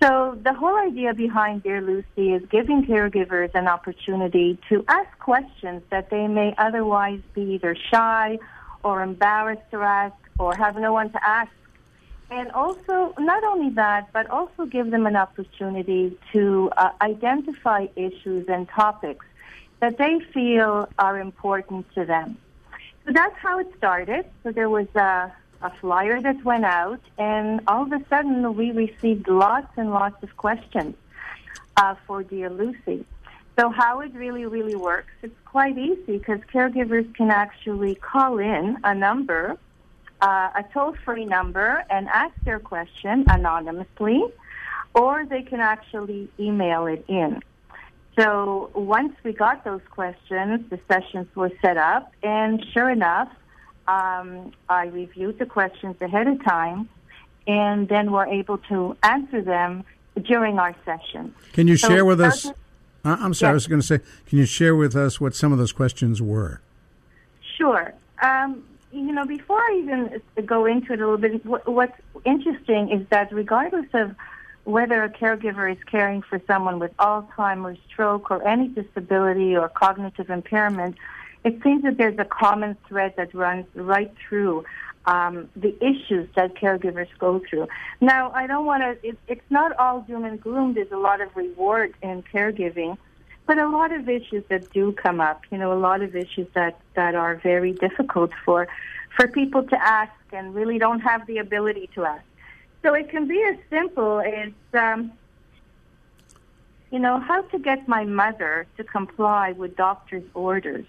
So 0.03 0.39
the 0.43 0.53
whole 0.53 0.77
idea 0.77 1.15
behind 1.15 1.63
Dear 1.63 1.81
Lucy 1.81 2.35
is 2.35 2.43
giving 2.51 2.85
caregivers 2.85 3.55
an 3.55 3.69
opportunity 3.69 4.59
to 4.69 4.85
ask 4.87 5.19
questions 5.19 5.81
that 5.89 6.11
they 6.11 6.29
may 6.29 6.55
otherwise 6.59 7.21
be 7.35 7.55
either 7.55 7.75
shy 7.91 8.39
or 8.83 9.03
embarrassed 9.03 9.71
to 9.71 9.79
ask 9.79 10.15
or 10.39 10.55
have 10.57 10.77
no 10.77 10.93
one 10.93 11.11
to 11.13 11.27
ask. 11.27 11.51
And 12.31 12.51
also, 12.53 13.15
not 13.19 13.45
only 13.45 13.71
that, 13.75 14.13
but 14.13 14.29
also 14.31 14.65
give 14.67 14.91
them 14.91 15.07
an 15.07 15.17
opportunity 15.17 16.19
to 16.33 16.71
uh, 16.77 16.91
identify 17.01 17.87
issues 17.97 18.49
and 18.49 18.69
topics 18.69 19.27
that 19.81 19.99
they 19.99 20.21
feel 20.33 20.89
are 20.99 21.21
important 21.21 21.87
to 21.95 22.05
them. 22.05 22.39
So 23.05 23.13
that's 23.13 23.37
how 23.37 23.59
it 23.59 23.69
started. 23.77 24.25
So 24.43 24.51
there 24.51 24.71
was 24.71 24.89
a, 24.95 25.33
a 25.63 25.71
flyer 25.81 26.21
that 26.23 26.43
went 26.45 26.65
out, 26.65 27.01
and 27.19 27.61
all 27.69 27.83
of 27.83 27.93
a 27.93 28.03
sudden 28.09 28.57
we 28.57 28.73
received 28.73 29.29
lots 29.29 29.69
and 29.77 29.91
lots 29.91 30.23
of 30.23 30.37
questions 30.37 30.95
uh, 31.77 31.95
for 32.07 32.23
Dear 32.23 32.51
Lucy. 32.51 33.05
So 33.59 33.69
how 33.69 34.01
it 34.01 34.13
really, 34.15 34.47
really 34.47 34.75
works, 34.75 35.13
it's 35.23 35.39
quite 35.45 35.79
easy 35.79 36.19
because 36.19 36.41
caregivers 36.53 37.15
can 37.15 37.31
actually 37.31 37.95
call 37.95 38.39
in 38.39 38.79
a 38.83 38.95
number, 38.95 39.57
uh, 40.27 40.61
a 40.61 40.65
toll-free 40.73 41.27
number, 41.37 41.71
and 41.95 42.03
ask 42.23 42.35
their 42.49 42.61
question 42.73 43.17
anonymously, 43.37 44.21
or 45.01 45.13
they 45.33 45.43
can 45.51 45.61
actually 45.75 46.23
email 46.47 46.83
it 46.95 47.03
in. 47.09 47.33
So 48.19 48.71
once 48.97 49.15
we 49.25 49.33
got 49.47 49.57
those 49.69 49.85
questions, 50.01 50.53
the 50.73 50.79
sessions 50.91 51.29
were 51.41 51.53
set 51.65 51.77
up, 51.93 52.05
and 52.23 52.53
sure 52.73 52.91
enough, 52.99 53.31
um, 53.97 54.29
I 54.69 54.83
reviewed 55.03 55.37
the 55.43 55.49
questions 55.59 55.97
ahead 56.01 56.27
of 56.33 56.37
time, 56.45 56.81
and 57.47 57.89
then 57.93 58.05
were 58.17 58.29
able 58.41 58.59
to 58.73 58.97
answer 59.03 59.43
them 59.43 59.85
during 60.31 60.55
our 60.65 60.75
session. 60.89 61.35
Can 61.53 61.67
you 61.69 61.77
So 61.77 61.89
share 61.89 62.05
with 62.05 62.21
us? 62.21 62.39
I'm 63.05 63.35
sorry, 63.35 63.51
I 63.51 63.55
was 63.55 63.67
going 63.67 63.83
to 63.85 63.87
say, 63.87 63.99
can 64.29 64.39
you 64.39 64.47
share 64.47 64.75
with 64.75 64.95
us 64.97 65.21
what 65.21 65.33
some 65.35 65.53
of 65.53 65.59
those 65.59 65.73
questions 65.73 66.23
were? 66.23 66.63
Sure. 67.59 67.93
Um, 68.23 68.63
you 68.95 69.13
know, 69.13 69.27
before 69.27 69.59
I 69.59 69.81
even 69.83 70.23
go 70.47 70.67
into 70.67 70.93
it 70.93 71.01
a 71.01 71.09
little 71.09 71.19
bit, 71.19 71.45
what, 71.45 71.67
what's 71.69 72.01
interesting 72.25 72.91
is 72.91 73.07
that 73.11 73.33
regardless 73.33 73.87
of 73.93 74.15
whether 74.65 75.03
a 75.03 75.11
caregiver 75.11 75.71
is 75.71 75.83
caring 75.91 76.23
for 76.23 76.41
someone 76.47 76.79
with 76.79 76.97
Alzheimer's, 76.97 77.79
stroke, 77.91 78.31
or 78.31 78.47
any 78.47 78.69
disability 78.69 79.57
or 79.57 79.69
cognitive 79.69 80.31
impairment, 80.31 80.97
it 81.45 81.63
seems 81.63 81.83
that 81.83 81.99
there's 81.99 82.19
a 82.19 82.25
common 82.25 82.77
thread 82.89 83.15
that 83.17 83.35
runs 83.35 83.67
right 83.75 84.13
through 84.27 84.65
um, 85.07 85.51
the 85.55 85.77
issues 85.85 86.29
that 86.35 86.55
caregivers 86.55 87.09
go 87.19 87.43
through. 87.51 87.69
Now, 88.01 88.31
I 88.33 88.47
don't 88.47 88.65
want 88.65 89.03
to, 89.03 89.17
it's 89.29 89.51
not 89.51 89.77
all 89.77 90.01
doom 90.01 90.25
and 90.25 90.41
gloom. 90.41 90.75
There's 90.75 90.93
a 90.93 90.97
lot 90.97 91.21
of 91.21 91.37
reward 91.37 91.95
in 92.03 92.23
caregiving, 92.33 92.97
but 93.47 93.59
a 93.59 93.69
lot 93.69 93.93
of 93.93 94.09
issues 94.09 94.45
that 94.49 94.73
do 94.73 94.93
come 94.93 95.21
up, 95.21 95.43
you 95.51 95.59
know, 95.59 95.73
a 95.73 95.79
lot 95.79 96.03
of 96.03 96.17
issues 96.17 96.47
that, 96.55 96.79
that 96.95 97.15
are 97.15 97.37
very 97.37 97.73
difficult 97.73 98.31
for, 98.45 98.69
for 99.17 99.29
people 99.29 99.63
to 99.65 99.83
ask 99.83 100.13
and 100.33 100.55
really 100.55 100.79
don't 100.79 101.01
have 101.01 101.27
the 101.27 101.39
ability 101.39 101.91
to 101.95 102.05
ask. 102.05 102.25
So 102.83 102.95
it 102.95 103.09
can 103.11 103.27
be 103.27 103.43
as 103.43 103.57
simple 103.71 104.21
as, 104.21 104.53
um, 104.73 105.13
you 106.91 106.99
know, 106.99 107.19
how 107.19 107.43
to 107.43 107.59
get 107.59 107.87
my 107.89 108.05
mother 108.05 108.67
to 108.77 108.85
comply 108.85 109.53
with 109.53 109.77
doctor's 109.77 110.25
orders. 110.35 110.87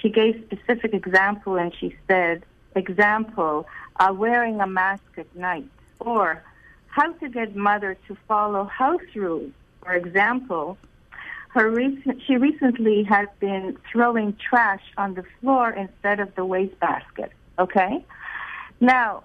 She 0.00 0.10
gave 0.10 0.44
specific 0.46 0.92
example 0.92 1.56
and 1.56 1.74
she 1.74 1.96
said, 2.06 2.44
example, 2.76 3.66
uh, 3.96 4.12
wearing 4.16 4.60
a 4.60 4.66
mask 4.66 5.04
at 5.16 5.34
night, 5.36 5.68
or 6.00 6.42
how 6.88 7.12
to 7.12 7.28
get 7.28 7.54
mother 7.54 7.96
to 8.08 8.16
follow 8.28 8.64
house 8.64 9.00
rules. 9.14 9.52
For 9.82 9.92
example, 9.92 10.76
her 11.54 11.70
recent, 11.70 12.20
she 12.26 12.36
recently 12.36 13.04
has 13.04 13.28
been 13.38 13.78
throwing 13.90 14.36
trash 14.36 14.82
on 14.98 15.14
the 15.14 15.24
floor 15.40 15.70
instead 15.70 16.18
of 16.18 16.34
the 16.34 16.44
wastebasket. 16.44 17.30
Okay, 17.58 18.04
now 18.80 19.22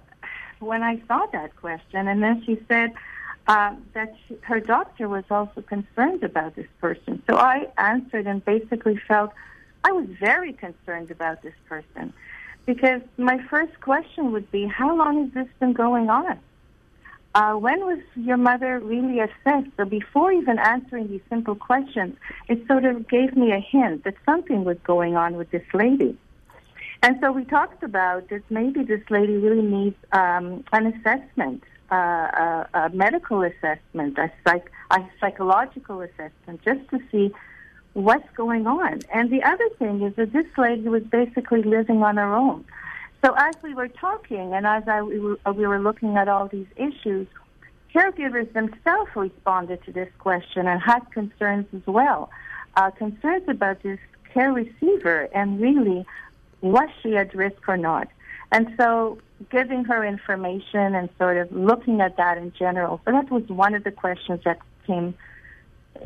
when 0.59 0.83
I 0.83 1.01
saw 1.07 1.25
that 1.31 1.55
question, 1.55 2.07
and 2.07 2.21
then 2.21 2.43
she 2.45 2.59
said 2.67 2.93
um, 3.47 3.83
that 3.93 4.13
she, 4.27 4.37
her 4.43 4.59
doctor 4.59 5.09
was 5.09 5.23
also 5.31 5.61
concerned 5.61 6.23
about 6.23 6.55
this 6.55 6.67
person. 6.79 7.23
So 7.27 7.35
I 7.35 7.67
answered 7.77 8.27
and 8.27 8.45
basically 8.45 8.97
felt 9.07 9.31
I 9.83 9.91
was 9.91 10.05
very 10.19 10.53
concerned 10.53 11.09
about 11.09 11.41
this 11.41 11.55
person 11.67 12.13
because 12.67 13.01
my 13.17 13.43
first 13.49 13.79
question 13.81 14.31
would 14.33 14.51
be, 14.51 14.67
how 14.67 14.95
long 14.95 15.23
has 15.23 15.33
this 15.33 15.53
been 15.59 15.73
going 15.73 16.11
on? 16.11 16.37
Uh, 17.39 17.53
when 17.53 17.79
was 17.85 17.99
your 18.15 18.35
mother 18.35 18.79
really 18.79 19.21
assessed? 19.21 19.69
So 19.77 19.85
before 19.85 20.29
even 20.33 20.59
answering 20.59 21.07
these 21.07 21.21
simple 21.29 21.55
questions, 21.55 22.17
it 22.49 22.67
sort 22.67 22.83
of 22.83 23.07
gave 23.07 23.33
me 23.33 23.53
a 23.53 23.61
hint 23.61 24.03
that 24.03 24.15
something 24.25 24.65
was 24.65 24.75
going 24.83 25.15
on 25.15 25.37
with 25.37 25.49
this 25.49 25.63
lady. 25.73 26.17
And 27.01 27.15
so 27.21 27.31
we 27.31 27.45
talked 27.45 27.81
about 27.81 28.27
that 28.27 28.43
maybe 28.49 28.83
this 28.83 29.03
lady 29.09 29.37
really 29.37 29.61
needs 29.61 29.95
um, 30.11 30.65
an 30.73 30.87
assessment, 30.87 31.63
uh, 31.89 31.95
a, 31.95 32.69
a 32.73 32.89
medical 32.89 33.41
assessment, 33.41 34.17
a, 34.17 34.29
psych, 34.43 34.69
a 34.91 34.99
psychological 35.21 36.01
assessment, 36.01 36.61
just 36.65 36.89
to 36.89 36.99
see 37.09 37.33
what's 37.93 38.29
going 38.35 38.67
on. 38.67 38.99
And 39.13 39.29
the 39.29 39.43
other 39.43 39.69
thing 39.79 40.01
is 40.01 40.13
that 40.17 40.33
this 40.33 40.47
lady 40.57 40.89
was 40.89 41.03
basically 41.03 41.63
living 41.63 42.03
on 42.03 42.17
her 42.17 42.35
own. 42.35 42.65
So 43.23 43.33
as 43.37 43.55
we 43.61 43.73
were 43.73 43.89
talking 43.89 44.53
and 44.53 44.65
as 44.65 44.87
I, 44.87 45.01
we, 45.01 45.19
were, 45.19 45.37
we 45.53 45.67
were 45.67 45.79
looking 45.79 46.15
at 46.15 46.27
all 46.27 46.47
these 46.47 46.67
issues, 46.77 47.27
caregivers 47.93 48.51
themselves 48.53 49.11
responded 49.15 49.83
to 49.85 49.91
this 49.91 50.09
question 50.19 50.67
and 50.67 50.81
had 50.81 51.01
concerns 51.11 51.65
as 51.75 51.85
well. 51.85 52.29
Uh, 52.75 52.91
concerns 52.91 53.43
about 53.47 53.83
this 53.83 53.99
care 54.33 54.53
receiver 54.53 55.27
and 55.33 55.59
really 55.59 56.05
was 56.61 56.89
she 57.01 57.17
at 57.17 57.33
risk 57.33 57.67
or 57.67 57.77
not? 57.77 58.07
And 58.51 58.73
so 58.77 59.19
giving 59.49 59.85
her 59.85 60.03
information 60.03 60.95
and 60.95 61.09
sort 61.17 61.37
of 61.37 61.51
looking 61.51 62.01
at 62.01 62.17
that 62.17 62.37
in 62.37 62.53
general. 62.57 63.01
So 63.05 63.11
that 63.11 63.29
was 63.29 63.43
one 63.47 63.75
of 63.75 63.83
the 63.83 63.91
questions 63.91 64.41
that 64.45 64.59
came 64.85 65.13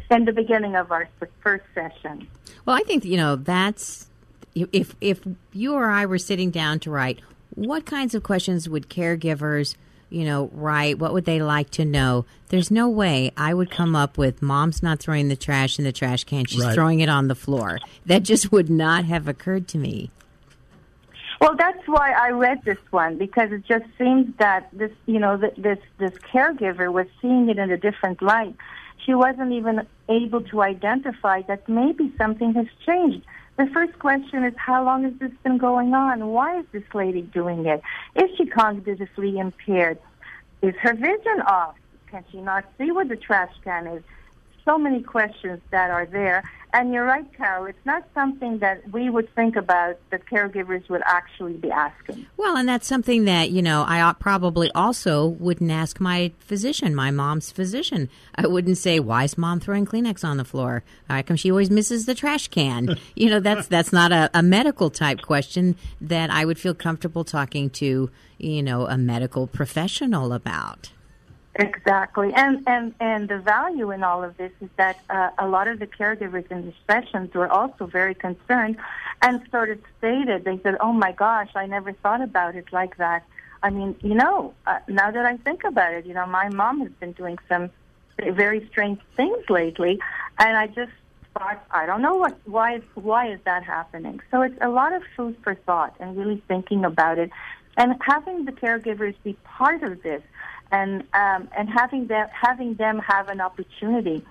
in 0.09 0.25
the 0.25 0.31
beginning 0.31 0.75
of 0.75 0.91
our 0.91 1.07
first 1.41 1.65
session. 1.73 2.27
Well, 2.65 2.75
I 2.75 2.81
think 2.81 3.05
you 3.05 3.17
know 3.17 3.35
that's 3.35 4.07
if 4.55 4.95
if 5.01 5.21
you 5.51 5.73
or 5.73 5.89
I 5.89 6.05
were 6.05 6.17
sitting 6.17 6.51
down 6.51 6.79
to 6.81 6.91
write, 6.91 7.19
what 7.55 7.85
kinds 7.85 8.15
of 8.15 8.23
questions 8.23 8.67
would 8.69 8.89
caregivers, 8.89 9.75
you 10.09 10.25
know, 10.25 10.49
write? 10.53 10.99
What 10.99 11.13
would 11.13 11.25
they 11.25 11.41
like 11.41 11.69
to 11.71 11.85
know? 11.85 12.25
There's 12.49 12.71
no 12.71 12.87
way 12.89 13.31
I 13.37 13.53
would 13.53 13.71
come 13.71 13.95
up 13.95 14.17
with 14.17 14.41
mom's 14.41 14.83
not 14.83 14.99
throwing 14.99 15.27
the 15.29 15.35
trash 15.35 15.77
in 15.79 15.85
the 15.85 15.91
trash 15.91 16.23
can; 16.23 16.45
she's 16.45 16.63
Right. 16.63 16.73
throwing 16.73 16.99
it 16.99 17.09
on 17.09 17.27
the 17.27 17.35
floor. 17.35 17.79
That 18.05 18.23
just 18.23 18.51
would 18.51 18.69
not 18.69 19.05
have 19.05 19.27
occurred 19.27 19.67
to 19.69 19.77
me. 19.77 20.11
Well, 21.41 21.55
that's 21.57 21.85
why 21.87 22.11
I 22.13 22.29
read 22.29 22.61
this 22.63 22.77
one 22.91 23.17
because 23.17 23.51
it 23.51 23.65
just 23.65 23.85
seems 23.97 24.33
that 24.37 24.69
this, 24.71 24.91
you 25.07 25.19
know, 25.19 25.37
th- 25.37 25.55
this 25.57 25.79
this 25.97 26.13
caregiver 26.33 26.91
was 26.91 27.07
seeing 27.21 27.49
it 27.49 27.57
in 27.57 27.69
a 27.69 27.77
different 27.77 28.21
light. 28.21 28.55
She 29.05 29.13
wasn't 29.13 29.51
even 29.51 29.85
able 30.07 30.41
to 30.41 30.61
identify 30.61 31.41
that 31.43 31.67
maybe 31.67 32.13
something 32.17 32.53
has 32.53 32.67
changed. 32.85 33.25
The 33.57 33.67
first 33.67 33.97
question 33.99 34.43
is 34.43 34.53
how 34.57 34.83
long 34.83 35.03
has 35.03 35.13
this 35.19 35.31
been 35.43 35.57
going 35.57 35.93
on? 35.93 36.27
Why 36.27 36.59
is 36.59 36.65
this 36.71 36.83
lady 36.93 37.21
doing 37.21 37.65
it? 37.65 37.81
Is 38.15 38.29
she 38.37 38.45
cognitively 38.45 39.39
impaired? 39.39 39.99
Is 40.61 40.73
her 40.81 40.93
vision 40.93 41.41
off? 41.45 41.75
Can 42.07 42.23
she 42.31 42.41
not 42.41 42.65
see 42.77 42.91
where 42.91 43.05
the 43.05 43.15
trash 43.15 43.51
can 43.63 43.87
is? 43.87 44.03
So 44.65 44.77
many 44.77 45.01
questions 45.01 45.61
that 45.71 45.91
are 45.91 46.05
there. 46.05 46.43
And 46.75 46.91
you're 46.91 47.05
right, 47.05 47.25
Carol. 47.37 47.67
It's 47.67 47.85
not 47.85 48.03
something 48.15 48.57
that 48.57 48.91
we 48.91 49.07
would 49.07 49.33
think 49.35 49.55
about 49.55 49.99
that 50.09 50.25
caregivers 50.25 50.89
would 50.89 51.03
actually 51.05 51.53
be 51.53 51.69
asking. 51.69 52.25
Well, 52.35 52.57
and 52.57 52.67
that's 52.67 52.87
something 52.87 53.25
that, 53.25 53.51
you 53.51 53.61
know, 53.61 53.85
I 53.87 54.11
probably 54.19 54.71
also 54.71 55.27
wouldn't 55.27 55.69
ask 55.69 55.99
my 55.99 56.31
physician, 56.39 56.95
my 56.95 57.11
mom's 57.11 57.51
physician. 57.51 58.09
I 58.33 58.47
wouldn't 58.47 58.79
say, 58.79 58.99
why 58.99 59.25
is 59.25 59.37
mom 59.37 59.59
throwing 59.59 59.85
Kleenex 59.85 60.27
on 60.27 60.37
the 60.37 60.45
floor? 60.45 60.83
How 61.07 61.21
come 61.21 61.35
she 61.35 61.51
always 61.51 61.69
misses 61.69 62.07
the 62.07 62.15
trash 62.15 62.47
can? 62.47 62.97
you 63.15 63.29
know, 63.29 63.39
that's, 63.39 63.67
that's 63.67 63.93
not 63.93 64.11
a, 64.11 64.31
a 64.33 64.41
medical 64.41 64.89
type 64.89 65.21
question 65.21 65.75
that 66.01 66.31
I 66.31 66.43
would 66.43 66.57
feel 66.57 66.73
comfortable 66.73 67.23
talking 67.23 67.69
to, 67.71 68.09
you 68.39 68.63
know, 68.63 68.87
a 68.87 68.97
medical 68.97 69.45
professional 69.45 70.33
about. 70.33 70.89
Exactly, 71.55 72.33
and 72.33 72.63
and 72.65 72.95
and 72.99 73.29
the 73.29 73.37
value 73.37 73.91
in 73.91 74.03
all 74.03 74.23
of 74.23 74.35
this 74.37 74.51
is 74.59 74.69
that 74.77 74.97
uh, 75.11 75.29
a 75.37 75.47
lot 75.47 75.67
of 75.67 75.77
the 75.77 75.85
caregivers 75.85 76.49
in 76.49 76.65
the 76.65 76.73
sessions 76.89 77.31
were 77.35 77.47
also 77.47 77.85
very 77.85 78.15
concerned, 78.15 78.75
and 79.21 79.39
sort 79.51 79.69
of 79.69 79.79
stated 79.99 80.45
they 80.45 80.59
said, 80.63 80.77
"Oh 80.81 80.93
my 80.93 81.11
gosh, 81.11 81.51
I 81.55 81.67
never 81.67 81.93
thought 81.93 82.21
about 82.21 82.55
it 82.55 82.73
like 82.73 82.97
that." 82.97 83.23
I 83.61 83.69
mean, 83.69 83.95
you 84.01 84.15
know, 84.15 84.55
uh, 84.65 84.79
now 84.87 85.11
that 85.11 85.25
I 85.27 85.37
think 85.37 85.63
about 85.63 85.93
it, 85.93 86.07
you 86.07 86.15
know, 86.15 86.25
my 86.25 86.49
mom 86.49 86.81
has 86.81 86.91
been 86.99 87.11
doing 87.11 87.37
some 87.47 87.69
very 88.17 88.67
strange 88.69 88.99
things 89.15 89.47
lately, 89.47 89.99
and 90.39 90.57
I 90.57 90.65
just 90.67 90.91
thought, 91.37 91.63
I 91.69 91.85
don't 91.85 92.01
know 92.01 92.15
what 92.15 92.35
why 92.45 92.79
why 92.95 93.31
is 93.31 93.39
that 93.45 93.63
happening. 93.63 94.21
So 94.31 94.41
it's 94.41 94.57
a 94.59 94.69
lot 94.69 94.91
of 94.91 95.03
food 95.15 95.37
for 95.43 95.53
thought 95.53 95.95
and 95.99 96.17
really 96.17 96.41
thinking 96.47 96.83
about 96.83 97.19
it, 97.19 97.29
and 97.77 97.93
having 98.01 98.45
the 98.45 98.53
caregivers 98.53 99.13
be 99.23 99.33
part 99.43 99.83
of 99.83 100.01
this 100.01 100.23
and 100.73 101.03
um, 101.13 101.47
and 101.55 101.69
having 101.69 102.07
them 102.07 102.27
having 102.29 102.73
them 102.73 102.99
have 102.99 103.29
an 103.29 103.39
opportunity 103.39 104.25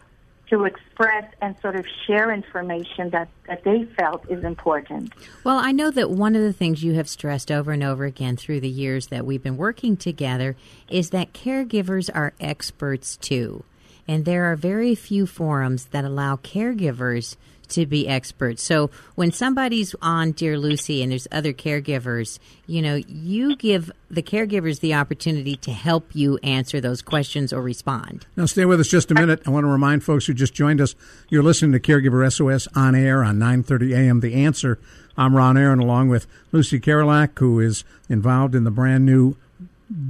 to 0.50 0.64
express 0.64 1.32
and 1.40 1.56
sort 1.62 1.76
of 1.76 1.86
share 2.06 2.30
information 2.30 3.08
that, 3.08 3.26
that 3.48 3.64
they 3.64 3.84
felt 3.96 4.28
is 4.28 4.44
important. 4.44 5.10
Well, 5.44 5.56
I 5.56 5.72
know 5.72 5.90
that 5.90 6.10
one 6.10 6.36
of 6.36 6.42
the 6.42 6.52
things 6.52 6.84
you 6.84 6.92
have 6.92 7.08
stressed 7.08 7.50
over 7.50 7.72
and 7.72 7.82
over 7.82 8.04
again 8.04 8.36
through 8.36 8.60
the 8.60 8.68
years 8.68 9.06
that 9.06 9.24
we've 9.24 9.42
been 9.42 9.56
working 9.56 9.96
together 9.96 10.54
is 10.90 11.08
that 11.08 11.32
caregivers 11.32 12.10
are 12.14 12.34
experts 12.38 13.16
too. 13.16 13.64
And 14.06 14.26
there 14.26 14.44
are 14.52 14.56
very 14.56 14.94
few 14.94 15.26
forums 15.26 15.86
that 15.86 16.04
allow 16.04 16.36
caregivers 16.36 17.36
to 17.72 17.86
be 17.86 18.08
experts. 18.08 18.62
So 18.62 18.90
when 19.14 19.32
somebody's 19.32 19.94
on 20.00 20.32
Dear 20.32 20.58
Lucy 20.58 21.02
and 21.02 21.12
there's 21.12 21.28
other 21.32 21.52
caregivers, 21.52 22.38
you 22.66 22.80
know, 22.80 23.00
you 23.06 23.56
give 23.56 23.90
the 24.10 24.22
caregivers 24.22 24.80
the 24.80 24.94
opportunity 24.94 25.56
to 25.56 25.72
help 25.72 26.14
you 26.14 26.38
answer 26.42 26.80
those 26.80 27.02
questions 27.02 27.52
or 27.52 27.60
respond. 27.60 28.26
Now, 28.36 28.46
stay 28.46 28.64
with 28.64 28.80
us 28.80 28.88
just 28.88 29.10
a 29.10 29.14
minute. 29.14 29.42
I 29.46 29.50
want 29.50 29.64
to 29.64 29.70
remind 29.70 30.04
folks 30.04 30.26
who 30.26 30.34
just 30.34 30.54
joined 30.54 30.80
us, 30.80 30.94
you're 31.28 31.42
listening 31.42 31.72
to 31.72 31.80
Caregiver 31.80 32.30
SOS 32.32 32.68
on 32.74 32.94
air 32.94 33.24
on 33.24 33.38
930 33.38 33.94
AM 33.94 34.20
The 34.20 34.34
Answer. 34.34 34.78
I'm 35.16 35.36
Ron 35.36 35.58
Aaron, 35.58 35.78
along 35.78 36.08
with 36.08 36.26
Lucy 36.52 36.80
Barylak, 36.80 37.38
who 37.38 37.60
is 37.60 37.84
involved 38.08 38.54
in 38.54 38.64
the 38.64 38.70
brand 38.70 39.04
new 39.04 39.36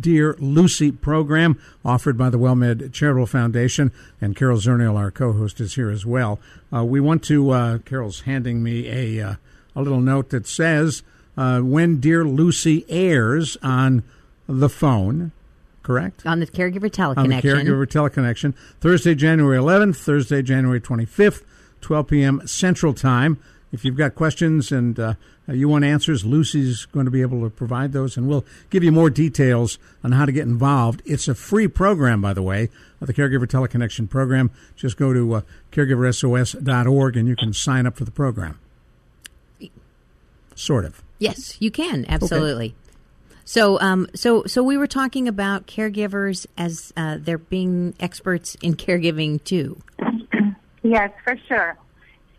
Dear 0.00 0.36
Lucy 0.38 0.92
program 0.92 1.58
offered 1.84 2.16
by 2.16 2.30
the 2.30 2.38
WellMed 2.38 2.92
Charitable 2.92 3.26
Foundation. 3.26 3.92
And 4.20 4.36
Carol 4.36 4.58
Zernial, 4.58 4.96
our 4.96 5.10
co 5.10 5.32
host, 5.32 5.60
is 5.60 5.74
here 5.74 5.90
as 5.90 6.06
well. 6.06 6.38
Uh, 6.72 6.84
we 6.84 7.00
want 7.00 7.22
to, 7.24 7.50
uh, 7.50 7.78
Carol's 7.78 8.20
handing 8.20 8.62
me 8.62 8.88
a, 8.88 9.26
uh, 9.26 9.34
a 9.74 9.82
little 9.82 10.00
note 10.00 10.30
that 10.30 10.46
says 10.46 11.02
uh, 11.36 11.60
when 11.60 12.00
Dear 12.00 12.24
Lucy 12.24 12.84
airs 12.88 13.56
on 13.62 14.02
the 14.46 14.68
phone, 14.68 15.32
correct? 15.82 16.26
On 16.26 16.40
the 16.40 16.46
caregiver 16.46 16.90
teleconnection. 16.90 17.16
On 17.16 17.28
the 17.28 17.36
caregiver 17.36 17.86
teleconnection. 17.86 18.54
Thursday, 18.80 19.14
January 19.14 19.58
11th, 19.58 19.96
Thursday, 19.96 20.42
January 20.42 20.80
25th, 20.80 21.42
12 21.80 22.06
p.m. 22.06 22.46
Central 22.46 22.94
Time. 22.94 23.38
If 23.72 23.84
you've 23.84 23.96
got 23.96 24.14
questions 24.14 24.70
and 24.70 24.98
uh, 24.98 25.14
you 25.48 25.68
want 25.68 25.84
answers, 25.84 26.24
Lucy's 26.24 26.86
going 26.86 27.04
to 27.04 27.10
be 27.10 27.20
able 27.20 27.42
to 27.42 27.50
provide 27.50 27.92
those, 27.92 28.16
and 28.16 28.28
we'll 28.28 28.44
give 28.70 28.84
you 28.84 28.92
more 28.92 29.10
details 29.10 29.78
on 30.04 30.12
how 30.12 30.24
to 30.24 30.32
get 30.32 30.44
involved. 30.44 31.02
It's 31.04 31.26
a 31.26 31.34
free 31.34 31.68
program, 31.68 32.20
by 32.20 32.32
the 32.32 32.42
way, 32.42 32.68
the 33.00 33.12
Caregiver 33.12 33.46
Teleconnection 33.46 34.08
Program. 34.08 34.50
Just 34.76 34.96
go 34.96 35.12
to 35.12 35.34
uh, 35.34 35.40
caregiversos.org 35.72 37.16
and 37.16 37.28
you 37.28 37.36
can 37.36 37.52
sign 37.52 37.86
up 37.86 37.96
for 37.96 38.04
the 38.04 38.10
program. 38.10 38.58
Sort 40.54 40.84
of. 40.84 41.02
Yes, 41.18 41.56
you 41.60 41.70
can 41.70 42.04
absolutely. 42.08 42.66
Okay. 42.66 42.76
So, 43.44 43.80
um, 43.80 44.06
so, 44.14 44.44
so 44.44 44.62
we 44.62 44.76
were 44.76 44.86
talking 44.86 45.26
about 45.26 45.66
caregivers 45.66 46.46
as 46.56 46.92
uh, 46.96 47.18
they're 47.20 47.38
being 47.38 47.94
experts 47.98 48.56
in 48.62 48.74
caregiving 48.74 49.42
too. 49.42 49.80
yes, 50.82 51.10
for 51.24 51.36
sure. 51.48 51.76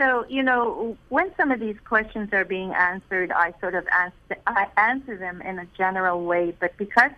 So, 0.04 0.26
you 0.28 0.44
know, 0.44 0.98
when 1.08 1.34
some 1.38 1.50
of 1.52 1.62
these 1.62 1.78
questions 1.86 2.34
are 2.34 2.44
being 2.44 2.74
answered, 2.74 3.32
I 3.32 3.54
sort 3.62 3.74
of 3.74 3.88
answer, 3.98 4.42
I 4.46 4.68
answer 4.76 5.16
them 5.18 5.42
in 5.42 5.60
a 5.60 5.66
general 5.78 6.26
way, 6.26 6.54
but 6.60 6.76
because 6.76 7.12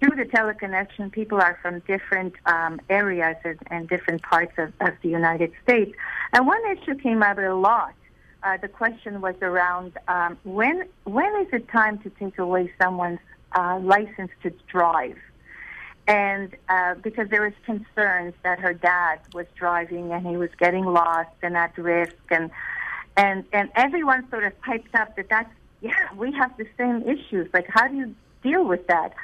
through 0.00 0.16
the 0.16 0.30
teleconnection, 0.30 1.10
people 1.10 1.40
are 1.40 1.58
from 1.62 1.78
different 1.80 2.34
um, 2.44 2.78
areas 2.90 3.36
and, 3.42 3.58
and, 3.68 3.88
different 3.88 4.20
parts 4.20 4.52
of, 4.58 4.74
of, 4.80 4.92
the 5.00 5.08
United 5.08 5.52
States. 5.62 5.96
And 6.34 6.46
one 6.46 6.60
issue 6.76 6.94
came 6.96 7.22
up 7.22 7.38
a 7.38 7.54
lot. 7.54 7.94
Uh, 8.42 8.58
the 8.58 8.68
question 8.68 9.22
was 9.22 9.36
around 9.40 9.92
um, 10.06 10.36
when 10.44 10.86
when 11.04 11.34
is 11.40 11.48
it 11.54 11.68
time 11.68 11.96
to 12.00 12.10
take 12.10 12.36
away 12.38 12.70
someone's 12.78 13.20
uh, 13.52 13.78
license 13.78 14.30
to 14.42 14.50
drive? 14.66 15.16
And 16.06 16.54
uh, 16.68 16.94
because 16.96 17.28
there 17.30 17.42
was 17.42 17.52
concerns 17.64 18.34
that 18.42 18.60
her 18.60 18.74
dad 18.74 19.20
was 19.32 19.46
driving 19.54 20.12
and 20.12 20.26
he 20.26 20.36
was 20.36 20.50
getting 20.58 20.84
lost 20.84 21.30
and 21.42 21.56
at 21.56 21.76
risk 21.78 22.14
and 22.30 22.50
and 23.16 23.44
and 23.52 23.70
everyone 23.74 24.28
sort 24.30 24.44
of 24.44 24.60
piped 24.60 24.94
up 24.94 25.16
that 25.16 25.28
that's 25.30 25.50
yeah 25.80 26.12
we 26.16 26.32
have 26.32 26.54
the 26.58 26.66
same 26.76 27.02
issues. 27.02 27.48
Like 27.54 27.66
how 27.68 27.88
do 27.88 27.96
you 27.96 28.14
deal 28.42 28.64
with 28.64 28.86
that? 28.88 29.14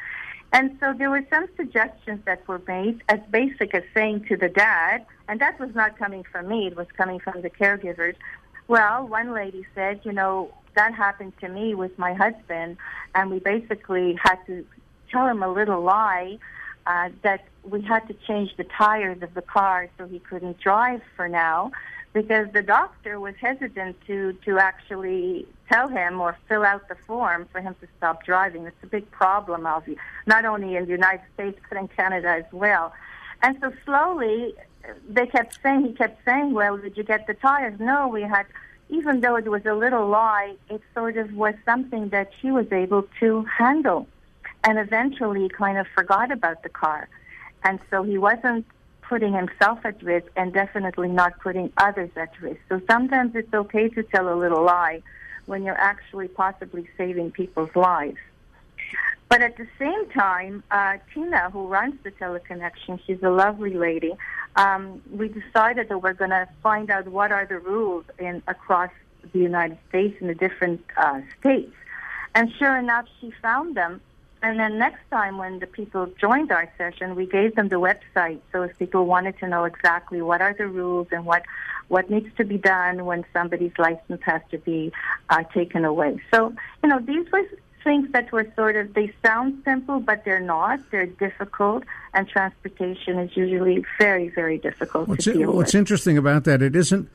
And 0.52 0.76
so 0.80 0.94
there 0.96 1.10
were 1.10 1.24
some 1.30 1.46
suggestions 1.56 2.24
that 2.24 2.46
were 2.48 2.60
made 2.66 3.02
as 3.08 3.20
basic 3.30 3.72
as 3.74 3.84
saying 3.94 4.24
to 4.28 4.36
the 4.36 4.48
dad 4.48 5.04
and 5.28 5.40
that 5.40 5.60
was 5.60 5.74
not 5.74 5.98
coming 5.98 6.24
from 6.24 6.48
me 6.48 6.66
it 6.66 6.76
was 6.76 6.86
coming 6.96 7.20
from 7.20 7.42
the 7.42 7.50
caregivers. 7.50 8.14
Well 8.68 9.06
one 9.06 9.34
lady 9.34 9.66
said 9.74 10.00
you 10.04 10.12
know 10.12 10.54
that 10.76 10.94
happened 10.94 11.34
to 11.40 11.48
me 11.48 11.74
with 11.74 11.98
my 11.98 12.14
husband 12.14 12.78
and 13.14 13.30
we 13.30 13.38
basically 13.38 14.18
had 14.22 14.36
to 14.46 14.64
tell 15.10 15.26
him 15.26 15.42
a 15.42 15.52
little 15.52 15.82
lie 15.82 16.38
uh, 16.86 17.10
that 17.22 17.44
we 17.64 17.82
had 17.82 18.06
to 18.08 18.14
change 18.26 18.56
the 18.56 18.64
tires 18.64 19.22
of 19.22 19.34
the 19.34 19.42
car 19.42 19.88
so 19.98 20.06
he 20.06 20.18
couldn't 20.18 20.58
drive 20.58 21.02
for 21.16 21.28
now 21.28 21.70
because 22.12 22.48
the 22.52 22.62
doctor 22.62 23.20
was 23.20 23.34
hesitant 23.40 23.96
to 24.06 24.32
to 24.44 24.58
actually 24.58 25.46
tell 25.70 25.88
him 25.88 26.20
or 26.20 26.36
fill 26.48 26.64
out 26.64 26.88
the 26.88 26.96
form 27.06 27.46
for 27.52 27.60
him 27.60 27.74
to 27.80 27.86
stop 27.96 28.24
driving. 28.24 28.66
It's 28.66 28.82
a 28.82 28.86
big 28.86 29.10
problem, 29.10 29.68
not 30.26 30.44
only 30.44 30.76
in 30.76 30.84
the 30.84 30.90
United 30.90 31.24
States 31.34 31.60
but 31.68 31.78
in 31.78 31.88
Canada 31.88 32.28
as 32.28 32.52
well. 32.52 32.92
And 33.42 33.56
so 33.60 33.72
slowly, 33.84 34.54
they 35.08 35.26
kept 35.26 35.58
saying 35.62 35.86
he 35.86 35.92
kept 35.92 36.24
saying, 36.24 36.52
"Well, 36.52 36.76
did 36.76 36.96
you 36.96 37.04
get 37.04 37.26
the 37.26 37.34
tires?" 37.34 37.78
No, 37.78 38.08
we 38.08 38.22
had. 38.22 38.46
Even 38.88 39.20
though 39.20 39.36
it 39.36 39.46
was 39.46 39.64
a 39.66 39.74
little 39.74 40.08
lie, 40.08 40.56
it 40.68 40.82
sort 40.94 41.16
of 41.16 41.32
was 41.34 41.54
something 41.64 42.08
that 42.08 42.32
she 42.40 42.50
was 42.50 42.66
able 42.72 43.04
to 43.20 43.44
handle 43.44 44.08
and 44.64 44.78
eventually 44.78 45.48
kind 45.48 45.78
of 45.78 45.86
forgot 45.94 46.30
about 46.30 46.62
the 46.62 46.68
car. 46.68 47.08
And 47.64 47.78
so 47.90 48.02
he 48.02 48.18
wasn't 48.18 48.66
putting 49.02 49.32
himself 49.32 49.80
at 49.84 50.00
risk 50.02 50.28
and 50.36 50.52
definitely 50.52 51.08
not 51.08 51.38
putting 51.40 51.72
others 51.76 52.10
at 52.16 52.30
risk. 52.40 52.60
So 52.68 52.80
sometimes 52.88 53.34
it's 53.34 53.52
okay 53.52 53.88
to 53.88 54.02
tell 54.04 54.32
a 54.32 54.36
little 54.36 54.62
lie 54.62 55.02
when 55.46 55.64
you're 55.64 55.80
actually 55.80 56.28
possibly 56.28 56.88
saving 56.96 57.32
people's 57.32 57.74
lives. 57.74 58.18
But 59.28 59.42
at 59.42 59.56
the 59.56 59.66
same 59.78 60.08
time, 60.10 60.62
uh, 60.70 60.98
Tina, 61.12 61.50
who 61.50 61.66
runs 61.66 61.94
the 62.02 62.10
teleconnection, 62.10 63.00
she's 63.06 63.22
a 63.22 63.30
lovely 63.30 63.74
lady. 63.74 64.12
Um, 64.56 65.02
we 65.10 65.28
decided 65.28 65.88
that 65.88 66.02
we're 66.02 66.14
going 66.14 66.30
to 66.30 66.48
find 66.62 66.90
out 66.90 67.06
what 67.08 67.30
are 67.30 67.46
the 67.46 67.58
rules 67.58 68.04
in 68.18 68.42
across 68.48 68.90
the 69.32 69.38
United 69.38 69.78
States 69.88 70.16
in 70.20 70.26
the 70.26 70.34
different 70.34 70.84
uh, 70.96 71.20
states. 71.38 71.72
And 72.34 72.50
sure 72.58 72.76
enough, 72.76 73.06
she 73.20 73.32
found 73.42 73.76
them 73.76 74.00
and 74.42 74.58
then 74.58 74.78
next 74.78 75.00
time 75.10 75.38
when 75.38 75.58
the 75.58 75.66
people 75.66 76.06
joined 76.20 76.50
our 76.50 76.70
session, 76.78 77.14
we 77.14 77.26
gave 77.26 77.54
them 77.56 77.68
the 77.68 77.80
website. 77.80 78.40
So 78.52 78.62
if 78.62 78.78
people 78.78 79.06
wanted 79.06 79.38
to 79.40 79.48
know 79.48 79.64
exactly 79.64 80.22
what 80.22 80.40
are 80.40 80.54
the 80.54 80.66
rules 80.66 81.08
and 81.10 81.26
what, 81.26 81.42
what 81.88 82.10
needs 82.10 82.34
to 82.36 82.44
be 82.44 82.56
done 82.56 83.04
when 83.04 83.24
somebody's 83.32 83.72
license 83.78 84.22
has 84.22 84.40
to 84.50 84.58
be 84.58 84.92
uh, 85.28 85.42
taken 85.54 85.84
away. 85.84 86.20
So, 86.32 86.54
you 86.82 86.88
know, 86.88 87.00
these 87.00 87.30
were 87.30 87.42
things 87.84 88.10
that 88.12 88.30
were 88.32 88.46
sort 88.56 88.76
of, 88.76 88.94
they 88.94 89.12
sound 89.24 89.62
simple, 89.64 90.00
but 90.00 90.24
they're 90.24 90.40
not. 90.40 90.80
They're 90.90 91.06
difficult, 91.06 91.84
and 92.14 92.28
transportation 92.28 93.18
is 93.18 93.36
usually 93.36 93.84
very, 93.98 94.28
very 94.28 94.58
difficult 94.58 95.08
what's 95.08 95.24
to 95.24 95.32
deal 95.32 95.50
it, 95.50 95.54
What's 95.54 95.74
with. 95.74 95.80
interesting 95.80 96.18
about 96.18 96.44
that, 96.44 96.62
it 96.62 96.76
isn't 96.76 97.08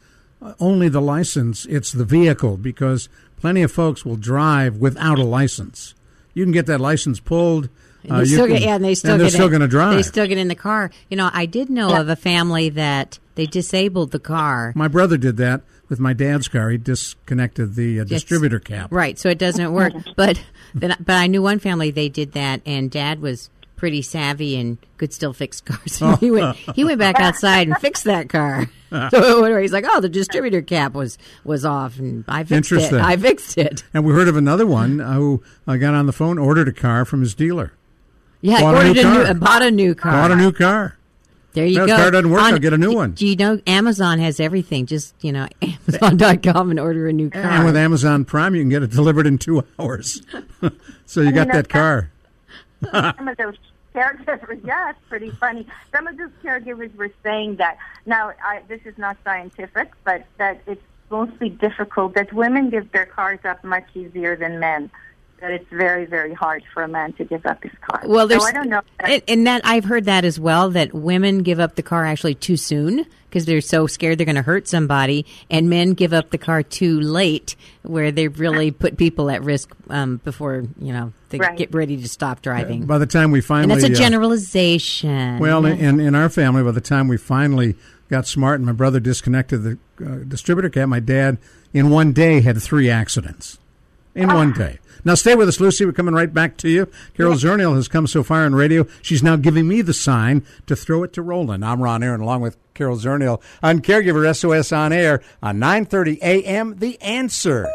only 0.60 0.90
the 0.90 1.02
license; 1.02 1.66
it's 1.68 1.92
the 1.92 2.04
vehicle 2.06 2.58
because 2.58 3.10
plenty 3.38 3.62
of 3.62 3.72
folks 3.72 4.06
will 4.06 4.16
drive 4.16 4.78
without 4.78 5.20
a 5.20 5.24
license. 5.24 5.94
You 6.36 6.44
can 6.44 6.52
get 6.52 6.68
that 6.68 6.80
license 6.80 7.20
pulled. 7.20 7.70
And 8.04 8.12
uh, 8.12 8.16
they 8.18 8.22
you 8.22 8.36
still 8.36 8.46
can- 8.46 8.56
get, 8.58 8.62
yeah, 8.62 8.76
and 8.76 8.86
they 8.86 8.94
still 8.94 9.14
and 9.14 9.20
they're 9.22 9.28
get 9.30 9.34
still 9.34 9.50
going 9.50 9.62
to 9.62 9.68
drive. 9.68 9.96
They 9.96 10.04
still 10.04 10.28
get 10.28 10.38
in 10.38 10.48
the 10.48 10.54
car. 10.56 10.92
You 11.10 11.18
know, 11.18 11.32
I 11.34 11.48
did 11.48 11.72
know 11.72 11.96
of 12.00 12.08
a 12.08 12.16
family 12.16 12.70
that 12.70 13.18
they 13.34 13.48
disabled 13.48 14.12
the 14.12 14.20
car. 14.20 14.72
My 14.76 14.88
brother 14.88 15.18
did 15.18 15.38
that 15.38 15.62
with 15.90 16.00
my 16.00 16.14
dad's 16.14 16.48
car. 16.48 16.70
He 16.70 16.78
disconnected 16.78 17.76
the 17.76 18.02
uh, 18.02 18.04
distributor 18.04 18.60
cap. 18.60 18.92
Right, 18.92 19.18
so 19.18 19.30
it 19.30 19.40
doesn't 19.40 19.74
work. 19.74 19.94
but 20.16 20.40
but 20.76 20.98
but 21.04 21.16
I 21.16 21.26
knew 21.28 21.42
one 21.42 21.58
family 21.58 21.90
they 21.90 22.10
did 22.10 22.34
that, 22.34 22.62
and 22.66 22.92
Dad 22.92 23.22
was 23.22 23.50
pretty 23.76 24.02
savvy 24.02 24.56
and 24.58 24.78
could 24.98 25.14
still 25.14 25.34
fix 25.34 25.62
cars. 25.62 26.02
He 26.20 26.32
went 26.32 26.56
he 26.76 26.84
went 26.84 27.00
back 27.00 27.20
outside 27.20 27.68
and 27.68 27.78
fixed 27.78 28.06
that 28.06 28.30
car. 28.30 28.68
so 29.12 29.58
he's 29.60 29.74
like, 29.74 29.86
oh, 29.88 30.00
the 30.00 30.10
distributor 30.10 30.62
cap 30.62 30.94
was 30.94 31.18
was 31.44 31.66
off, 31.66 32.00
and 32.00 32.24
I 32.28 32.44
fixed 32.44 32.72
it. 32.72 32.94
I 32.94 33.18
fixed 33.18 33.58
it. 33.58 33.84
And 33.94 34.06
we 34.06 34.14
heard 34.14 34.28
of 34.28 34.38
another 34.38 34.66
one 34.66 35.02
uh, 35.02 35.14
who 35.14 35.44
uh, 35.68 35.76
got 35.78 35.94
on 35.94 36.06
the 36.06 36.14
phone, 36.14 36.38
ordered 36.38 36.68
a 36.68 36.74
car 36.74 37.04
from 37.06 37.20
his 37.22 37.34
dealer. 37.36 37.74
Yeah, 38.42 38.62
Bought 38.62 38.76
a 38.76 38.78
I 38.78 38.88
ordered 38.88 38.94
new 38.96 39.02
a 39.02 39.04
new, 39.14 39.24
car. 39.24 39.26
uh, 39.26 39.34
bought 39.34 39.62
a 39.64 39.72
new 39.72 39.96
car. 39.96 40.12
Bought 40.12 40.32
a 40.32 40.36
new 40.36 40.52
car. 40.52 40.98
There 41.54 41.66
you 41.66 41.78
Well, 41.78 41.88
go. 41.88 41.94
if 41.94 42.00
car 42.00 42.12
doesn't 42.12 42.30
work, 42.32 42.42
On- 42.42 42.54
I'll 42.54 42.60
get 42.60 42.74
a 42.74 42.78
new 42.78 42.94
one. 42.94 43.12
Do 43.14 43.26
you 43.26 43.36
know 43.38 43.60
Amazon 43.66 44.20
has 44.20 44.40
everything? 44.42 44.86
Just 44.86 45.16
you 45.22 45.32
know, 45.32 45.48
Amazon.com 45.62 46.70
and 46.70 46.80
order 46.80 47.08
a 47.08 47.14
new 47.14 47.30
car. 47.30 47.42
And 47.44 47.66
with 47.66 47.76
Amazon 47.78 48.24
Prime, 48.26 48.56
you 48.56 48.62
can 48.62 48.70
get 48.70 48.84
it 48.84 48.92
delivered 48.92 49.26
in 49.26 49.38
two 49.38 49.64
hours. 49.80 50.22
so 51.06 51.22
you 51.22 51.32
got 51.32 51.48
know, 51.48 51.54
that 51.56 51.70
car. 51.70 52.12
some 53.18 53.28
of 53.28 53.38
those 53.38 53.56
caregivers, 53.94 54.62
yeah, 54.66 54.92
it's 54.92 55.00
pretty 55.10 55.32
funny. 55.32 55.68
Some 55.94 56.08
of 56.08 56.18
those 56.18 56.32
caregivers 56.44 56.94
were 56.96 57.12
saying 57.24 57.58
that 57.58 57.78
now 58.06 58.34
I, 58.44 58.62
this 58.68 58.82
is 58.86 58.98
not 58.98 59.18
scientific, 59.24 59.92
but 60.04 60.26
that 60.38 60.62
it's 60.68 60.84
mostly 61.10 61.50
difficult 61.50 62.16
that 62.16 62.34
women 62.34 62.70
give 62.70 62.92
their 62.92 63.06
cars 63.06 63.40
up 63.46 63.64
much 63.64 63.86
easier 63.94 64.36
than 64.36 64.60
men. 64.60 64.90
That 65.42 65.52
it's 65.52 65.70
very, 65.70 66.06
very 66.06 66.34
hard 66.34 66.64
for 66.74 66.82
a 66.82 66.88
man 66.88 67.12
to 67.14 67.26
give 67.26 67.46
up 67.46 67.62
his 67.62 67.74
car. 67.82 68.02
Well, 68.06 68.26
there's 68.26 68.42
so 68.42 68.48
I 68.48 68.52
don't 68.54 68.70
know. 68.70 68.82
and 69.28 69.46
that 69.46 69.62
I've 69.66 69.84
heard 69.84 70.06
that 70.06 70.24
as 70.24 70.40
well. 70.40 70.70
That 70.70 70.94
women 70.94 71.40
give 71.44 71.60
up 71.60 71.76
the 71.76 71.84
car 71.84 72.06
actually 72.06 72.36
too 72.36 72.56
soon 72.56 73.06
because 73.36 73.46
they're 73.46 73.60
so 73.60 73.86
scared 73.86 74.18
they're 74.18 74.24
going 74.26 74.38
to 74.38 74.42
hurt 74.42 74.66
somebody, 74.66 75.26
and 75.50 75.70
men 75.70 75.92
give 75.92 76.14
up 76.14 76.30
the 76.30 76.38
car 76.38 76.64
too 76.64 77.02
late, 77.02 77.58
where 77.82 78.10
they 78.10 78.30
really 78.30 78.72
put 78.72 78.96
people 78.96 79.30
at 79.30 79.44
risk 79.44 79.76
um, 79.90 80.22
before 80.24 80.64
you 80.80 80.94
know 80.94 81.12
they 81.30 81.38
Right. 81.40 81.58
get 81.58 81.74
ready 81.74 81.98
to 81.98 82.08
stop 82.08 82.42
driving. 82.42 82.86
By 82.86 82.98
the 82.98 83.06
time 83.06 83.32
we 83.32 83.40
and 83.40 83.46
finally, 83.46 83.82
that's 83.82 83.90
a 83.90 83.92
uh, 83.92 83.96
generalization. 83.96 85.40
well, 85.40 85.66
in 85.66 86.00
in 86.00 86.16
our 86.16 86.30
family, 86.30 86.64
by 86.64 86.72
the 86.72 86.80
time 86.80 87.10
we 87.10 87.18
finally 87.18 87.76
got 88.10 88.26
smart, 88.26 88.62
and 88.62 88.66
my 88.66 88.72
brother 88.72 89.02
disconnected 89.02 89.64
the 89.64 89.78
uh, 90.06 90.24
distributor 90.26 90.70
cap, 90.70 90.88
my 90.88 91.02
dad 91.02 91.38
in 91.74 91.90
one 91.90 92.14
day 92.14 92.40
had 92.40 92.62
three 92.62 92.90
accidents. 92.90 93.60
In 94.14 94.30
one 94.30 94.54
day. 94.54 94.80
Now 95.06 95.14
stay 95.14 95.36
with 95.36 95.48
us, 95.48 95.60
Lucy. 95.60 95.86
We're 95.86 95.92
coming 95.92 96.16
right 96.16 96.34
back 96.34 96.58
to 96.58 96.70
you. 96.70 96.90
Carol 97.16 97.36
Zernial 97.36 97.76
has 97.76 97.88
come 97.88 98.08
so 98.08 98.24
far 98.24 98.44
in 98.44 98.56
radio. 98.56 98.88
She's 99.04 99.22
now 99.22 99.36
giving 99.36 99.68
me 99.68 99.84
the 99.84 99.94
sign 99.94 100.44
to 100.66 100.76
throw 100.76 101.04
it 101.04 101.14
to 101.14 101.22
Roland. 101.22 101.64
I'm 101.64 101.84
Ron 101.84 102.02
Aaron, 102.02 102.22
along 102.22 102.42
with 102.42 102.58
Carol 102.74 102.98
Zernial 102.98 103.40
on 103.62 103.82
Caregiver 103.82 104.36
SOS 104.36 104.72
on 104.72 104.92
air 104.92 105.22
on 105.44 105.60
930 105.60 106.24
AM 106.24 106.80
The 106.80 107.00
Answer. 107.04 107.70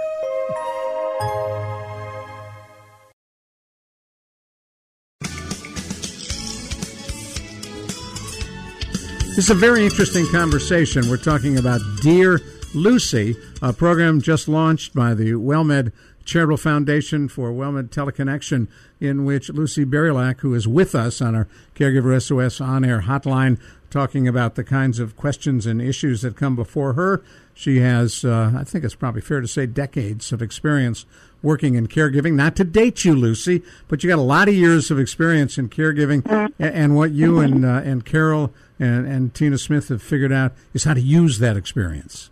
This 9.37 9.39
is 9.39 9.51
a 9.51 9.55
very 9.55 9.85
interesting 9.85 10.27
conversation. 10.33 11.09
We're 11.09 11.17
talking 11.17 11.57
about 11.57 11.81
Dear 12.03 12.41
Lucy, 12.75 13.37
a 13.63 13.73
program 13.73 14.21
just 14.21 14.49
launched 14.49 14.93
by 14.95 15.15
the 15.15 15.33
WellMed 15.33 15.93
Charitable 16.31 16.59
Foundation 16.59 17.27
for 17.27 17.51
WellMed 17.51 17.89
Teleconnection, 17.89 18.69
in 19.01 19.25
which 19.25 19.51
Lucy 19.51 19.85
Barylak, 19.85 20.43
who 20.43 20.55
is 20.55 20.69
with 20.69 20.95
us 20.95 21.21
on 21.21 21.35
our 21.35 21.49
Caregiver 21.75 22.23
SOS 22.23 22.61
on 22.61 22.85
air 22.85 23.01
hotline, 23.01 23.59
talking 23.91 24.29
about 24.29 24.55
the 24.55 24.63
kinds 24.63 25.01
of 25.01 25.17
questions 25.17 25.67
and 25.67 25.83
issues 25.83 26.23
that 26.23 26.37
come 26.37 26.55
before 26.55 26.93
her. 26.93 27.21
She 27.53 27.81
has, 27.81 28.25
uh, 28.25 28.53
I 28.57 28.63
think 28.63 28.85
it's 28.85 28.95
probably 28.95 29.23
fair 29.23 29.41
to 29.41 29.49
say, 29.49 29.67
decades 29.67 30.31
of 30.31 30.41
experience 30.41 31.05
working 31.43 31.75
in 31.75 31.89
caregiving. 31.89 32.35
Not 32.35 32.55
to 32.57 32.65
date 32.65 33.05
you, 33.05 33.17
Lucy, 33.17 33.65
but 33.89 34.05
you 34.05 34.09
got 34.09 34.21
a 34.21 34.23
lot 34.23 34.47
of 34.47 34.55
years 34.55 34.93
of 34.93 35.01
experience 35.01 35.59
in 35.59 35.69
caregiving. 35.69 36.25
And 36.61 36.95
what 36.95 37.11
you 37.11 37.41
and 37.41 37.65
uh, 37.65 37.83
and 37.85 38.05
Carol 38.05 38.55
and, 38.79 39.05
and 39.05 39.35
Tina 39.35 39.59
Smith 39.59 39.89
have 39.89 40.01
figured 40.01 40.31
out 40.31 40.53
is 40.75 40.85
how 40.85 40.95
to 40.95 41.01
use 41.01 41.41
that 41.41 41.57
experience. 41.57 42.31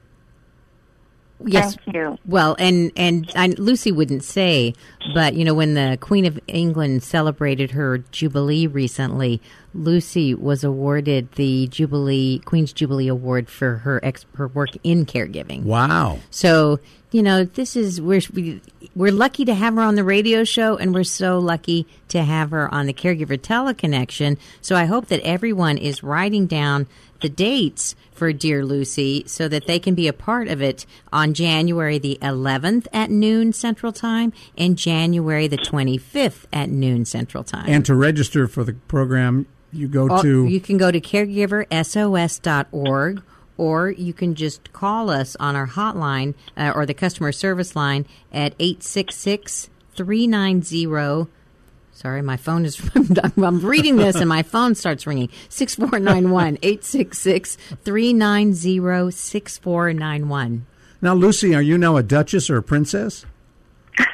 Yes. 1.44 1.76
Thank 1.76 1.96
you. 1.96 2.18
Well, 2.24 2.56
and 2.58 2.92
and 2.96 3.30
I, 3.34 3.48
Lucy 3.48 3.92
wouldn't 3.92 4.24
say, 4.24 4.74
but 5.14 5.34
you 5.34 5.44
know, 5.44 5.54
when 5.54 5.74
the 5.74 5.98
Queen 6.00 6.26
of 6.26 6.38
England 6.46 7.02
celebrated 7.02 7.72
her 7.72 7.98
Jubilee 7.98 8.66
recently, 8.66 9.40
Lucy 9.74 10.34
was 10.34 10.64
awarded 10.64 11.32
the 11.32 11.68
Jubilee 11.68 12.40
Queen's 12.44 12.72
Jubilee 12.72 13.08
Award 13.08 13.48
for 13.48 13.76
her 13.78 14.00
ex, 14.02 14.26
her 14.36 14.48
work 14.48 14.70
in 14.82 15.06
caregiving. 15.06 15.62
Wow. 15.62 16.18
So 16.30 16.80
you 17.10 17.22
know, 17.22 17.44
this 17.44 17.74
is 17.76 18.00
we're 18.00 18.20
we, 18.34 18.60
we're 18.94 19.12
lucky 19.12 19.44
to 19.46 19.54
have 19.54 19.74
her 19.74 19.80
on 19.80 19.94
the 19.94 20.04
radio 20.04 20.44
show, 20.44 20.76
and 20.76 20.94
we're 20.94 21.04
so 21.04 21.38
lucky 21.38 21.86
to 22.08 22.22
have 22.22 22.50
her 22.50 22.72
on 22.72 22.86
the 22.86 22.92
Caregiver 22.92 23.38
Teleconnection. 23.38 24.36
So 24.60 24.76
I 24.76 24.84
hope 24.84 25.06
that 25.06 25.20
everyone 25.20 25.78
is 25.78 26.02
writing 26.02 26.46
down 26.46 26.86
the 27.20 27.28
dates 27.28 27.94
for 28.18 28.32
Dear 28.32 28.64
Lucy 28.64 29.22
so 29.26 29.48
that 29.48 29.66
they 29.66 29.78
can 29.78 29.94
be 29.94 30.08
a 30.08 30.12
part 30.12 30.48
of 30.48 30.60
it 30.60 30.84
on 31.12 31.34
January 31.34 31.98
the 31.98 32.18
11th 32.20 32.86
at 32.92 33.10
noon 33.10 33.52
Central 33.52 33.92
Time 33.92 34.32
and 34.56 34.76
January 34.76 35.46
the 35.46 35.56
25th 35.56 36.46
at 36.52 36.68
noon 36.68 37.04
Central 37.04 37.44
Time. 37.44 37.66
And 37.68 37.86
to 37.86 37.94
register 37.94 38.48
for 38.48 38.64
the 38.64 38.74
program, 38.74 39.46
you 39.72 39.86
go 39.88 40.08
Oh, 40.10 40.22
to 40.22 40.46
you 40.46 40.60
can 40.60 40.78
go 40.78 40.90
to 40.90 41.00
caregiversos.org 41.00 43.22
or 43.56 43.90
you 43.90 44.12
can 44.12 44.34
just 44.34 44.72
call 44.72 45.10
us 45.10 45.36
on 45.40 45.56
our 45.56 45.66
hotline 45.66 46.34
uh, 46.56 46.72
or 46.74 46.86
the 46.86 46.94
customer 46.94 47.32
service 47.32 47.74
line 47.76 48.06
at 48.32 48.54
866 48.58 49.68
390 49.94 51.28
Sorry, 51.98 52.22
my 52.22 52.36
phone 52.36 52.64
is. 52.64 52.80
I'm 53.42 53.58
reading 53.60 53.96
this 53.96 54.14
and 54.14 54.28
my 54.28 54.44
phone 54.44 54.76
starts 54.76 55.04
ringing. 55.04 55.30
6491 55.48 56.58
866 56.62 57.56
390 57.82 59.10
6491. 59.10 60.66
now, 61.02 61.14
Lucy. 61.14 61.56
Are 61.56 61.62
you 61.62 61.76
now 61.76 61.96
a 61.96 62.04
duchess 62.04 62.48
or 62.50 62.56
a 62.58 62.62
princess? 62.62 63.26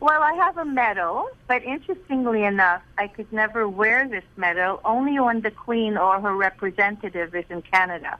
Well, 0.00 0.22
I 0.22 0.34
have 0.34 0.58
a 0.58 0.66
medal, 0.66 1.28
but 1.48 1.62
interestingly 1.64 2.44
enough, 2.44 2.82
I 2.98 3.06
could 3.06 3.32
never 3.32 3.66
wear 3.66 4.06
this 4.06 4.24
medal 4.36 4.80
only 4.84 5.18
when 5.18 5.40
the 5.40 5.50
Queen 5.50 5.96
or 5.96 6.20
her 6.20 6.36
representative 6.36 7.34
is 7.34 7.46
in 7.48 7.62
Canada. 7.62 8.18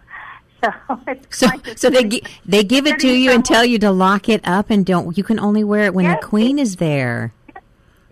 So, 0.62 0.72
it's 1.06 1.38
So, 1.38 1.48
kind 1.48 1.66
of 1.68 1.78
so 1.78 1.90
they 1.90 2.04
gi- 2.04 2.22
they 2.46 2.64
give 2.64 2.86
it 2.86 3.00
to 3.00 3.08
you 3.08 3.32
and 3.32 3.44
tell 3.44 3.66
you 3.66 3.78
to 3.80 3.90
lock 3.90 4.30
it 4.30 4.40
up 4.48 4.70
and 4.70 4.86
don't. 4.86 5.18
You 5.18 5.24
can 5.24 5.38
only 5.38 5.62
wear 5.62 5.84
it 5.84 5.92
when 5.92 6.06
Yes. 6.06 6.22
the 6.22 6.26
queen 6.26 6.58
is 6.58 6.76
there. 6.76 7.34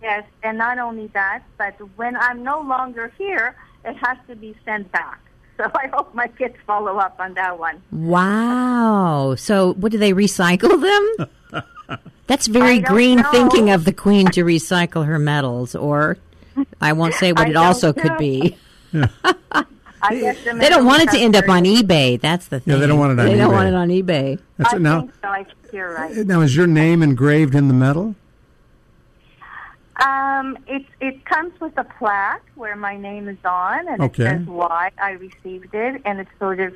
Yes, 0.02 0.24
and 0.42 0.58
not 0.58 0.78
only 0.78 1.06
that, 1.08 1.42
but 1.58 1.74
when 1.96 2.16
I'm 2.16 2.42
no 2.42 2.60
longer 2.60 3.12
here, 3.16 3.56
it 3.84 3.96
has 3.96 4.18
to 4.28 4.36
be 4.36 4.54
sent 4.64 4.90
back. 4.92 5.20
So 5.58 5.70
I 5.74 5.86
hope 5.88 6.14
my 6.14 6.28
kids 6.28 6.56
follow 6.66 6.96
up 6.96 7.20
on 7.20 7.34
that 7.34 7.58
one. 7.58 7.82
Wow. 7.92 9.34
So, 9.36 9.74
what 9.74 9.92
do 9.92 9.98
they 9.98 10.14
recycle 10.14 10.80
them? 10.80 12.00
That's 12.26 12.46
very 12.46 12.80
green 12.80 13.18
know. 13.18 13.30
thinking 13.30 13.70
of 13.70 13.84
the 13.84 13.92
queen 13.92 14.26
to 14.28 14.44
recycle 14.44 15.04
her 15.04 15.18
medals, 15.18 15.74
or 15.74 16.16
I 16.80 16.94
won't 16.94 17.14
say 17.14 17.32
what 17.32 17.46
I 17.46 17.50
it 17.50 17.52
don't 17.52 17.66
also 17.66 17.92
could 17.92 18.16
be. 18.16 18.56
I 18.94 20.14
guess 20.18 20.42
the 20.42 20.54
They 20.54 20.70
don't 20.70 20.86
want 20.86 21.02
it 21.02 21.10
to 21.10 21.18
end 21.18 21.36
up 21.36 21.48
on 21.48 21.64
eBay. 21.64 22.18
That's 22.18 22.48
the 22.48 22.58
thing. 22.60 22.72
Yeah, 22.72 22.80
they 22.80 22.86
don't 22.86 22.98
want 22.98 23.12
it 23.12 23.20
on 23.20 23.26
They 23.26 23.36
don't 23.36 23.52
want 23.52 23.68
it 23.68 23.74
on 23.74 23.88
eBay. 23.88 24.40
That's 24.56 24.72
I 24.72 24.76
it. 24.76 24.80
Now, 24.80 25.00
think 25.00 25.12
so. 25.22 25.28
I 25.28 25.44
think 25.44 25.72
you're 25.72 25.94
right. 25.94 26.16
now 26.26 26.40
is 26.40 26.56
your 26.56 26.66
name 26.66 27.02
engraved 27.02 27.54
in 27.54 27.68
the 27.68 27.74
medal? 27.74 28.16
Um, 30.00 30.56
it 30.66 30.86
it 31.00 31.24
comes 31.26 31.52
with 31.60 31.76
a 31.76 31.84
plaque 31.98 32.46
where 32.54 32.76
my 32.76 32.96
name 32.96 33.28
is 33.28 33.38
on, 33.44 33.88
and 33.88 34.02
Okay. 34.02 34.24
it 34.24 34.28
says 34.38 34.46
why 34.46 34.90
I 34.98 35.10
received 35.12 35.74
it, 35.74 36.00
and 36.04 36.20
it's 36.20 36.30
sort 36.38 36.60
of 36.60 36.74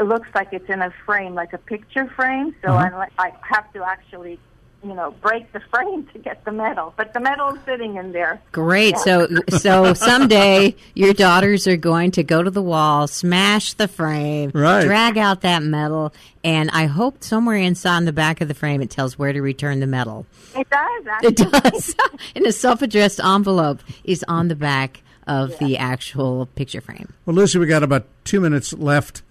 it 0.00 0.04
looks 0.04 0.28
like 0.34 0.48
it's 0.52 0.68
in 0.68 0.82
a 0.82 0.92
frame, 1.06 1.34
like 1.34 1.52
a 1.52 1.58
picture 1.58 2.08
frame. 2.16 2.54
So 2.64 2.72
Uh-huh. 2.72 3.06
I 3.18 3.26
I 3.26 3.32
have 3.42 3.70
to 3.74 3.84
actually, 3.84 4.40
you 4.84 4.94
know, 4.94 5.12
break 5.20 5.52
the 5.52 5.60
frame 5.70 6.06
to 6.12 6.18
get 6.18 6.44
the 6.44 6.52
medal, 6.52 6.92
but 6.96 7.12
the 7.14 7.20
medal 7.20 7.50
is 7.54 7.60
sitting 7.64 7.96
in 7.96 8.12
there. 8.12 8.40
Great. 8.52 8.96
So, 8.98 9.28
so 9.48 9.94
someday 9.94 10.74
your 10.94 11.12
daughters 11.14 11.66
are 11.66 11.76
going 11.76 12.10
to 12.12 12.22
go 12.22 12.42
to 12.42 12.50
the 12.50 12.62
wall, 12.62 13.06
smash 13.06 13.74
the 13.74 13.88
frame, 13.88 14.50
Right. 14.54 14.84
drag 14.84 15.18
out 15.18 15.42
that 15.42 15.62
medal, 15.62 16.12
and 16.44 16.70
I 16.70 16.86
hope 16.86 17.22
somewhere 17.22 17.56
inside 17.56 17.98
in 17.98 18.04
the 18.04 18.12
back 18.12 18.40
of 18.40 18.48
the 18.48 18.54
frame 18.54 18.82
it 18.82 18.90
tells 18.90 19.18
where 19.18 19.32
to 19.32 19.40
return 19.40 19.80
the 19.80 19.86
medal. 19.86 20.26
It 20.56 20.68
does. 20.68 21.06
Actually. 21.06 21.28
It 21.28 21.36
does. 21.36 21.94
and 22.34 22.46
a 22.46 22.52
self-addressed 22.52 23.20
envelope 23.20 23.80
is 24.04 24.24
on 24.28 24.48
the 24.48 24.56
back 24.56 25.02
of 25.26 25.56
the 25.58 25.78
actual 25.78 26.46
picture 26.46 26.80
frame. 26.80 27.12
Well, 27.26 27.36
Lucy, 27.36 27.58
we 27.58 27.66
got 27.66 27.84
about 27.84 28.06
two 28.24 28.40
minutes 28.40 28.72
left 28.72 29.22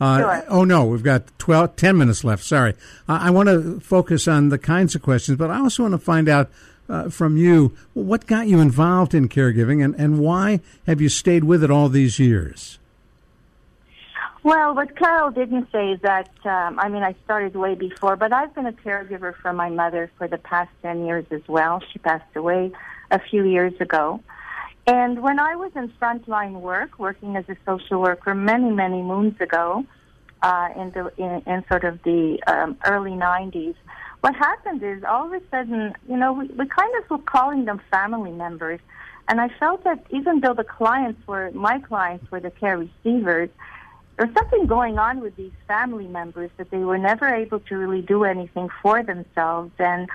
Uh, 0.00 0.18
Sure. 0.18 0.44
Oh, 0.48 0.64
no, 0.64 0.84
we've 0.84 1.02
got 1.02 1.26
12, 1.38 1.76
10 1.76 1.98
minutes 1.98 2.24
left. 2.24 2.44
Sorry. 2.44 2.74
I, 3.08 3.28
I 3.28 3.30
want 3.30 3.48
to 3.48 3.80
focus 3.80 4.28
on 4.28 4.48
the 4.48 4.58
kinds 4.58 4.94
of 4.94 5.02
questions, 5.02 5.38
but 5.38 5.50
I 5.50 5.58
also 5.58 5.82
want 5.82 5.94
to 5.94 5.98
find 5.98 6.28
out 6.28 6.50
uh, 6.88 7.08
from 7.10 7.36
you 7.36 7.76
what 7.94 8.26
got 8.26 8.46
you 8.46 8.60
involved 8.60 9.14
in 9.14 9.28
caregiving 9.28 9.84
and, 9.84 9.94
and 9.96 10.18
why 10.18 10.60
have 10.86 11.00
you 11.00 11.08
stayed 11.08 11.44
with 11.44 11.62
it 11.62 11.70
all 11.70 11.88
these 11.88 12.18
years? 12.18 12.78
Well, 14.42 14.74
what 14.74 14.96
Carol 14.96 15.30
didn't 15.30 15.70
say 15.72 15.90
is 15.92 16.00
that, 16.00 16.30
um, 16.44 16.78
I 16.78 16.88
mean, 16.88 17.02
I 17.02 17.14
started 17.24 17.54
way 17.54 17.74
before, 17.74 18.16
but 18.16 18.32
I've 18.32 18.54
been 18.54 18.66
a 18.66 18.72
caregiver 18.72 19.34
for 19.34 19.52
my 19.52 19.68
mother 19.68 20.10
for 20.16 20.26
the 20.28 20.38
past 20.38 20.70
10 20.82 21.04
years 21.04 21.26
as 21.30 21.42
well. 21.48 21.82
She 21.92 21.98
passed 21.98 22.34
away 22.34 22.72
a 23.10 23.18
few 23.18 23.44
years 23.44 23.74
ago. 23.80 24.20
And 24.88 25.22
when 25.22 25.38
I 25.38 25.54
was 25.54 25.70
in 25.76 25.92
frontline 26.00 26.62
work, 26.62 26.98
working 26.98 27.36
as 27.36 27.44
a 27.50 27.56
social 27.66 28.00
worker 28.00 28.34
many, 28.34 28.70
many 28.70 29.02
moons 29.02 29.38
ago, 29.38 29.84
uh, 30.40 30.68
in 30.76 30.92
the 30.92 31.12
in, 31.18 31.42
in 31.46 31.62
sort 31.68 31.84
of 31.84 32.02
the 32.04 32.42
um, 32.46 32.78
early 32.86 33.10
90s, 33.10 33.74
what 34.22 34.34
happened 34.34 34.82
is 34.82 35.04
all 35.04 35.26
of 35.26 35.32
a 35.34 35.42
sudden, 35.50 35.92
you 36.08 36.16
know, 36.16 36.32
we, 36.32 36.46
we 36.46 36.66
kind 36.66 36.90
of 36.96 37.10
were 37.10 37.18
calling 37.18 37.66
them 37.66 37.82
family 37.90 38.32
members. 38.32 38.80
And 39.28 39.42
I 39.42 39.50
felt 39.60 39.84
that 39.84 40.06
even 40.08 40.40
though 40.40 40.54
the 40.54 40.64
clients 40.64 41.20
were, 41.26 41.50
my 41.50 41.80
clients 41.80 42.30
were 42.30 42.40
the 42.40 42.50
care 42.50 42.78
receivers, 42.78 43.50
there's 44.16 44.32
something 44.32 44.64
going 44.64 44.98
on 44.98 45.20
with 45.20 45.36
these 45.36 45.52
family 45.66 46.06
members 46.06 46.50
that 46.56 46.70
they 46.70 46.78
were 46.78 46.96
never 46.96 47.28
able 47.28 47.60
to 47.60 47.76
really 47.76 48.00
do 48.00 48.24
anything 48.24 48.70
for 48.80 49.02
themselves. 49.02 49.70
And 49.78 50.08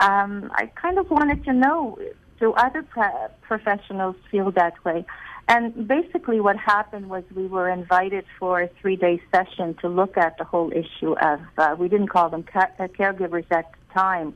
um, 0.00 0.50
I 0.52 0.66
kind 0.74 0.98
of 0.98 1.08
wanted 1.12 1.44
to 1.44 1.52
know 1.52 1.96
do 2.38 2.52
other 2.52 2.82
pro- 2.82 3.28
professionals 3.42 4.16
feel 4.30 4.50
that 4.52 4.84
way? 4.84 5.04
And 5.48 5.86
basically, 5.86 6.40
what 6.40 6.56
happened 6.56 7.08
was 7.08 7.22
we 7.34 7.46
were 7.46 7.68
invited 7.68 8.24
for 8.38 8.62
a 8.62 8.68
three 8.80 8.96
day 8.96 9.22
session 9.32 9.74
to 9.80 9.88
look 9.88 10.16
at 10.16 10.36
the 10.38 10.44
whole 10.44 10.72
issue 10.72 11.12
of, 11.12 11.40
uh, 11.56 11.76
we 11.78 11.88
didn't 11.88 12.08
call 12.08 12.30
them 12.30 12.42
ca- 12.42 12.70
uh, 12.78 12.88
caregivers 12.88 13.46
at 13.50 13.70
the 13.70 13.94
time. 13.94 14.34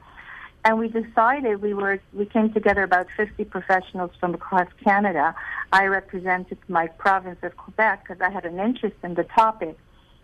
And 0.64 0.78
we 0.78 0.88
decided 0.88 1.62
we 1.62 1.74
were, 1.74 2.00
we 2.12 2.26
came 2.26 2.52
together 2.52 2.82
about 2.82 3.06
50 3.16 3.44
professionals 3.44 4.10
from 4.20 4.34
across 4.34 4.68
Canada. 4.84 5.34
I 5.72 5.86
represented 5.86 6.58
my 6.68 6.86
province 6.86 7.38
of 7.42 7.56
Quebec 7.56 8.04
because 8.06 8.20
I 8.20 8.30
had 8.30 8.44
an 8.44 8.60
interest 8.60 8.96
in 9.02 9.14
the 9.14 9.24
topic. 9.24 9.76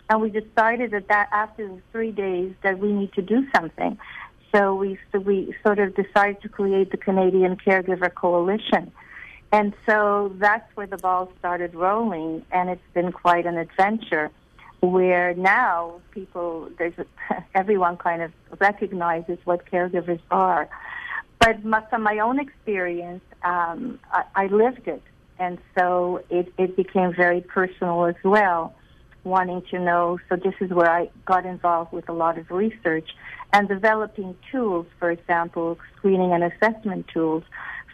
And 0.08 0.20
we 0.20 0.30
decided 0.30 0.92
that, 0.92 1.08
that 1.08 1.28
after 1.32 1.66
the 1.66 1.80
three 1.90 2.12
days 2.12 2.54
that 2.62 2.78
we 2.78 2.92
need 2.92 3.12
to 3.14 3.22
do 3.22 3.46
something. 3.54 3.98
So 4.54 4.74
we, 4.74 4.98
so 5.12 5.18
we 5.18 5.54
sort 5.64 5.78
of 5.78 5.94
decided 5.94 6.40
to 6.42 6.48
create 6.48 6.90
the 6.90 6.96
Canadian 6.96 7.56
Caregiver 7.56 8.12
Coalition. 8.14 8.92
And 9.52 9.74
so 9.86 10.32
that's 10.36 10.68
where 10.76 10.86
the 10.86 10.96
ball 10.96 11.32
started 11.38 11.74
rolling, 11.74 12.44
and 12.50 12.68
it's 12.68 12.82
been 12.94 13.12
quite 13.12 13.46
an 13.46 13.56
adventure. 13.56 14.30
Where 14.80 15.34
now 15.34 16.00
people, 16.10 16.68
there's 16.78 16.94
a, 16.98 17.06
everyone 17.54 17.96
kind 17.96 18.22
of 18.22 18.32
recognizes 18.60 19.38
what 19.44 19.64
caregivers 19.70 20.20
are. 20.30 20.68
But 21.38 21.64
my, 21.64 21.82
from 21.88 22.02
my 22.02 22.18
own 22.18 22.38
experience, 22.38 23.22
um, 23.42 23.98
I, 24.12 24.24
I 24.34 24.46
lived 24.46 24.86
it, 24.88 25.02
and 25.38 25.58
so 25.76 26.22
it, 26.30 26.52
it 26.58 26.76
became 26.76 27.14
very 27.14 27.40
personal 27.40 28.04
as 28.06 28.16
well. 28.24 28.74
Wanting 29.24 29.62
to 29.70 29.78
know, 29.78 30.18
so 30.28 30.36
this 30.36 30.54
is 30.60 30.70
where 30.70 30.90
I 30.90 31.10
got 31.24 31.46
involved 31.46 31.92
with 31.92 32.08
a 32.08 32.12
lot 32.12 32.38
of 32.38 32.50
research 32.50 33.08
and 33.52 33.68
developing 33.68 34.36
tools, 34.50 34.86
for 34.98 35.10
example, 35.10 35.78
screening 35.96 36.32
and 36.32 36.44
assessment 36.44 37.06
tools 37.08 37.44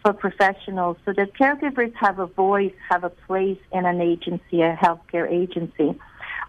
for 0.01 0.13
professionals 0.13 0.97
so 1.05 1.13
that 1.13 1.33
caregivers 1.33 1.93
have 1.95 2.19
a 2.19 2.27
voice, 2.27 2.73
have 2.89 3.03
a 3.03 3.09
place 3.09 3.59
in 3.71 3.85
an 3.85 4.01
agency, 4.01 4.61
a 4.61 4.75
healthcare 4.75 5.29
agency, 5.29 5.97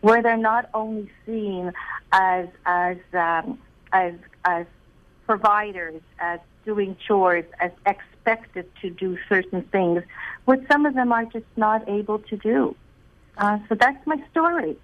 where 0.01 0.23
they're 0.23 0.37
not 0.37 0.69
only 0.75 1.11
seen 1.25 1.73
as 2.13 2.49
as 2.67 2.97
um, 3.13 3.59
as 3.93 4.15
as 4.45 4.67
providers, 5.27 6.03
as 6.19 6.41
doing 6.65 6.97
chores, 7.07 7.45
as 7.61 7.71
expected 7.87 8.71
to 8.83 8.91
do 8.91 9.17
certain 9.29 9.63
things, 9.63 10.03
which 10.45 10.61
some 10.71 10.87
of 10.87 10.95
them 10.95 11.13
are 11.13 11.25
just 11.27 11.47
not 11.57 11.89
able 11.89 12.19
to 12.19 12.37
do. 12.37 12.75
Uh, 13.37 13.59
so 13.69 13.75
that's 13.75 14.07
my 14.07 14.17
story. 14.31 14.77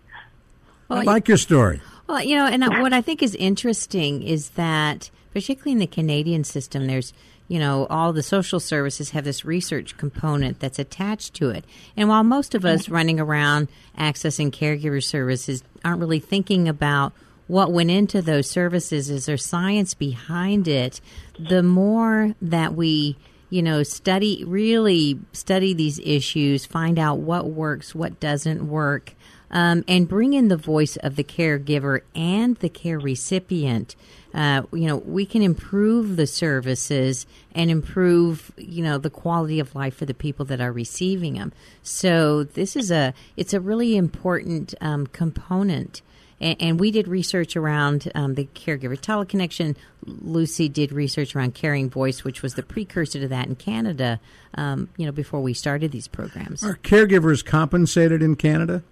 I 0.88 1.02
like 1.02 1.28
your 1.28 1.36
story. 1.36 1.80
Well, 2.10 2.24
you 2.24 2.34
know, 2.34 2.46
and 2.46 2.64
uh, 2.64 2.80
what 2.80 2.92
I 2.92 3.02
think 3.02 3.22
is 3.22 3.36
interesting 3.36 4.24
is 4.24 4.50
that, 4.50 5.10
particularly 5.32 5.70
in 5.70 5.78
the 5.78 5.86
Canadian 5.86 6.42
system, 6.42 6.88
there's, 6.88 7.12
you 7.46 7.60
know, 7.60 7.86
all 7.88 8.12
the 8.12 8.24
social 8.24 8.58
services 8.58 9.10
have 9.10 9.22
this 9.22 9.44
research 9.44 9.96
component 9.96 10.58
that's 10.58 10.80
attached 10.80 11.34
to 11.34 11.50
it. 11.50 11.64
And 11.96 12.08
while 12.08 12.24
most 12.24 12.56
of 12.56 12.64
us 12.64 12.88
running 12.88 13.20
around 13.20 13.68
accessing 13.96 14.50
caregiver 14.50 15.00
services 15.00 15.62
aren't 15.84 16.00
really 16.00 16.18
thinking 16.18 16.66
about 16.66 17.12
what 17.46 17.70
went 17.70 17.92
into 17.92 18.20
those 18.20 18.50
services, 18.50 19.08
is 19.08 19.26
there 19.26 19.36
science 19.36 19.94
behind 19.94 20.66
it? 20.66 21.00
The 21.38 21.62
more 21.62 22.34
that 22.42 22.74
we 22.74 23.18
you 23.50 23.62
know, 23.62 23.82
study, 23.82 24.44
really 24.46 25.18
study 25.32 25.74
these 25.74 25.98
issues, 25.98 26.64
find 26.64 26.98
out 26.98 27.18
what 27.18 27.50
works, 27.50 27.94
what 27.94 28.20
doesn't 28.20 28.68
work, 28.68 29.14
um, 29.50 29.84
and 29.88 30.08
bring 30.08 30.32
in 30.32 30.48
the 30.48 30.56
voice 30.56 30.96
of 30.96 31.16
the 31.16 31.24
caregiver 31.24 32.00
and 32.14 32.56
the 32.56 32.68
care 32.68 32.98
recipient. 32.98 33.96
Uh, 34.32 34.62
you 34.72 34.86
know, 34.86 34.96
we 34.98 35.26
can 35.26 35.42
improve 35.42 36.16
the 36.16 36.26
services 36.26 37.26
and 37.54 37.70
improve, 37.70 38.52
you 38.56 38.82
know, 38.82 38.96
the 38.96 39.10
quality 39.10 39.58
of 39.58 39.74
life 39.74 39.96
for 39.96 40.04
the 40.04 40.14
people 40.14 40.44
that 40.44 40.60
are 40.60 40.72
receiving 40.72 41.34
them. 41.34 41.52
So 41.82 42.44
this 42.44 42.76
is 42.76 42.92
a, 42.92 43.12
it's 43.36 43.52
a 43.52 43.60
really 43.60 43.96
important 43.96 44.74
um, 44.80 45.08
component 45.08 46.02
and, 46.40 46.80
we 46.80 46.90
did 46.90 47.06
research 47.06 47.54
around 47.54 48.10
um, 48.14 48.34
the 48.34 48.46
caregiver 48.54 48.98
teleconnection. 48.98 49.76
Lucy 50.06 50.68
did 50.68 50.92
research 50.92 51.36
around 51.36 51.54
Caring 51.54 51.90
Voice, 51.90 52.24
which 52.24 52.42
was 52.42 52.54
the 52.54 52.62
precursor 52.62 53.20
to 53.20 53.28
that 53.28 53.46
in 53.46 53.56
Canada. 53.56 54.20
Um, 54.54 54.88
you 54.96 55.04
know, 55.04 55.12
before 55.12 55.40
we 55.40 55.52
started 55.52 55.92
these 55.92 56.08
programs. 56.08 56.64
Are 56.64 56.76
caregivers 56.76 57.44
compensated 57.44 58.22
in 58.22 58.36
Canada? 58.36 58.82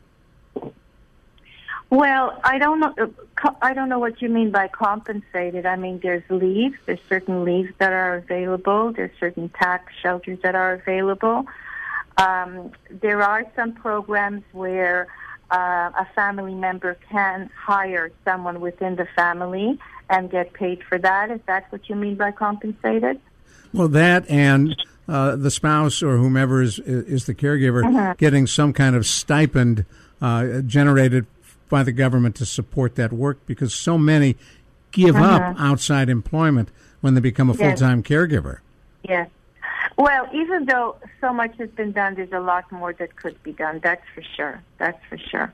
Well, 1.91 2.39
I 2.45 2.59
don't 2.59 2.81
know. 2.81 3.15
I 3.63 3.73
don't 3.73 3.89
know 3.89 3.99
what 3.99 4.21
you 4.21 4.29
mean 4.29 4.51
by 4.51 4.69
compensated. 4.69 5.65
I 5.65 5.77
mean, 5.77 6.01
there's 6.03 6.23
leaves. 6.29 6.77
There's 6.85 7.01
certain 7.09 7.45
leaves 7.45 7.73
that 7.79 7.93
are 7.95 8.17
available. 8.17 8.93
There's 8.93 9.11
certain 9.19 9.49
tax 9.49 9.93
shelters 10.03 10.39
that 10.43 10.55
are 10.55 10.75
available. 10.75 11.47
Um, 12.19 12.73
there 12.91 13.23
are 13.23 13.47
some 13.57 13.73
programs 13.73 14.43
where 14.53 15.07
uh, 15.51 15.91
a 15.99 16.07
family 16.15 16.55
member 16.55 16.99
can 17.09 17.49
hire 17.57 18.11
someone 18.25 18.61
within 18.61 18.97
the 18.97 19.07
family 19.17 19.79
and 20.11 20.31
get 20.31 20.53
paid 20.53 20.83
for 20.83 20.99
that. 20.99 21.31
Is 21.31 21.41
that 21.47 21.73
what 21.73 21.89
you 21.89 21.95
mean 21.95 22.17
by 22.17 22.33
compensated? 22.33 23.19
Well, 23.73 23.89
that 23.89 24.29
and 24.29 24.77
uh, 25.09 25.37
the 25.37 25.51
spouse 25.51 26.03
or 26.03 26.19
whomever 26.19 26.61
is 26.61 26.79
is 26.81 27.25
the 27.25 27.35
caregiver 27.35 27.83
Uh-huh. 27.87 28.15
getting 28.19 28.47
some 28.47 28.75
kind 28.75 28.95
of 28.95 29.07
stipend 29.07 29.87
uh, 30.21 30.61
generated 30.63 31.27
by 31.69 31.83
the 31.83 31.93
government 31.93 32.35
to 32.37 32.47
support 32.47 32.95
that 32.97 33.13
work 33.13 33.45
because 33.47 33.75
so 33.75 33.99
many 33.99 34.37
give 34.93 35.17
up 35.17 35.43
Uh-huh. 35.43 35.55
outside 35.73 36.09
employment 36.09 36.71
when 37.01 37.15
they 37.15 37.21
become 37.21 37.51
a 37.51 37.55
full 37.55 37.75
time 37.75 38.03
caregiver. 38.03 38.59
Yes. 39.03 39.29
Well, 39.97 40.29
even 40.33 40.65
though 40.67 40.97
so 41.21 41.33
much 41.33 41.57
has 41.59 41.71
been 41.71 41.93
done, 41.93 42.15
there's 42.15 42.33
a 42.33 42.41
lot 42.41 42.71
more 42.73 42.93
that 42.95 43.17
could 43.17 43.41
be 43.43 43.53
done. 43.53 43.81
That's 43.83 44.03
for 44.15 44.23
sure. 44.37 44.63
That's 44.79 44.99
for 45.09 45.19
sure. 45.19 45.53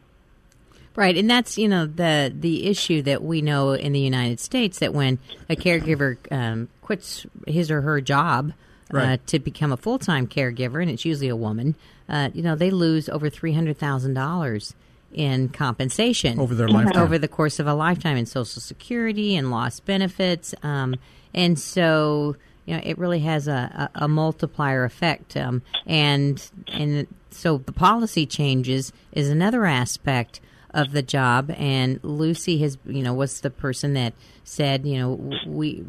Right, 0.96 1.16
and 1.16 1.28
that's 1.28 1.58
you 1.58 1.66
know 1.68 1.86
the 1.86 2.32
the 2.32 2.66
issue 2.66 3.02
that 3.02 3.22
we 3.22 3.42
know 3.42 3.72
in 3.72 3.92
the 3.92 4.00
United 4.00 4.38
States 4.38 4.78
that 4.78 4.94
when 4.94 5.18
a 5.48 5.56
caregiver 5.56 6.16
um, 6.30 6.68
quits 6.82 7.26
his 7.48 7.70
or 7.70 7.80
her 7.80 8.00
job 8.00 8.52
uh, 8.92 9.16
to 9.26 9.40
become 9.40 9.72
a 9.72 9.76
full 9.76 9.98
time 9.98 10.28
caregiver, 10.28 10.80
and 10.80 10.88
it's 10.90 11.04
usually 11.04 11.28
a 11.28 11.34
woman, 11.36 11.74
uh, 12.08 12.30
you 12.34 12.42
know 12.42 12.54
they 12.54 12.70
lose 12.70 13.08
over 13.08 13.30
three 13.30 13.52
hundred 13.52 13.78
thousand 13.78 14.14
dollars 14.14 14.74
in 15.12 15.48
compensation 15.48 16.40
Over 16.40 16.54
their 16.56 16.68
lifetime. 16.68 17.02
over 17.02 17.18
the 17.18 17.28
course 17.28 17.60
of 17.60 17.68
a 17.68 17.74
lifetime 17.74 18.16
in 18.16 18.26
Social 18.26 18.60
Security 18.60 19.36
and 19.36 19.50
lost 19.50 19.84
benefits, 19.84 20.54
um, 20.62 20.96
and 21.32 21.58
so 21.58 22.36
you 22.66 22.74
know 22.74 22.80
it 22.84 22.98
really 22.98 23.20
has 23.20 23.46
a, 23.48 23.90
a, 23.94 24.04
a 24.04 24.08
multiplier 24.08 24.84
effect, 24.84 25.36
um, 25.36 25.62
and 25.86 26.50
and 26.68 27.06
so 27.30 27.58
the 27.58 27.72
policy 27.72 28.26
changes 28.26 28.92
is 29.12 29.28
another 29.28 29.64
aspect 29.66 30.40
of 30.70 30.90
the 30.90 31.02
job 31.02 31.52
and 31.56 32.00
Lucy 32.02 32.58
has 32.58 32.76
you 32.84 33.02
know 33.02 33.14
was 33.14 33.40
the 33.42 33.50
person 33.50 33.94
that 33.94 34.12
said 34.42 34.84
you 34.84 34.98
know 34.98 35.30
we 35.46 35.84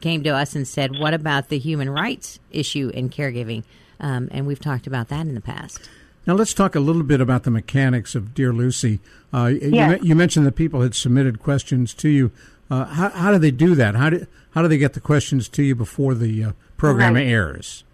came 0.00 0.22
to 0.22 0.30
us 0.30 0.54
and 0.54 0.68
said 0.68 0.90
what 0.98 1.14
about 1.14 1.48
the 1.48 1.58
human 1.58 1.88
rights 1.88 2.38
issue 2.50 2.90
in 2.92 3.08
caregiving 3.08 3.64
um, 4.00 4.28
and 4.30 4.46
we've 4.46 4.60
talked 4.60 4.86
about 4.86 5.08
that 5.08 5.22
in 5.26 5.34
the 5.34 5.40
past 5.40 5.88
Now 6.26 6.34
let's 6.34 6.52
talk 6.54 6.74
a 6.74 6.80
little 6.80 7.02
bit 7.02 7.20
about 7.20 7.42
the 7.44 7.50
mechanics 7.50 8.14
of 8.14 8.34
Dear 8.34 8.52
Lucy. 8.52 9.00
Uh, 9.32 9.46
you, 9.46 9.70
Yes. 9.72 10.00
you 10.02 10.14
mentioned 10.14 10.46
that 10.46 10.56
people 10.56 10.82
had 10.82 10.94
submitted 10.94 11.40
questions 11.40 11.94
to 11.94 12.08
you. 12.08 12.30
Uh, 12.70 12.84
how, 12.84 13.08
how 13.10 13.32
do 13.32 13.38
they 13.38 13.50
do 13.50 13.74
that? 13.74 13.94
How 13.94 14.10
do 14.10 14.26
how 14.50 14.62
do 14.62 14.68
they 14.68 14.76
get 14.78 14.92
the 14.92 15.00
questions 15.00 15.48
to 15.50 15.62
you 15.62 15.74
before 15.74 16.14
the 16.14 16.44
uh, 16.44 16.52
program 16.76 17.14
Right. 17.14 17.26
airs? 17.26 17.84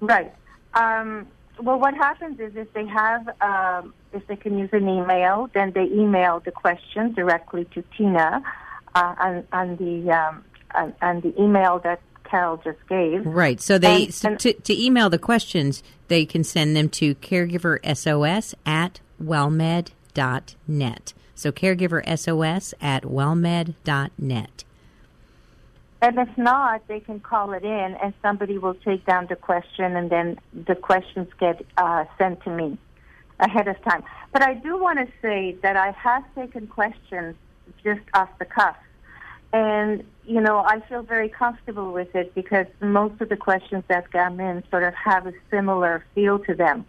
Right. 0.00 0.32
Um, 0.74 1.26
well, 1.62 1.78
what 1.78 1.94
happens 1.94 2.38
is 2.40 2.54
if 2.56 2.72
they 2.72 2.86
have, 2.86 3.28
um, 3.40 3.94
if 4.12 4.26
they 4.26 4.36
can 4.36 4.58
use 4.58 4.70
an 4.72 4.88
email, 4.88 5.48
then 5.54 5.72
they 5.72 5.84
email 5.84 6.40
the 6.40 6.52
question 6.52 7.12
directly 7.14 7.64
to 7.74 7.82
Tina 7.96 8.42
uh, 8.94 9.14
on, 9.18 9.44
on 9.52 9.76
the 9.76 10.10
um, 10.12 10.44
on, 10.74 10.94
on 11.00 11.20
the 11.22 11.32
email 11.42 11.78
that 11.80 12.00
Carol 12.28 12.58
just 12.58 12.78
gave. 12.88 13.24
Right. 13.26 13.60
So 13.60 13.78
they 13.78 14.04
And- 14.04 14.14
so 14.14 14.34
to, 14.36 14.52
to 14.52 14.82
email 14.84 15.10
the 15.10 15.18
questions, 15.18 15.82
they 16.08 16.24
can 16.24 16.44
send 16.44 16.76
them 16.76 16.88
to 16.90 17.14
caregiversos 17.16 18.54
at 18.66 19.00
wellmed.net. 19.22 21.12
So 21.34 21.52
caregiversos 21.52 22.74
at 22.80 23.02
wellmed.net. 23.04 24.64
And 26.00 26.18
if 26.18 26.38
not, 26.38 26.86
they 26.86 27.00
can 27.00 27.18
call 27.18 27.52
it 27.52 27.64
in, 27.64 27.96
and 28.00 28.14
somebody 28.22 28.56
will 28.56 28.74
take 28.74 29.04
down 29.04 29.26
the 29.28 29.34
question, 29.34 29.96
and 29.96 30.08
then 30.08 30.38
the 30.52 30.76
questions 30.76 31.28
get 31.40 31.64
uh, 31.76 32.04
sent 32.16 32.40
to 32.44 32.50
me 32.50 32.78
ahead 33.40 33.66
of 33.66 33.82
time. 33.82 34.04
But 34.32 34.42
I 34.42 34.54
do 34.54 34.78
want 34.78 35.00
to 35.00 35.08
say 35.20 35.56
that 35.62 35.76
I 35.76 35.90
have 35.92 36.22
taken 36.36 36.68
questions 36.68 37.34
just 37.82 38.00
off 38.14 38.28
the 38.38 38.44
cuff, 38.44 38.76
and 39.52 40.04
you 40.24 40.40
know 40.40 40.58
I 40.58 40.80
feel 40.88 41.02
very 41.02 41.28
comfortable 41.28 41.92
with 41.92 42.14
it 42.14 42.34
because 42.34 42.66
most 42.80 43.20
of 43.20 43.28
the 43.28 43.36
questions 43.36 43.84
that 43.88 44.10
come 44.12 44.40
in 44.40 44.62
sort 44.70 44.84
of 44.84 44.94
have 44.94 45.26
a 45.26 45.32
similar 45.50 46.04
feel 46.14 46.38
to 46.40 46.54
them. 46.54 46.86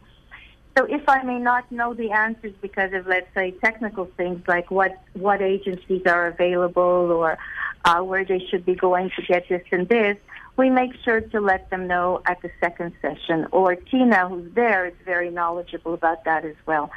So 0.78 0.86
if 0.86 1.08
I 1.10 1.24
may 1.24 1.40
not 1.40 1.70
know 1.72 1.94
the 1.94 2.12
answers 2.12 2.54
because 2.62 2.94
of, 2.94 3.06
let's 3.06 3.28
say, 3.34 3.52
technical 3.52 4.06
things 4.16 4.42
like 4.48 4.72
what 4.72 5.02
what 5.14 5.42
agencies 5.42 6.04
are 6.06 6.28
available 6.28 7.12
or 7.12 7.38
uh, 7.86 8.02
where 8.02 8.24
they 8.24 8.40
should 8.50 8.66
be 8.66 8.76
going 8.76 9.12
to 9.16 9.22
get 9.24 9.48
this 9.50 9.64
and 9.72 9.90
this, 9.90 10.18
we 10.58 10.70
make 10.70 10.92
sure 11.04 11.22
to 11.22 11.40
let 11.42 11.70
them 11.70 11.88
know 11.88 12.22
at 12.26 12.42
the 12.42 12.52
second 12.60 12.94
session. 13.02 13.48
Or 13.52 13.76
Tina, 13.76 14.28
who's 14.30 14.54
there, 14.54 14.86
is 14.86 14.94
very 15.06 15.30
knowledgeable 15.30 15.94
about 15.94 16.24
that 16.26 16.46
as 16.46 16.56
well. 16.66 16.92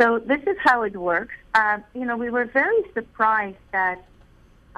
So 0.00 0.20
this 0.20 0.42
is 0.42 0.56
how 0.62 0.82
it 0.82 0.96
works. 0.96 1.34
Uh, 1.54 1.78
you 1.94 2.04
know, 2.04 2.16
we 2.16 2.30
were 2.30 2.44
very 2.44 2.82
surprised 2.94 3.56
that 3.72 4.04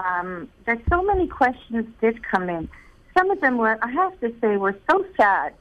um, 0.04 0.48
that 0.66 0.80
so 0.88 1.02
many 1.02 1.26
questions 1.26 1.86
did 2.00 2.16
come 2.22 2.48
in. 2.48 2.68
Some 3.16 3.30
of 3.30 3.40
them 3.40 3.58
were, 3.58 3.78
I 3.82 3.90
have 3.90 4.18
to 4.20 4.32
say, 4.40 4.56
were 4.56 4.76
so 4.88 5.04
sad 5.16 5.52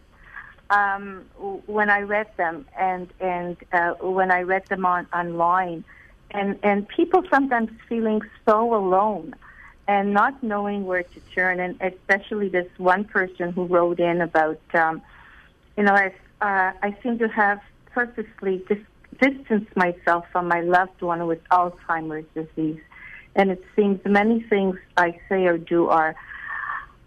um, 0.70 1.26
when 1.66 1.90
I 1.90 2.02
read 2.02 2.28
them 2.38 2.66
and 2.78 3.08
and 3.20 3.58
uh, 3.74 3.94
when 4.02 4.32
I 4.32 4.42
read 4.42 4.66
them 4.68 4.86
on 4.86 5.08
online, 5.14 5.84
and 6.32 6.60
and 6.64 6.88
people 6.88 7.24
sometimes 7.30 7.70
feeling 7.88 8.22
so 8.46 8.76
alone 8.76 9.36
and 9.90 10.14
not 10.14 10.44
knowing 10.44 10.86
where 10.86 11.02
to 11.02 11.20
turn, 11.34 11.60
and 11.60 11.76
especially 11.82 12.48
this 12.48 12.68
one 12.78 13.04
person 13.04 13.52
who 13.52 13.66
wrote 13.66 14.00
in 14.00 14.22
about, 14.22 14.62
um, 14.76 15.02
you 15.76 15.84
know, 15.84 15.94
I 15.94 16.14
uh, 16.42 16.72
I 16.84 16.96
seem 17.02 17.18
to 17.20 17.28
have 17.28 17.60
purposely 17.88 18.64
dis- 18.70 18.78
distanced 19.20 19.76
myself 19.76 20.26
from 20.32 20.48
my 20.48 20.62
loved 20.62 21.02
one 21.02 21.26
with 21.26 21.44
Alzheimer's 21.50 22.28
disease, 22.36 22.80
and 23.40 23.52
it 23.52 23.64
seems 23.74 24.02
many 24.04 24.44
things 24.44 24.76
I 24.98 25.18
say 25.30 25.46
or 25.46 25.58
do 25.58 25.88
are 25.88 26.14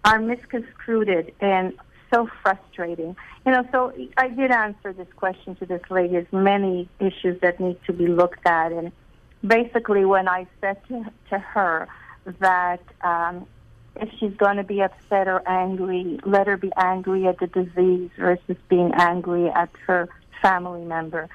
are 0.03 0.18
misconstrued 0.18 1.33
and 1.41 1.74
so 2.12 2.26
frustrating. 2.43 3.14
You 3.45 3.53
know, 3.53 3.68
so 3.70 3.93
I 4.16 4.28
did 4.28 4.51
answer 4.51 4.93
this 4.95 5.07
question 5.14 5.55
to 5.57 5.66
this 5.66 5.83
lady. 5.91 6.14
There's 6.14 6.33
many 6.33 6.89
issues 6.99 7.39
that 7.43 7.61
need 7.61 7.78
to 7.87 7.93
be 7.93 8.07
looked 8.07 8.47
at, 8.47 8.72
and 8.72 8.93
basically, 9.47 10.05
when 10.07 10.26
I 10.26 10.47
said 10.61 10.78
to, 10.89 11.05
to 11.30 11.39
her 11.39 11.87
that 12.41 12.80
um, 13.03 13.47
if 13.97 14.09
she's 14.18 14.35
going 14.37 14.57
to 14.57 14.64
be 14.64 14.80
upset 14.80 15.28
or 15.28 15.47
angry, 15.47 16.18
let 16.24 16.47
her 16.47 16.57
be 16.57 16.72
angry 16.78 17.26
at 17.26 17.39
the 17.41 17.47
disease 17.47 18.11
versus 18.18 18.57
being 18.70 18.91
angry 18.95 19.51
at 19.51 19.68
her 19.87 20.09
family 20.41 20.85
member, 20.85 21.28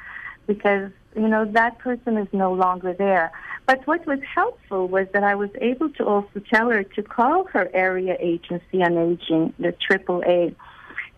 because 0.48 0.92
you 1.16 1.28
know 1.28 1.46
that 1.46 1.78
person 1.78 2.18
is 2.18 2.28
no 2.34 2.52
longer 2.52 2.94
there. 2.94 3.32
But 3.68 3.86
what 3.86 4.08
was 4.08 4.20
helpful 4.34 4.88
was 4.88 5.08
that 5.12 5.24
I 5.24 5.36
was 5.36 5.50
able 5.60 5.90
to 5.90 6.06
also 6.06 6.40
tell 6.52 6.70
her 6.70 6.84
to 6.84 7.04
call 7.04 7.44
her 7.48 7.70
area 7.74 8.16
agency 8.18 8.82
on 8.82 8.98
aging, 8.98 9.54
the 9.60 9.74
AAA, 9.74 10.56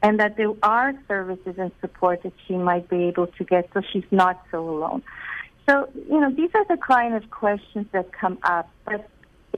and 0.02 0.20
that 0.20 0.36
there 0.36 0.54
are 0.64 0.93
services 1.08 1.56
and 1.60 1.72
support 1.80 2.24
that 2.24 2.34
she 2.47 2.58
might 2.58 2.89
be 2.89 3.04
able 3.04 3.28
to 3.28 3.43
get 3.43 3.70
so 3.74 3.82
she's 3.93 4.10
not 4.10 4.43
so 4.50 4.68
alone. 4.68 5.04
So, 5.70 5.88
you 6.10 6.20
know, 6.20 6.34
these 6.34 6.50
are 6.56 6.66
the 6.66 6.78
kind 6.78 7.14
of 7.14 7.30
questions 7.30 7.86
that 7.91 8.12
come 8.12 8.39
up. 8.41 8.68
But 8.84 9.08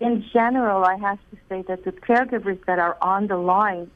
in 0.02 0.26
general, 0.34 0.84
I 0.84 0.98
have 0.98 1.20
to 1.32 1.38
say 1.48 1.62
that 1.70 1.86
the 1.86 1.94
caregivers 1.94 2.60
that 2.66 2.80
are 2.80 2.98
on 3.02 3.28
the 3.28 3.38
line, 3.38 3.89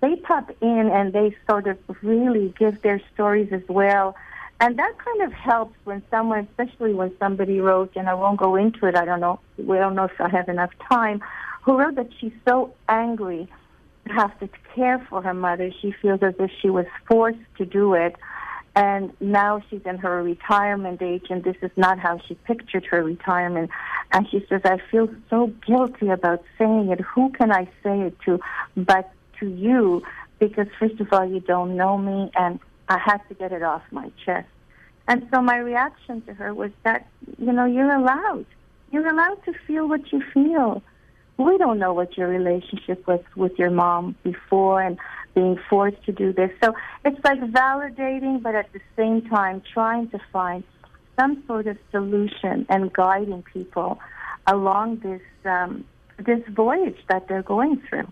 they 0.00 0.16
pop 0.16 0.50
in 0.62 0.88
and 0.90 1.12
they 1.12 1.36
sort 1.46 1.66
of 1.66 1.76
really 2.00 2.54
give 2.58 2.80
their 2.80 3.02
stories 3.12 3.52
as 3.52 3.62
well. 3.68 4.16
And 4.62 4.78
that 4.78 4.92
kind 4.96 5.22
of 5.22 5.32
helps 5.32 5.74
when 5.82 6.04
someone, 6.08 6.46
especially 6.48 6.94
when 6.94 7.12
somebody 7.18 7.60
wrote, 7.60 7.90
and 7.96 8.08
I 8.08 8.14
won't 8.14 8.38
go 8.38 8.54
into 8.54 8.86
it, 8.86 8.94
I 8.94 9.04
don't 9.04 9.18
know, 9.18 9.40
we 9.58 9.76
don't 9.76 9.96
know 9.96 10.04
if 10.04 10.20
I 10.20 10.28
have 10.28 10.48
enough 10.48 10.70
time, 10.88 11.20
who 11.64 11.76
wrote 11.76 11.96
that 11.96 12.10
she's 12.20 12.32
so 12.46 12.72
angry 12.88 13.48
to 14.06 14.12
have 14.12 14.38
to 14.38 14.48
care 14.72 15.04
for 15.10 15.20
her 15.20 15.34
mother. 15.34 15.72
She 15.80 15.90
feels 16.00 16.22
as 16.22 16.34
if 16.38 16.52
she 16.60 16.70
was 16.70 16.86
forced 17.08 17.40
to 17.58 17.66
do 17.66 17.94
it. 17.94 18.14
And 18.76 19.12
now 19.20 19.60
she's 19.68 19.82
in 19.84 19.98
her 19.98 20.22
retirement 20.22 21.02
age, 21.02 21.26
and 21.28 21.42
this 21.42 21.56
is 21.60 21.72
not 21.76 21.98
how 21.98 22.20
she 22.28 22.36
pictured 22.36 22.86
her 22.86 23.02
retirement. 23.02 23.68
And 24.12 24.28
she 24.30 24.46
says, 24.48 24.60
I 24.64 24.78
feel 24.92 25.08
so 25.28 25.48
guilty 25.66 26.08
about 26.08 26.44
saying 26.56 26.88
it. 26.90 27.00
Who 27.00 27.30
can 27.30 27.50
I 27.50 27.64
say 27.82 28.02
it 28.02 28.16
to 28.26 28.38
but 28.76 29.12
to 29.40 29.48
you? 29.48 30.04
Because, 30.38 30.68
first 30.78 31.00
of 31.00 31.12
all, 31.12 31.26
you 31.26 31.40
don't 31.40 31.76
know 31.76 31.98
me, 31.98 32.30
and 32.36 32.60
I 32.92 32.98
had 32.98 33.18
to 33.28 33.34
get 33.34 33.52
it 33.52 33.62
off 33.62 33.82
my 33.90 34.10
chest. 34.24 34.48
And 35.08 35.26
so 35.32 35.40
my 35.42 35.56
reaction 35.56 36.20
to 36.22 36.34
her 36.34 36.54
was 36.54 36.70
that, 36.84 37.06
you 37.38 37.52
know, 37.52 37.64
you're 37.64 37.92
allowed. 37.92 38.46
You're 38.90 39.08
allowed 39.08 39.44
to 39.46 39.52
feel 39.66 39.88
what 39.88 40.12
you 40.12 40.22
feel. 40.32 40.82
We 41.38 41.58
don't 41.58 41.78
know 41.78 41.92
what 41.92 42.16
your 42.16 42.28
relationship 42.28 43.06
was 43.06 43.20
with 43.34 43.58
your 43.58 43.70
mom 43.70 44.14
before 44.22 44.80
and 44.82 44.98
being 45.34 45.58
forced 45.68 46.04
to 46.04 46.12
do 46.12 46.32
this. 46.32 46.50
So 46.62 46.74
it's 47.04 47.18
like 47.24 47.40
validating, 47.40 48.42
but 48.42 48.54
at 48.54 48.72
the 48.72 48.80
same 48.96 49.22
time 49.22 49.62
trying 49.72 50.08
to 50.10 50.20
find 50.32 50.62
some 51.18 51.42
sort 51.46 51.66
of 51.66 51.78
solution 51.90 52.66
and 52.68 52.92
guiding 52.92 53.42
people 53.42 53.98
along 54.46 54.96
this 54.98 55.22
um, 55.44 55.84
this 56.18 56.40
voyage 56.48 56.98
that 57.08 57.26
they're 57.28 57.42
going 57.42 57.82
through. 57.88 58.06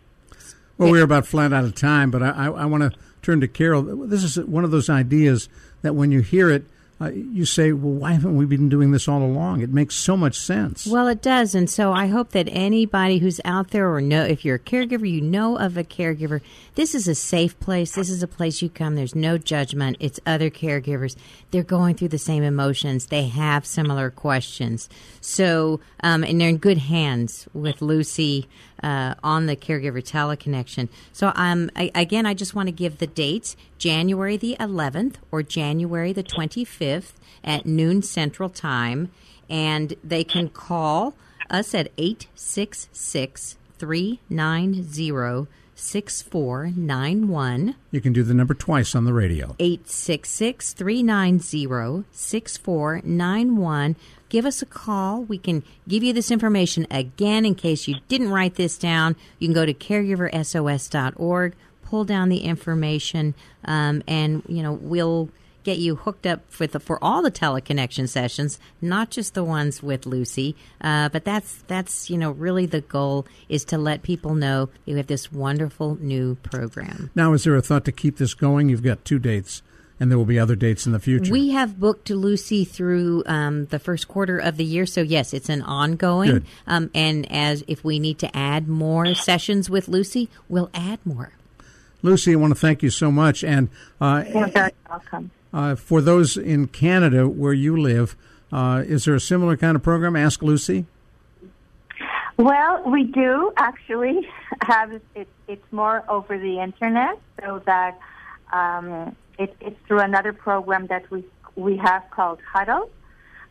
Well, 0.78 0.90
we're 0.90 1.04
about 1.04 1.26
flat 1.26 1.52
out 1.52 1.64
of 1.64 1.74
time, 1.74 2.10
but 2.10 2.22
I, 2.22 2.30
I, 2.30 2.46
I 2.46 2.64
want 2.64 2.90
to 2.90 2.98
turn 3.22 3.40
to 3.40 3.48
Carol. 3.48 3.82
This 4.06 4.24
is 4.24 4.38
one 4.38 4.64
of 4.64 4.70
those 4.70 4.88
ideas 4.88 5.48
that 5.82 5.94
when 5.94 6.12
you 6.12 6.20
hear 6.20 6.50
it, 6.50 6.64
uh, 7.00 7.10
you 7.10 7.46
say, 7.46 7.72
well, 7.72 7.92
why 7.92 8.12
haven't 8.12 8.36
we 8.36 8.44
been 8.44 8.68
doing 8.68 8.90
this 8.90 9.08
all 9.08 9.22
along? 9.22 9.62
It 9.62 9.70
makes 9.70 9.94
so 9.94 10.16
much 10.16 10.38
sense. 10.38 10.86
Well, 10.86 11.08
it 11.08 11.22
does, 11.22 11.54
and 11.54 11.70
so 11.70 11.92
I 11.92 12.08
hope 12.08 12.32
that 12.32 12.48
anybody 12.50 13.18
who's 13.18 13.40
out 13.44 13.70
there, 13.70 13.90
or 13.90 14.02
know 14.02 14.24
if 14.24 14.44
you're 14.44 14.56
a 14.56 14.58
caregiver, 14.58 15.10
you 15.10 15.22
know 15.22 15.56
of 15.56 15.78
a 15.78 15.84
caregiver. 15.84 16.42
This 16.74 16.94
is 16.94 17.08
a 17.08 17.14
safe 17.14 17.58
place. 17.58 17.94
This 17.94 18.10
is 18.10 18.22
a 18.22 18.28
place 18.28 18.60
you 18.60 18.68
come. 18.68 18.96
There's 18.96 19.14
no 19.14 19.38
judgment. 19.38 19.96
It's 19.98 20.20
other 20.26 20.50
caregivers. 20.50 21.16
They're 21.50 21.62
going 21.62 21.94
through 21.94 22.08
the 22.08 22.18
same 22.18 22.42
emotions. 22.42 23.06
They 23.06 23.28
have 23.28 23.64
similar 23.64 24.10
questions. 24.10 24.88
So, 25.20 25.80
um, 26.02 26.22
and 26.22 26.40
they're 26.40 26.50
in 26.50 26.58
good 26.58 26.78
hands 26.78 27.48
with 27.54 27.80
Lucy 27.80 28.46
uh, 28.82 29.14
on 29.22 29.46
the 29.46 29.56
caregiver 29.56 30.02
teleconnection. 30.02 30.88
So, 31.12 31.32
um, 31.34 31.70
I, 31.76 31.90
again, 31.94 32.26
I 32.26 32.34
just 32.34 32.54
want 32.54 32.68
to 32.68 32.72
give 32.72 32.98
the 32.98 33.06
dates: 33.06 33.56
January 33.80 34.36
the 34.36 34.56
11th 34.60 35.14
or 35.32 35.42
January 35.42 36.12
the 36.12 36.22
25th 36.22 37.12
at 37.42 37.64
noon 37.64 38.02
Central 38.02 38.50
Time, 38.50 39.10
and 39.48 39.94
they 40.04 40.22
can 40.22 40.50
call 40.50 41.14
us 41.48 41.74
at 41.74 41.90
866 41.96 43.56
390 43.78 45.48
6491. 45.74 47.74
You 47.90 48.00
can 48.02 48.12
do 48.12 48.22
the 48.22 48.34
number 48.34 48.52
twice 48.52 48.94
on 48.94 49.06
the 49.06 49.14
radio. 49.14 49.56
866 49.58 50.74
390 50.74 52.04
6491. 52.12 53.96
Give 54.28 54.44
us 54.44 54.60
a 54.60 54.66
call. 54.66 55.22
We 55.22 55.38
can 55.38 55.64
give 55.88 56.02
you 56.02 56.12
this 56.12 56.30
information 56.30 56.86
again 56.90 57.46
in 57.46 57.54
case 57.54 57.88
you 57.88 57.96
didn't 58.08 58.30
write 58.30 58.56
this 58.56 58.76
down. 58.76 59.16
You 59.38 59.48
can 59.48 59.54
go 59.54 59.64
to 59.64 59.72
caregiversos.org, 59.72 61.54
pull 61.90 62.04
down 62.04 62.28
the 62.28 62.38
information, 62.38 63.34
um, 63.64 64.02
and 64.06 64.42
you 64.48 64.62
know 64.62 64.72
we'll 64.72 65.28
get 65.62 65.78
you 65.78 65.96
hooked 65.96 66.26
up 66.26 66.40
with 66.58 66.72
the, 66.72 66.80
for 66.80 67.02
all 67.02 67.20
the 67.20 67.30
teleconnection 67.30 68.08
sessions, 68.08 68.58
not 68.80 69.10
just 69.10 69.34
the 69.34 69.44
ones 69.44 69.82
with 69.82 70.06
Lucy. 70.06 70.56
Uh, 70.80 71.08
but 71.08 71.24
that's 71.24 71.62
that's 71.66 72.08
you 72.08 72.16
know 72.16 72.30
really 72.30 72.66
the 72.66 72.80
goal 72.80 73.26
is 73.48 73.64
to 73.66 73.76
let 73.76 74.02
people 74.02 74.34
know 74.34 74.70
you 74.86 74.96
have 74.96 75.08
this 75.08 75.32
wonderful 75.32 75.98
new 76.00 76.36
program. 76.36 77.10
Now, 77.14 77.32
is 77.32 77.44
there 77.44 77.56
a 77.56 77.62
thought 77.62 77.84
to 77.86 77.92
keep 77.92 78.16
this 78.18 78.34
going? 78.34 78.68
You've 78.68 78.84
got 78.84 79.04
two 79.04 79.18
dates, 79.18 79.62
and 79.98 80.10
there 80.10 80.16
will 80.16 80.24
be 80.24 80.38
other 80.38 80.56
dates 80.56 80.86
in 80.86 80.92
the 80.92 81.00
future. 81.00 81.32
We 81.32 81.50
have 81.50 81.78
booked 81.80 82.08
Lucy 82.08 82.64
through 82.64 83.24
um, 83.26 83.66
the 83.66 83.80
first 83.80 84.06
quarter 84.06 84.38
of 84.38 84.56
the 84.56 84.64
year, 84.64 84.86
so 84.86 85.00
yes, 85.00 85.34
it's 85.34 85.48
an 85.48 85.62
ongoing. 85.62 86.46
Um, 86.66 86.90
and 86.94 87.30
as 87.30 87.64
if 87.66 87.82
we 87.82 87.98
need 87.98 88.20
to 88.20 88.36
add 88.36 88.68
more 88.68 89.14
sessions 89.14 89.68
with 89.68 89.88
Lucy, 89.88 90.28
we'll 90.48 90.70
add 90.72 91.00
more. 91.04 91.32
Lucy, 92.02 92.32
I 92.32 92.36
want 92.36 92.52
to 92.54 92.58
thank 92.60 92.82
you 92.82 92.90
so 92.90 93.10
much. 93.10 93.44
And 93.44 93.68
uh, 94.00 94.24
You're 94.32 94.48
very 94.48 94.72
welcome. 94.88 95.30
uh, 95.52 95.74
for 95.74 96.00
those 96.00 96.36
in 96.36 96.66
Canada 96.68 97.28
where 97.28 97.52
you 97.52 97.76
live, 97.76 98.16
uh, 98.52 98.82
is 98.86 99.04
there 99.04 99.14
a 99.14 99.20
similar 99.20 99.56
kind 99.56 99.76
of 99.76 99.82
program? 99.82 100.16
Ask 100.16 100.42
Lucy. 100.42 100.86
Well, 102.36 102.90
we 102.90 103.04
do 103.04 103.52
actually 103.56 104.26
have 104.62 104.92
it. 105.14 105.28
It's 105.46 105.72
more 105.72 106.04
over 106.08 106.38
the 106.38 106.60
internet, 106.60 107.18
so 107.40 107.62
that 107.66 107.98
um, 108.52 109.14
it, 109.38 109.54
it's 109.60 109.76
through 109.86 110.00
another 110.00 110.32
program 110.32 110.86
that 110.86 111.10
we 111.10 111.24
we 111.56 111.76
have 111.76 112.04
called 112.10 112.38
Huddle, 112.50 112.88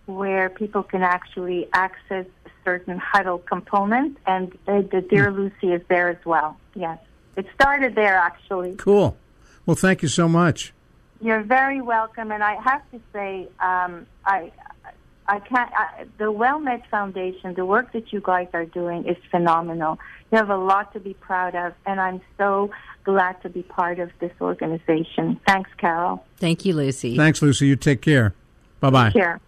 where 0.08 0.50
people 0.50 0.82
can 0.82 1.04
actually 1.04 1.68
access 1.72 2.26
certain 2.66 2.98
Huddle 2.98 3.38
components, 3.38 4.20
and 4.26 4.52
uh, 4.68 4.82
the 4.92 5.06
Dear 5.08 5.32
Lucy 5.32 5.72
is 5.72 5.84
there 5.88 6.10
as 6.10 6.26
well. 6.26 6.58
Yes, 6.74 6.98
it 7.36 7.46
started 7.56 7.96
there 7.96 8.16
actually. 8.16 8.76
Cool. 8.76 9.18
Well, 9.66 9.76
thank 9.76 10.02
you 10.02 10.08
so 10.08 10.28
much. 10.28 10.74
You're 11.22 11.44
very 11.44 11.82
welcome, 11.82 12.32
and 12.32 12.42
I 12.44 12.56
have 12.62 12.82
to 12.92 13.00
say, 13.12 13.48
um, 13.60 14.08
I, 14.26 14.52
I 15.28 15.40
can't. 15.40 15.70
I, 15.76 16.06
the 16.18 16.32
WellMed 16.32 16.88
Foundation, 16.90 17.54
the 17.56 17.66
work 17.66 17.92
that 17.92 18.14
you 18.14 18.22
guys 18.22 18.48
are 18.54 18.66
doing 18.66 19.06
is 19.06 19.18
phenomenal. 19.30 20.00
You 20.32 20.38
have 20.38 20.50
a 20.50 20.58
lot 20.58 20.94
to 20.94 21.00
be 21.00 21.14
proud 21.14 21.56
of, 21.56 21.74
and 21.86 22.00
I'm 22.00 22.22
so 22.38 22.72
glad 23.04 23.42
to 23.42 23.50
be 23.50 23.64
part 23.64 24.00
of 24.00 24.12
this 24.20 24.32
organization. 24.40 25.40
Thanks, 25.46 25.70
Carol. 25.78 26.26
Thank 26.38 26.66
you, 26.66 26.74
Lucy. 26.74 27.18
Thanks, 27.18 27.42
Lucy. 27.42 27.68
You 27.68 27.76
take 27.76 28.02
care. 28.02 28.34
Bye 28.80 28.90
bye. 28.90 29.10
Here. 29.10 29.42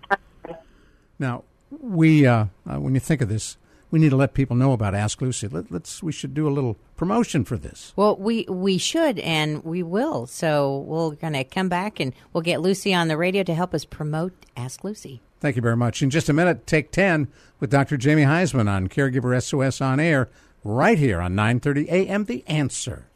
Now, 1.20 1.44
we 1.70 2.26
uh, 2.26 2.46
uh, 2.70 2.80
when 2.80 2.94
you 2.94 3.00
think 3.00 3.22
of 3.22 3.30
this, 3.30 3.58
we 3.92 4.00
need 4.00 4.10
to 4.10 4.16
let 4.16 4.34
people 4.34 4.56
know 4.56 4.72
about 4.72 4.96
Ask 4.96 5.22
Lucy. 5.22 5.48
Let, 5.48 5.70
let's 5.70 6.02
we 6.02 6.12
should 6.12 6.34
do 6.34 6.48
a 6.48 6.50
little 6.50 6.78
promotion 6.96 7.44
for 7.44 7.58
this. 7.58 7.94
Well, 7.96 8.16
we 8.16 8.46
we 8.50 8.78
should 8.78 9.20
and 9.20 9.64
we 9.64 9.84
will. 9.84 10.26
So 10.26 10.80
we're 10.80 11.12
going 11.12 11.34
to 11.34 11.44
come 11.44 11.70
back 11.70 12.00
and 12.00 12.14
we'll 12.34 12.42
get 12.42 12.62
Lucy 12.62 12.94
on 12.94 13.10
the 13.10 13.18
radio 13.18 13.44
to 13.44 13.54
help 13.54 13.74
us 13.74 13.86
promote 13.86 14.34
Ask 14.56 14.84
Lucy. 14.84 15.22
Thank 15.42 15.56
you 15.56 15.62
very 15.62 15.78
much. 15.78 16.02
In 16.02 16.10
just 16.10 16.30
a 16.30 16.34
minute, 16.34 16.66
take 16.68 16.92
10 16.92 17.28
with 17.60 17.70
Dr. 17.70 17.98
Jamie 17.98 18.24
Huysman 18.24 18.70
on 18.70 18.88
Caregiver 18.88 19.42
SOS 19.42 19.82
on 19.82 20.00
air 20.00 20.30
right 20.64 20.98
here 20.98 21.20
on 21.20 21.36
930 21.36 21.90
AM 21.90 22.26
The 22.26 22.44
Answer. 22.48 23.08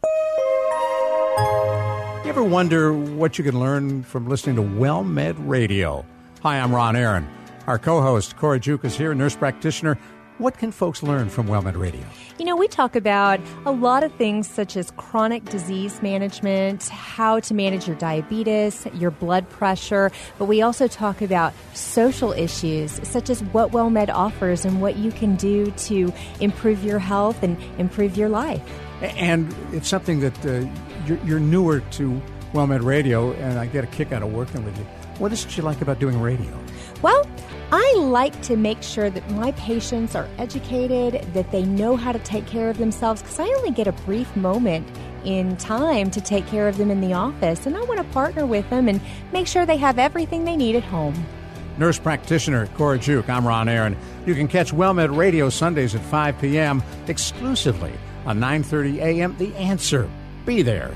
You 2.23 2.31
ever 2.31 2.43
wonder 2.43 2.91
what 2.91 3.37
you 3.37 3.43
can 3.43 3.59
learn 3.59 4.01
from 4.01 4.27
listening 4.27 4.55
to 4.55 4.63
WellMed 4.63 5.35
Radio? 5.47 6.03
Hi, 6.41 6.59
I'm 6.59 6.73
Ron 6.73 6.95
Aaron. 6.95 7.27
Our 7.67 7.77
co-host 7.77 8.35
Cora 8.37 8.59
Juke 8.59 8.85
is 8.85 8.97
here, 8.97 9.13
nurse 9.13 9.35
practitioner. 9.35 9.97
What 10.37 10.57
can 10.57 10.73
folks 10.73 11.01
learn 11.01 11.29
from 11.29 11.47
WellMed 11.47 11.77
Radio? 11.77 12.05
You 12.37 12.43
know, 12.43 12.57
we 12.57 12.67
talk 12.67 12.97
about 12.97 13.39
a 13.65 13.71
lot 13.71 14.03
of 14.03 14.11
things 14.15 14.49
such 14.49 14.75
as 14.75 14.91
chronic 14.97 15.45
disease 15.45 16.01
management, 16.01 16.89
how 16.89 17.39
to 17.39 17.53
manage 17.53 17.87
your 17.87 17.95
diabetes, 17.95 18.85
your 18.95 19.11
blood 19.11 19.49
pressure, 19.49 20.11
but 20.37 20.45
we 20.45 20.61
also 20.61 20.89
talk 20.89 21.21
about 21.21 21.53
social 21.73 22.33
issues 22.33 22.99
such 23.07 23.29
as 23.29 23.41
what 23.45 23.71
WellMed 23.71 24.09
offers 24.09 24.65
and 24.65 24.81
what 24.81 24.97
you 24.97 25.09
can 25.13 25.37
do 25.37 25.71
to 25.71 26.11
improve 26.41 26.83
your 26.83 26.99
health 26.99 27.41
and 27.41 27.57
improve 27.77 28.17
your 28.17 28.27
life. 28.27 28.61
And 29.01 29.55
it's 29.71 29.87
something 29.87 30.19
that 30.19 30.45
uh, 30.45 30.67
you're, 31.05 31.19
you're 31.23 31.39
newer 31.39 31.79
to 31.91 32.21
WellMed 32.51 32.83
Radio, 32.83 33.31
and 33.33 33.57
I 33.57 33.67
get 33.67 33.85
a 33.85 33.87
kick 33.87 34.11
out 34.11 34.21
of 34.21 34.33
working 34.33 34.65
with 34.65 34.77
you. 34.77 34.83
What 35.17 35.31
is 35.31 35.45
it 35.45 35.55
you 35.55 35.63
like 35.63 35.79
about 35.79 35.99
doing 35.99 36.19
radio? 36.19 36.59
Well, 37.01 37.25
I 37.71 37.95
like 37.97 38.39
to 38.43 38.55
make 38.55 38.83
sure 38.83 39.09
that 39.09 39.29
my 39.31 39.51
patients 39.53 40.15
are 40.15 40.29
educated, 40.37 41.33
that 41.33 41.51
they 41.51 41.63
know 41.63 41.95
how 41.95 42.11
to 42.11 42.19
take 42.19 42.45
care 42.45 42.69
of 42.69 42.77
themselves, 42.77 43.21
because 43.21 43.39
I 43.39 43.47
only 43.57 43.71
get 43.71 43.87
a 43.87 43.91
brief 43.91 44.33
moment 44.35 44.87
in 45.23 45.57
time 45.57 46.11
to 46.11 46.21
take 46.21 46.45
care 46.47 46.67
of 46.67 46.77
them 46.77 46.91
in 46.91 47.01
the 47.01 47.13
office, 47.13 47.65
and 47.65 47.75
I 47.75 47.81
want 47.83 47.97
to 47.97 48.13
partner 48.13 48.45
with 48.45 48.69
them 48.69 48.87
and 48.87 49.01
make 49.33 49.47
sure 49.47 49.65
they 49.65 49.77
have 49.77 49.97
everything 49.97 50.45
they 50.45 50.55
need 50.55 50.75
at 50.75 50.83
home. 50.83 51.15
Nurse 51.77 51.99
practitioner 51.99 52.67
Cora 52.75 52.99
Juke. 52.99 53.29
I'm 53.29 53.45
Ron 53.45 53.67
Aaron. 53.67 53.97
You 54.25 54.35
can 54.35 54.47
catch 54.47 54.71
WellMed 54.71 55.17
Radio 55.17 55.49
Sundays 55.49 55.95
at 55.95 56.01
5 56.01 56.39
p.m. 56.39 56.83
exclusively 57.07 57.91
on 58.25 58.39
930 58.39 59.01
AM 59.01 59.35
The 59.37 59.53
Answer. 59.55 60.09
Be 60.45 60.61
there. 60.61 60.95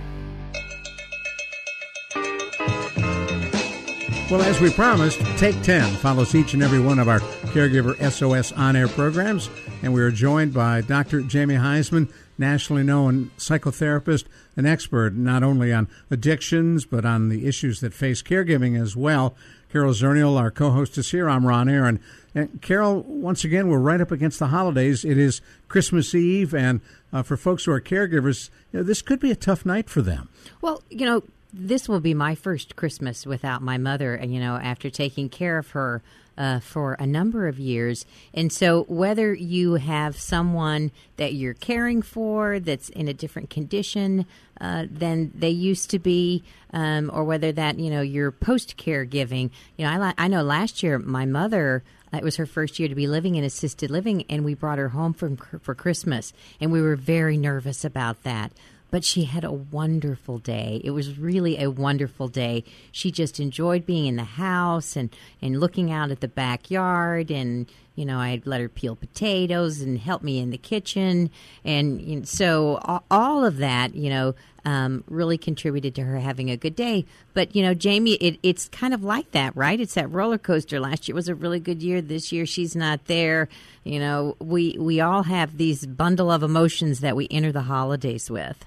Well, 4.29 4.43
as 4.43 4.61
we 4.61 4.69
promised, 4.69 5.19
Take 5.39 5.59
10 5.63 5.95
follows 5.95 6.35
each 6.35 6.53
and 6.53 6.61
every 6.61 6.79
one 6.79 6.99
of 6.99 7.07
our 7.07 7.19
Caregiver 7.49 7.97
SOS 8.11 8.51
on 8.51 8.75
air 8.75 8.87
programs, 8.87 9.49
and 9.81 9.91
we 9.91 10.01
are 10.01 10.11
joined 10.11 10.53
by 10.53 10.81
Dr. 10.81 11.21
Jamie 11.21 11.55
Huysman, 11.55 12.13
nationally 12.37 12.83
known 12.83 13.31
psychotherapist, 13.39 14.25
an 14.55 14.67
expert 14.67 15.15
not 15.15 15.41
only 15.41 15.73
on 15.73 15.87
addictions 16.11 16.85
but 16.85 17.05
on 17.05 17.29
the 17.29 17.47
issues 17.47 17.79
that 17.79 17.91
face 17.91 18.21
caregiving 18.21 18.79
as 18.79 18.95
well. 18.95 19.35
Carol 19.71 19.93
Zernial, 19.93 20.39
our 20.39 20.51
co 20.51 20.69
host, 20.69 20.99
is 20.99 21.09
here. 21.09 21.27
I'm 21.27 21.47
Ron 21.47 21.67
Aaron. 21.67 21.99
And 22.35 22.61
Carol, 22.61 23.01
once 23.01 23.43
again, 23.43 23.67
we're 23.67 23.79
right 23.79 23.99
up 23.99 24.11
against 24.11 24.37
the 24.37 24.47
holidays. 24.47 25.03
It 25.03 25.17
is 25.17 25.41
Christmas 25.67 26.13
Eve, 26.13 26.53
and 26.53 26.81
uh, 27.11 27.23
for 27.23 27.35
folks 27.35 27.65
who 27.65 27.71
are 27.71 27.81
caregivers, 27.81 28.51
you 28.71 28.79
know, 28.79 28.83
this 28.83 29.01
could 29.01 29.19
be 29.19 29.31
a 29.31 29.35
tough 29.35 29.65
night 29.65 29.89
for 29.89 30.03
them. 30.03 30.29
Well, 30.61 30.83
you 30.91 31.07
know, 31.07 31.23
this 31.51 31.89
will 31.89 31.99
be 31.99 32.13
my 32.13 32.35
first 32.35 32.75
Christmas 32.75 33.25
without 33.25 33.61
my 33.61 33.77
mother, 33.77 34.19
you 34.23 34.39
know, 34.39 34.55
after 34.55 34.89
taking 34.89 35.29
care 35.29 35.57
of 35.57 35.71
her 35.71 36.01
uh, 36.37 36.59
for 36.59 36.93
a 36.93 37.05
number 37.05 37.47
of 37.47 37.59
years. 37.59 38.05
And 38.33 38.51
so, 38.51 38.83
whether 38.83 39.33
you 39.33 39.73
have 39.73 40.17
someone 40.17 40.91
that 41.17 41.33
you're 41.33 41.53
caring 41.53 42.01
for 42.01 42.59
that's 42.59 42.89
in 42.89 43.07
a 43.07 43.13
different 43.13 43.49
condition 43.49 44.25
uh, 44.61 44.85
than 44.89 45.31
they 45.35 45.49
used 45.49 45.89
to 45.91 45.99
be, 45.99 46.43
um, 46.71 47.11
or 47.13 47.23
whether 47.25 47.51
that, 47.51 47.77
you 47.77 47.89
know, 47.89 48.01
you're 48.01 48.31
post 48.31 48.77
caregiving, 48.77 49.49
you 49.77 49.85
know, 49.85 49.91
I, 49.91 50.13
I 50.17 50.27
know 50.27 50.43
last 50.43 50.81
year 50.81 50.97
my 50.97 51.25
mother. 51.25 51.83
It 52.11 52.23
was 52.23 52.37
her 52.37 52.47
first 52.47 52.79
year 52.79 52.89
to 52.89 52.95
be 52.95 53.05
living 53.05 53.35
in 53.35 53.43
assisted 53.43 53.91
living, 53.91 54.25
and 54.29 54.43
we 54.43 54.55
brought 54.55 54.79
her 54.79 54.89
home 54.89 55.13
from 55.13 55.37
for 55.37 55.75
Christmas, 55.75 56.33
and 56.59 56.71
we 56.71 56.81
were 56.81 56.95
very 56.95 57.37
nervous 57.37 57.85
about 57.85 58.23
that 58.23 58.51
but 58.91 59.03
she 59.03 59.25
had 59.25 59.43
a 59.43 59.51
wonderful 59.51 60.39
day. 60.39 60.81
It 60.83 60.91
was 60.91 61.17
really 61.17 61.61
a 61.61 61.69
wonderful 61.69 62.27
day. 62.27 62.63
She 62.91 63.11
just 63.11 63.39
enjoyed 63.39 63.85
being 63.85 64.05
in 64.05 64.15
the 64.15 64.23
house 64.23 64.95
and, 64.95 65.09
and 65.41 65.59
looking 65.59 65.91
out 65.91 66.11
at 66.11 66.21
the 66.21 66.27
backyard. 66.27 67.29
And, 67.29 67.67
you 67.95 68.05
know, 68.05 68.19
I'd 68.19 68.47
let 68.47 68.61
her 68.61 68.69
peel 68.69 68.95
potatoes 68.95 69.81
and 69.81 69.99
help 69.99 70.23
me 70.23 70.39
in 70.39 70.49
the 70.49 70.57
kitchen. 70.57 71.29
And 71.63 72.01
you 72.01 72.15
know, 72.17 72.25
so 72.25 73.01
all 73.11 73.45
of 73.45 73.57
that, 73.57 73.93
you 73.93 74.09
know, 74.09 74.35
um, 74.65 75.03
really 75.07 75.37
contributed 75.37 75.95
to 75.95 76.03
her 76.03 76.19
having 76.19 76.49
a 76.49 76.57
good 76.57 76.75
day. 76.75 77.05
But, 77.33 77.55
you 77.55 77.63
know, 77.63 77.73
Jamie, 77.73 78.15
it, 78.15 78.39
it's 78.43 78.67
kind 78.69 78.93
of 78.93 79.03
like 79.03 79.31
that, 79.31 79.55
right? 79.55 79.79
It's 79.79 79.93
that 79.93 80.11
roller 80.11 80.37
coaster. 80.37 80.79
Last 80.79 81.07
year 81.07 81.15
was 81.15 81.29
a 81.29 81.35
really 81.35 81.59
good 81.59 81.81
year. 81.81 82.01
This 82.01 82.31
year 82.31 82.45
she's 82.45 82.75
not 82.75 83.05
there. 83.05 83.47
You 83.83 83.99
know, 83.99 84.35
we, 84.39 84.75
we 84.77 84.99
all 84.99 85.23
have 85.23 85.57
these 85.57 85.85
bundle 85.85 86.31
of 86.31 86.43
emotions 86.43 86.99
that 86.99 87.15
we 87.15 87.27
enter 87.31 87.51
the 87.51 87.61
holidays 87.61 88.29
with. 88.29 88.65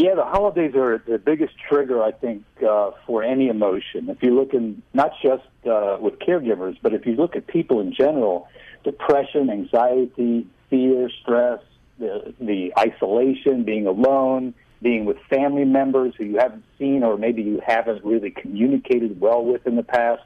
Yeah, 0.00 0.14
the 0.14 0.24
holidays 0.24 0.74
are 0.76 1.02
the 1.06 1.18
biggest 1.18 1.52
trigger, 1.68 2.02
I 2.02 2.12
think, 2.12 2.42
uh, 2.66 2.92
for 3.06 3.22
any 3.22 3.48
emotion. 3.48 4.08
If 4.08 4.22
you 4.22 4.34
look 4.34 4.54
in 4.54 4.82
not 4.94 5.12
just 5.22 5.42
uh, 5.70 5.98
with 6.00 6.18
caregivers, 6.20 6.78
but 6.80 6.94
if 6.94 7.04
you 7.04 7.16
look 7.16 7.36
at 7.36 7.46
people 7.46 7.80
in 7.80 7.92
general, 7.92 8.48
depression, 8.82 9.50
anxiety, 9.50 10.46
fear, 10.70 11.10
stress, 11.20 11.60
the, 11.98 12.32
the 12.40 12.72
isolation, 12.78 13.62
being 13.64 13.86
alone, 13.86 14.54
being 14.80 15.04
with 15.04 15.18
family 15.28 15.66
members 15.66 16.14
who 16.16 16.24
you 16.24 16.38
haven't 16.38 16.64
seen 16.78 17.02
or 17.02 17.18
maybe 17.18 17.42
you 17.42 17.60
haven't 17.66 18.02
really 18.02 18.30
communicated 18.30 19.20
well 19.20 19.44
with 19.44 19.66
in 19.66 19.76
the 19.76 19.82
past. 19.82 20.22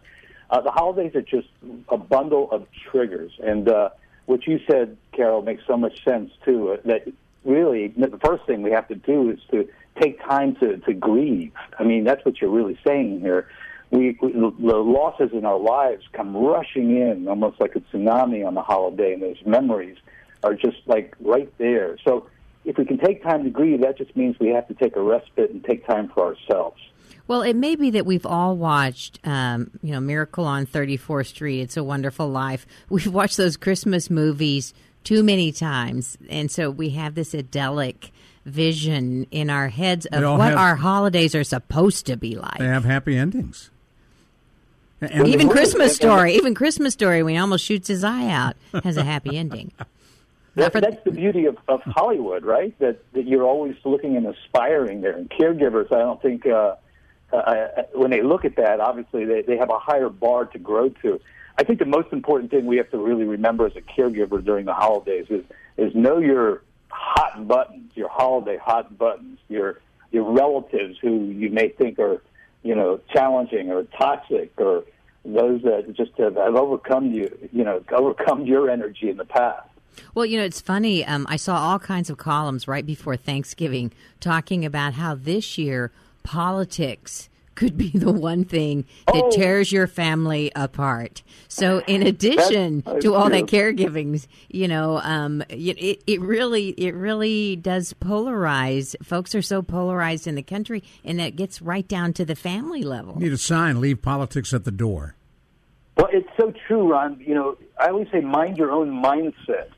Uh, 0.50 0.60
the 0.60 0.70
holidays 0.70 1.16
are 1.16 1.22
just 1.22 1.48
a 1.88 1.96
bundle 1.96 2.48
of 2.52 2.64
triggers. 2.92 3.32
And 3.42 3.68
uh, 3.68 3.88
what 4.26 4.46
you 4.46 4.60
said, 4.70 4.96
Carol, 5.10 5.42
makes 5.42 5.64
so 5.66 5.76
much 5.76 6.04
sense, 6.04 6.30
too, 6.44 6.74
uh, 6.74 6.76
that 6.84 7.12
really 7.44 7.88
the 7.88 8.18
first 8.24 8.44
thing 8.46 8.62
we 8.62 8.70
have 8.70 8.88
to 8.88 8.94
do 8.94 9.30
is 9.30 9.38
to 9.50 9.68
take 10.00 10.20
time 10.20 10.56
to, 10.56 10.78
to 10.78 10.94
grieve. 10.94 11.52
I 11.78 11.84
mean, 11.84 12.04
that's 12.04 12.24
what 12.24 12.40
you're 12.40 12.50
really 12.50 12.78
saying 12.86 13.20
here. 13.20 13.48
We, 13.90 14.18
we 14.20 14.32
the 14.32 14.76
losses 14.76 15.30
in 15.32 15.44
our 15.44 15.58
lives 15.58 16.04
come 16.12 16.36
rushing 16.36 16.96
in 16.96 17.28
almost 17.28 17.60
like 17.60 17.76
a 17.76 17.80
tsunami 17.80 18.46
on 18.46 18.54
the 18.54 18.62
holiday, 18.62 19.12
and 19.12 19.22
those 19.22 19.44
memories 19.46 19.96
are 20.42 20.54
just 20.54 20.78
like 20.86 21.14
right 21.20 21.52
there. 21.58 21.96
So 22.04 22.28
if 22.64 22.76
we 22.76 22.84
can 22.84 22.98
take 22.98 23.22
time 23.22 23.44
to 23.44 23.50
grieve, 23.50 23.82
that 23.82 23.98
just 23.98 24.16
means 24.16 24.38
we 24.38 24.48
have 24.48 24.66
to 24.68 24.74
take 24.74 24.96
a 24.96 25.02
respite 25.02 25.50
and 25.50 25.62
take 25.62 25.86
time 25.86 26.08
for 26.08 26.24
ourselves. 26.24 26.80
Well, 27.26 27.42
it 27.42 27.54
may 27.54 27.74
be 27.74 27.90
that 27.90 28.04
we've 28.04 28.26
all 28.26 28.56
watched, 28.56 29.18
um, 29.24 29.70
you 29.82 29.92
know, 29.92 30.00
Miracle 30.00 30.44
on 30.44 30.66
34th 30.66 31.28
Street, 31.28 31.60
It's 31.62 31.76
a 31.76 31.84
Wonderful 31.84 32.28
Life. 32.28 32.66
We've 32.90 33.12
watched 33.12 33.38
those 33.38 33.56
Christmas 33.56 34.10
movies 34.10 34.74
too 35.04 35.22
many 35.22 35.52
times. 35.52 36.18
And 36.28 36.50
so 36.50 36.70
we 36.70 36.90
have 36.90 37.14
this 37.14 37.34
idyllic 37.34 38.10
vision 38.44 39.26
in 39.30 39.50
our 39.50 39.68
heads 39.68 40.06
of 40.06 40.22
what 40.22 40.50
have, 40.50 40.58
our 40.58 40.76
holidays 40.76 41.34
are 41.34 41.44
supposed 41.44 42.06
to 42.06 42.16
be 42.16 42.36
like. 42.36 42.58
They 42.58 42.66
have 42.66 42.84
happy 42.84 43.16
endings. 43.16 43.70
And 45.00 45.28
even 45.28 45.48
Christmas 45.48 45.94
Story, 45.94 46.34
even 46.36 46.54
Christmas 46.54 46.94
Story, 46.94 47.22
when 47.22 47.34
he 47.34 47.38
almost 47.38 47.64
shoots 47.64 47.88
his 47.88 48.04
eye 48.04 48.28
out, 48.30 48.56
has 48.82 48.96
a 48.96 49.04
happy 49.04 49.36
ending. 49.36 49.72
That, 50.56 50.72
that's 50.72 51.02
the 51.02 51.10
beauty 51.10 51.46
of, 51.46 51.58
of 51.66 51.82
Hollywood, 51.82 52.44
right? 52.44 52.78
That 52.78 53.02
that 53.14 53.26
you're 53.26 53.42
always 53.42 53.74
looking 53.84 54.16
and 54.16 54.24
aspiring 54.24 55.00
there. 55.00 55.16
And 55.16 55.28
caregivers, 55.28 55.92
I 55.92 55.98
don't 55.98 56.22
think 56.22 56.46
uh, 56.46 56.76
uh, 57.32 57.66
when 57.92 58.12
they 58.12 58.22
look 58.22 58.44
at 58.44 58.54
that, 58.56 58.78
obviously 58.78 59.24
they, 59.24 59.42
they 59.42 59.56
have 59.56 59.70
a 59.70 59.78
higher 59.80 60.08
bar 60.08 60.44
to 60.46 60.58
grow 60.60 60.90
to. 60.90 61.20
I 61.56 61.64
think 61.64 61.78
the 61.78 61.84
most 61.84 62.12
important 62.12 62.50
thing 62.50 62.66
we 62.66 62.76
have 62.78 62.90
to 62.90 62.98
really 62.98 63.24
remember 63.24 63.66
as 63.66 63.76
a 63.76 63.80
caregiver 63.80 64.44
during 64.44 64.66
the 64.66 64.74
holidays 64.74 65.26
is 65.30 65.44
is 65.76 65.94
know 65.94 66.18
your 66.18 66.62
hot 66.88 67.46
buttons, 67.46 67.92
your 67.94 68.08
holiday 68.08 68.56
hot 68.56 68.96
buttons, 68.98 69.38
your 69.48 69.80
your 70.10 70.30
relatives 70.32 70.98
who 71.00 71.26
you 71.26 71.50
may 71.50 71.68
think 71.68 71.98
are, 71.98 72.22
you 72.62 72.74
know, 72.74 73.00
challenging 73.12 73.70
or 73.70 73.84
toxic 73.98 74.52
or 74.58 74.84
those 75.24 75.62
that 75.62 75.92
just 75.96 76.12
have, 76.18 76.36
have 76.36 76.54
overcome 76.54 77.12
you, 77.12 77.36
you 77.52 77.64
know, 77.64 77.82
overcome 77.92 78.44
your 78.46 78.70
energy 78.70 79.08
in 79.08 79.16
the 79.16 79.24
past. 79.24 79.68
Well, 80.14 80.26
you 80.26 80.38
know, 80.38 80.44
it's 80.44 80.60
funny. 80.60 81.04
Um, 81.04 81.26
I 81.28 81.36
saw 81.36 81.56
all 81.56 81.78
kinds 81.78 82.10
of 82.10 82.18
columns 82.18 82.68
right 82.68 82.84
before 82.84 83.16
Thanksgiving 83.16 83.92
talking 84.20 84.64
about 84.64 84.94
how 84.94 85.14
this 85.14 85.56
year 85.56 85.92
politics 86.22 87.28
could 87.54 87.76
be 87.76 87.90
the 87.90 88.12
one 88.12 88.44
thing 88.44 88.84
that 89.06 89.24
oh. 89.24 89.30
tears 89.30 89.72
your 89.72 89.86
family 89.86 90.50
apart. 90.54 91.22
So, 91.48 91.82
in 91.86 92.02
addition 92.06 92.80
that's, 92.80 92.94
that's 92.94 93.04
to 93.04 93.14
all 93.14 93.30
that 93.30 93.44
caregiving, 93.44 94.26
you 94.48 94.68
know, 94.68 94.98
um, 94.98 95.42
it, 95.48 96.02
it 96.06 96.20
really 96.20 96.70
it 96.70 96.94
really 96.94 97.56
does 97.56 97.94
polarize. 97.94 98.94
Folks 99.02 99.34
are 99.34 99.42
so 99.42 99.62
polarized 99.62 100.26
in 100.26 100.34
the 100.34 100.42
country, 100.42 100.82
and 101.04 101.18
that 101.18 101.36
gets 101.36 101.62
right 101.62 101.86
down 101.86 102.12
to 102.14 102.24
the 102.24 102.36
family 102.36 102.82
level. 102.82 103.14
You 103.14 103.26
need 103.26 103.32
a 103.32 103.38
sign: 103.38 103.80
leave 103.80 104.02
politics 104.02 104.52
at 104.52 104.64
the 104.64 104.72
door. 104.72 105.16
Well, 105.96 106.08
it's 106.12 106.28
so 106.38 106.52
true, 106.66 106.90
Ron. 106.90 107.20
You 107.20 107.34
know, 107.34 107.58
I 107.78 107.88
always 107.88 108.08
say, 108.10 108.20
mind 108.20 108.56
your 108.56 108.70
own 108.72 108.90
mindset. 108.90 109.68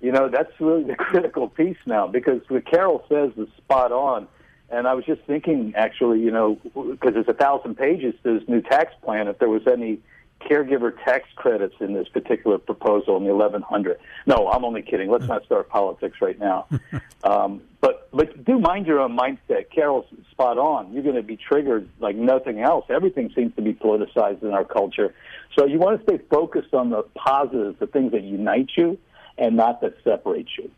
You 0.00 0.12
know, 0.12 0.28
that's 0.28 0.52
really 0.60 0.84
the 0.84 0.94
critical 0.98 1.48
piece 1.48 1.78
now 1.86 2.06
because 2.06 2.42
what 2.48 2.66
Carol 2.66 3.04
says 3.08 3.32
is 3.36 3.48
spot 3.56 3.90
on 3.90 4.28
and 4.74 4.86
I 4.86 4.94
was 4.94 5.04
just 5.04 5.22
thinking, 5.22 5.74
actually, 5.76 6.20
you 6.20 6.30
know, 6.30 6.58
because 6.64 7.14
it's 7.16 7.28
a 7.28 7.34
thousand 7.34 7.76
pages 7.76 8.14
to 8.22 8.38
this 8.38 8.48
new 8.48 8.60
tax 8.60 8.92
plan, 9.02 9.28
if 9.28 9.38
there 9.38 9.48
was 9.48 9.62
any 9.66 10.00
caregiver 10.40 10.92
tax 11.04 11.28
credits 11.36 11.74
in 11.80 11.94
this 11.94 12.08
particular 12.08 12.58
proposal 12.58 13.16
in 13.16 13.24
the 13.24 13.34
1100. 13.34 13.98
No, 14.26 14.48
I'm 14.48 14.64
only 14.64 14.82
kidding. 14.82 15.10
Let's 15.10 15.26
not 15.26 15.44
start 15.44 15.68
politics 15.68 16.18
right 16.20 16.38
now. 16.38 16.66
um, 17.24 17.62
but 17.80 18.08
but 18.12 18.44
do 18.44 18.58
mind 18.58 18.86
your 18.86 19.00
own 19.00 19.16
mindset. 19.16 19.70
Carol's 19.70 20.06
spot 20.30 20.58
on. 20.58 20.92
You're 20.92 21.02
going 21.02 21.16
to 21.16 21.22
be 21.22 21.36
triggered 21.36 21.88
like 22.00 22.16
nothing 22.16 22.60
else. 22.60 22.86
Everything 22.88 23.32
seems 23.34 23.54
to 23.56 23.62
be 23.62 23.72
politicized 23.72 24.42
in 24.42 24.50
our 24.50 24.64
culture. 24.64 25.14
So 25.56 25.66
you 25.66 25.78
want 25.78 25.98
to 25.98 26.04
stay 26.04 26.22
focused 26.30 26.74
on 26.74 26.90
the 26.90 27.02
positives, 27.14 27.78
the 27.78 27.86
things 27.86 28.12
that 28.12 28.22
unite 28.22 28.70
you, 28.76 28.98
and 29.38 29.56
not 29.56 29.80
that 29.80 29.94
separate 30.04 30.48
you. 30.58 30.70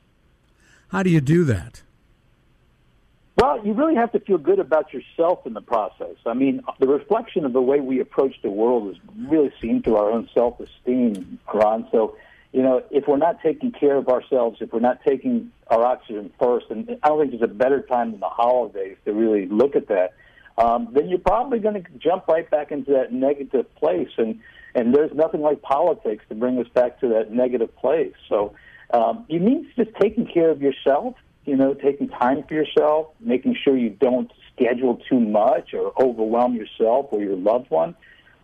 How 0.89 1.03
do 1.03 1.11
you 1.11 1.21
do 1.21 1.45
that? 1.45 1.83
Well, 3.37 3.65
you 3.67 3.75
really 3.75 3.97
have 3.97 4.13
to 4.13 4.21
feel 4.21 4.39
good 4.39 4.59
about 4.59 4.95
yourself 4.95 5.47
in 5.47 5.53
the 5.53 5.61
process. 5.61 6.17
I 6.25 6.33
mean, 6.33 6.63
the 6.81 6.89
reflection 6.89 7.45
of 7.45 7.53
the 7.53 7.61
way 7.61 7.81
we 7.81 8.01
approach 8.01 8.35
the 8.43 8.51
world 8.51 8.91
is 8.91 8.97
really 9.29 9.53
seen 9.61 9.83
through 9.83 9.97
our 9.97 10.11
own 10.11 10.27
self-esteem, 10.33 11.39
Ron. 11.53 11.87
So, 11.93 12.17
you 12.53 12.63
know, 12.63 12.83
if 12.91 13.07
we're 13.07 13.19
not 13.19 13.43
taking 13.43 13.73
care 13.73 13.97
of 13.97 14.09
ourselves, 14.09 14.63
if 14.63 14.73
we're 14.73 14.81
not 14.81 15.01
taking 15.07 15.53
our 15.67 15.85
oxygen 15.85 16.33
first, 16.41 16.67
and 16.71 16.99
I 17.03 17.09
don't 17.09 17.21
think 17.21 17.33
there's 17.33 17.43
a 17.43 17.55
better 17.55 17.83
time 17.83 18.13
than 18.13 18.21
the 18.21 18.29
holidays 18.29 18.97
to 19.05 19.13
really 19.13 19.47
look 19.47 19.77
at 19.77 19.89
that, 19.89 20.15
um, 20.57 20.89
then 20.93 21.11
you're 21.11 21.19
probably 21.19 21.59
going 21.59 21.75
to 21.75 21.91
jump 21.99 22.29
right 22.29 22.51
back 22.51 22.73
into 22.73 22.93
that 22.93 23.13
negative 23.13 23.73
place. 23.75 24.09
And, 24.17 24.41
and 24.75 24.95
there's 24.95 25.13
nothing 25.13 25.43
like 25.43 25.61
politics 25.61 26.25
to 26.31 26.35
bring 26.35 26.59
us 26.59 26.69
back 26.69 27.01
to 27.01 27.09
that 27.09 27.33
negative 27.33 27.77
place. 27.77 28.15
So 28.31 28.55
um, 28.95 29.27
you 29.29 29.41
mean 29.41 29.71
just 29.77 29.91
taking 30.01 30.27
care 30.27 30.49
of 30.49 30.63
yourself 30.63 31.17
you 31.47 31.57
know, 31.57 31.75
taking 31.75 32.09
time 32.09 32.43
for 32.47 32.55
yourself, 32.55 33.09
making 33.21 33.57
sure 33.65 33.77
you 33.77 33.91
don't 33.91 34.31
schedule 34.53 35.01
too 35.09 35.21
much 35.21 35.73
or 35.73 35.93
overwhelm 36.01 36.55
yourself 36.55 37.07
or 37.11 37.21
your 37.21 37.37
loved 37.37 37.71
one. 37.71 37.95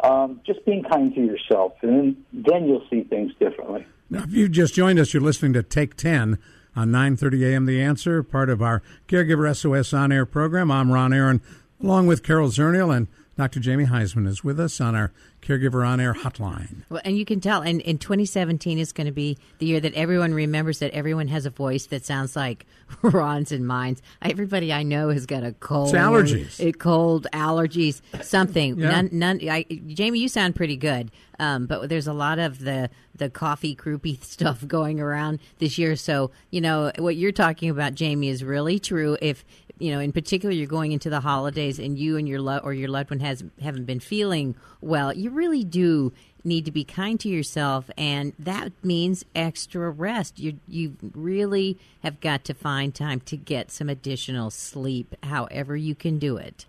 Um, 0.03 0.41
just 0.45 0.65
being 0.65 0.83
kind 0.83 1.15
to 1.15 1.21
yourself, 1.21 1.75
and 1.83 2.17
then 2.33 2.67
you'll 2.67 2.85
see 2.91 3.03
things 3.05 3.33
differently. 3.39 3.87
Now, 4.11 4.25
if 4.25 4.33
you've 4.33 4.51
just 4.51 4.75
joined 4.75 4.99
us, 4.99 5.15
you're 5.15 5.23
listening 5.23 5.53
to 5.53 5.63
Take 5.63 5.97
10 5.97 6.39
on 6.75 6.91
930 6.91 7.45
AM 7.47 7.67
The 7.67 7.81
Answer, 7.81 8.23
part 8.23 8.51
of 8.51 8.61
our 8.61 8.83
Caregiver 9.07 9.55
SOS 9.55 9.93
on-air 9.93 10.27
program. 10.27 10.73
I'm 10.73 10.91
Ron 10.91 11.13
Aaron, 11.13 11.41
along 11.81 12.09
with 12.09 12.25
Carol 12.25 12.49
Zernial 12.49 12.95
and 12.95 13.07
Dr. 13.37 13.61
Jamie 13.61 13.87
Huysman 13.87 14.29
is 14.29 14.45
with 14.45 14.61
us 14.61 14.81
on 14.81 14.95
our 14.95 15.11
Caregiver 15.41 15.87
On 15.87 16.01
Air 16.01 16.13
hotline. 16.13 16.85
Well, 16.91 17.01
and 17.05 17.17
you 17.17 17.25
can 17.25 17.41
tell, 17.41 17.63
and 17.63 17.81
in 17.81 17.99
2017 17.99 18.79
is 18.79 18.93
going 18.93 19.07
to 19.07 19.13
be 19.13 19.39
the 19.59 19.67
year 19.67 19.81
that 19.81 19.95
everyone 19.95 20.35
remembers 20.35 20.81
that 20.81 20.93
everyone 20.93 21.29
has 21.29 21.47
a 21.47 21.51
voice 21.51 21.87
that 21.87 22.05
sounds 22.05 22.37
like 22.37 22.67
Ron's 23.03 23.51
and 23.51 23.67
mine's. 23.67 24.03
Everybody 24.21 24.73
I 24.73 24.83
know 24.83 25.09
has 25.09 25.25
got 25.25 25.45
a 25.45 25.53
cold. 25.53 25.89
It's 25.89 25.99
allergies. 25.99 26.61
A 26.61 26.73
cold, 26.73 27.27
allergies, 27.33 28.03
something. 28.23 28.79
Yeah. 28.79 28.91
None, 28.91 29.09
none 29.13 29.41
I, 29.49 29.65
Jamie, 29.87 30.21
you 30.21 30.29
sound 30.29 30.55
pretty 30.55 30.77
good, 30.77 31.11
um, 31.39 31.67
but 31.67 31.89
there's 31.89 32.07
a 32.07 32.13
lot 32.13 32.39
of 32.39 32.59
the, 32.59 32.91
the 33.17 33.31
coffee 33.31 33.75
croupy 33.75 34.17
stuff 34.23 34.67
going 34.67 35.01
around 35.01 35.41
this 35.59 35.79
year. 35.79 35.97
So, 35.97 36.31
you 36.51 36.61
know, 36.61 36.93
what 36.99 37.17
you're 37.17 37.33
talking 37.33 37.71
about, 37.71 37.95
Jamie, 37.95 38.29
is 38.29 38.45
really 38.45 38.79
true. 38.79 39.17
If 39.23 39.45
you 39.83 39.91
know, 39.91 39.99
in 39.99 40.13
particular, 40.13 40.55
you're 40.55 40.69
going 40.69 40.93
into 40.93 41.11
the 41.11 41.21
holidays 41.21 41.81
and 41.81 41.99
you 41.99 42.17
and 42.17 42.29
your 42.29 42.41
lo- 42.41 42.61
or 42.63 42.73
your 42.73 42.89
loved 42.89 43.11
one 43.11 43.19
has 43.19 43.43
haven't 43.61 43.85
been 43.85 43.99
feeling 43.99 44.55
well, 44.81 45.13
you 45.13 45.31
really 45.31 45.65
do 45.65 46.13
need 46.45 46.65
to 46.65 46.73
be 46.73 46.85
kind 46.85 47.19
to 47.21 47.29
yourself, 47.29 47.91
and 47.97 48.33
that 48.39 48.73
means 48.85 49.25
extra 49.35 49.91
rest. 49.91 50.39
You 50.39 50.59
you 50.69 50.97
really 51.15 51.79
have 52.05 52.21
got 52.21 52.45
to 52.45 52.55
find 52.55 52.95
time 52.95 53.21
to 53.23 53.37
get 53.37 53.73
some 53.73 53.89
additional 53.89 54.51
sleep, 54.51 55.17
however 55.25 55.77
you 55.77 55.97
can 55.97 56.21
do 56.21 56.37
it. 56.37 56.67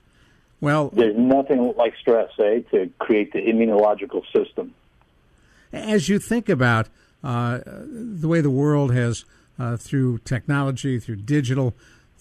Well, 0.59 0.89
there's 0.89 1.17
nothing 1.17 1.73
like 1.77 1.95
stress, 1.99 2.31
eh, 2.39 2.61
to 2.71 2.89
create 2.97 3.33
the 3.33 3.39
immunological 3.39 4.23
system. 4.35 4.73
As 5.71 6.09
you 6.09 6.17
think 6.17 6.49
about 6.49 6.87
uh, 7.23 7.59
the 7.65 8.27
way 8.27 8.41
the 8.41 8.49
world 8.49 8.93
has, 8.93 9.25
uh, 9.59 9.77
through 9.77 10.19
technology, 10.19 10.99
through 10.99 11.17
digital 11.17 11.73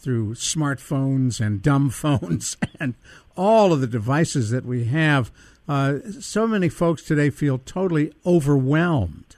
through 0.02 0.34
smartphones 0.34 1.40
and 1.40 1.62
dumb 1.62 1.90
phones 2.04 2.56
and 2.80 2.94
all 3.36 3.72
of 3.72 3.80
the 3.80 3.86
devices 3.86 4.50
that 4.50 4.64
we 4.64 4.84
have, 4.84 5.30
uh, 5.68 5.98
so 6.20 6.46
many 6.46 6.68
folks 6.68 7.02
today 7.02 7.30
feel 7.30 7.58
totally 7.58 8.12
overwhelmed. 8.26 9.36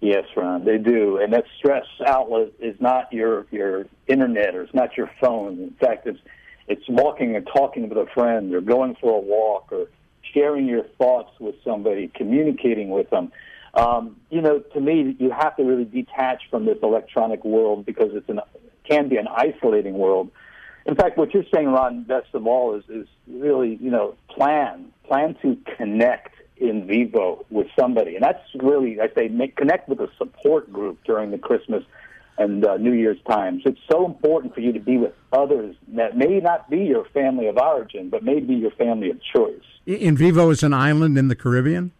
Yes, 0.00 0.24
Ron, 0.36 0.64
they 0.64 0.78
do, 0.78 1.18
and 1.18 1.32
that 1.32 1.44
stress 1.56 1.84
outlet 2.06 2.52
is 2.60 2.80
not 2.80 3.12
your 3.12 3.46
your 3.50 3.86
internet 4.06 4.54
or 4.54 4.62
it's 4.62 4.74
not 4.74 4.96
your 4.96 5.10
phone. 5.20 5.58
In 5.58 5.70
fact, 5.80 6.06
it's 6.06 6.20
it's 6.68 6.88
walking 6.88 7.34
and 7.34 7.46
talking 7.46 7.88
with 7.88 7.98
a 7.98 8.06
friend, 8.14 8.54
or 8.54 8.60
going 8.60 8.94
for 9.00 9.16
a 9.16 9.20
walk, 9.20 9.72
or 9.72 9.86
sharing 10.32 10.66
your 10.66 10.84
thoughts 10.98 11.32
with 11.40 11.56
somebody, 11.64 12.08
communicating 12.14 12.90
with 12.90 13.10
them. 13.10 13.32
Um, 13.74 14.16
you 14.30 14.40
know, 14.40 14.60
to 14.60 14.80
me, 14.80 15.16
you 15.18 15.30
have 15.30 15.56
to 15.56 15.64
really 15.64 15.84
detach 15.84 16.42
from 16.48 16.64
this 16.64 16.78
electronic 16.82 17.44
world 17.44 17.84
because 17.84 18.10
it's 18.12 18.28
an 18.28 18.40
can 18.88 19.08
be 19.08 19.16
an 19.16 19.28
isolating 19.28 19.94
world. 19.94 20.30
In 20.86 20.94
fact, 20.94 21.18
what 21.18 21.34
you're 21.34 21.44
saying, 21.52 21.68
Ron, 21.68 22.04
best 22.04 22.28
of 22.32 22.46
all, 22.46 22.74
is, 22.74 22.84
is 22.88 23.06
really, 23.26 23.76
you 23.80 23.90
know, 23.90 24.14
plan. 24.28 24.90
Plan 25.06 25.36
to 25.42 25.58
connect 25.76 26.34
in 26.56 26.86
vivo 26.86 27.44
with 27.50 27.66
somebody. 27.78 28.14
And 28.14 28.24
that's 28.24 28.42
really, 28.60 29.00
I 29.00 29.08
say, 29.14 29.28
make, 29.28 29.56
connect 29.56 29.88
with 29.88 30.00
a 30.00 30.08
support 30.16 30.72
group 30.72 30.98
during 31.04 31.30
the 31.30 31.38
Christmas 31.38 31.84
and 32.38 32.64
uh, 32.64 32.76
New 32.76 32.92
Year's 32.92 33.18
times. 33.28 33.62
It's 33.64 33.80
so 33.90 34.06
important 34.06 34.54
for 34.54 34.60
you 34.60 34.72
to 34.72 34.80
be 34.80 34.96
with 34.96 35.12
others 35.32 35.76
that 35.88 36.16
may 36.16 36.38
not 36.40 36.70
be 36.70 36.78
your 36.78 37.04
family 37.06 37.48
of 37.48 37.58
origin, 37.58 38.10
but 38.10 38.22
may 38.22 38.40
be 38.40 38.54
your 38.54 38.70
family 38.72 39.10
of 39.10 39.18
choice. 39.22 39.62
In 39.86 40.16
Vivo 40.16 40.50
is 40.50 40.62
an 40.62 40.72
island 40.72 41.18
in 41.18 41.28
the 41.28 41.36
Caribbean? 41.36 41.92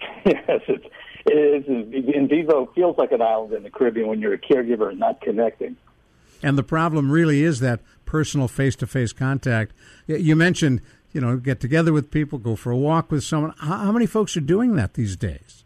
yes, 0.24 0.62
it's, 0.66 0.86
it 1.26 1.68
is. 1.68 2.14
In 2.14 2.28
Vivo 2.28 2.70
feels 2.74 2.96
like 2.96 3.12
an 3.12 3.20
island 3.20 3.52
in 3.52 3.62
the 3.62 3.70
Caribbean 3.70 4.08
when 4.08 4.20
you're 4.20 4.34
a 4.34 4.38
caregiver 4.38 4.88
and 4.88 4.98
not 4.98 5.20
connecting. 5.20 5.76
And 6.42 6.56
the 6.56 6.62
problem 6.62 7.10
really 7.10 7.42
is 7.42 7.60
that 7.60 7.80
personal 8.06 8.48
face 8.48 8.76
to 8.76 8.86
face 8.86 9.12
contact. 9.12 9.72
You 10.06 10.34
mentioned, 10.36 10.80
you 11.12 11.20
know, 11.20 11.36
get 11.36 11.60
together 11.60 11.92
with 11.92 12.10
people, 12.10 12.38
go 12.38 12.56
for 12.56 12.70
a 12.70 12.76
walk 12.76 13.10
with 13.10 13.24
someone. 13.24 13.54
How, 13.58 13.92
many 13.92 14.06
folks 14.06 14.36
are 14.36 14.40
doing 14.40 14.76
that 14.76 14.94
these 14.94 15.16
days? 15.16 15.64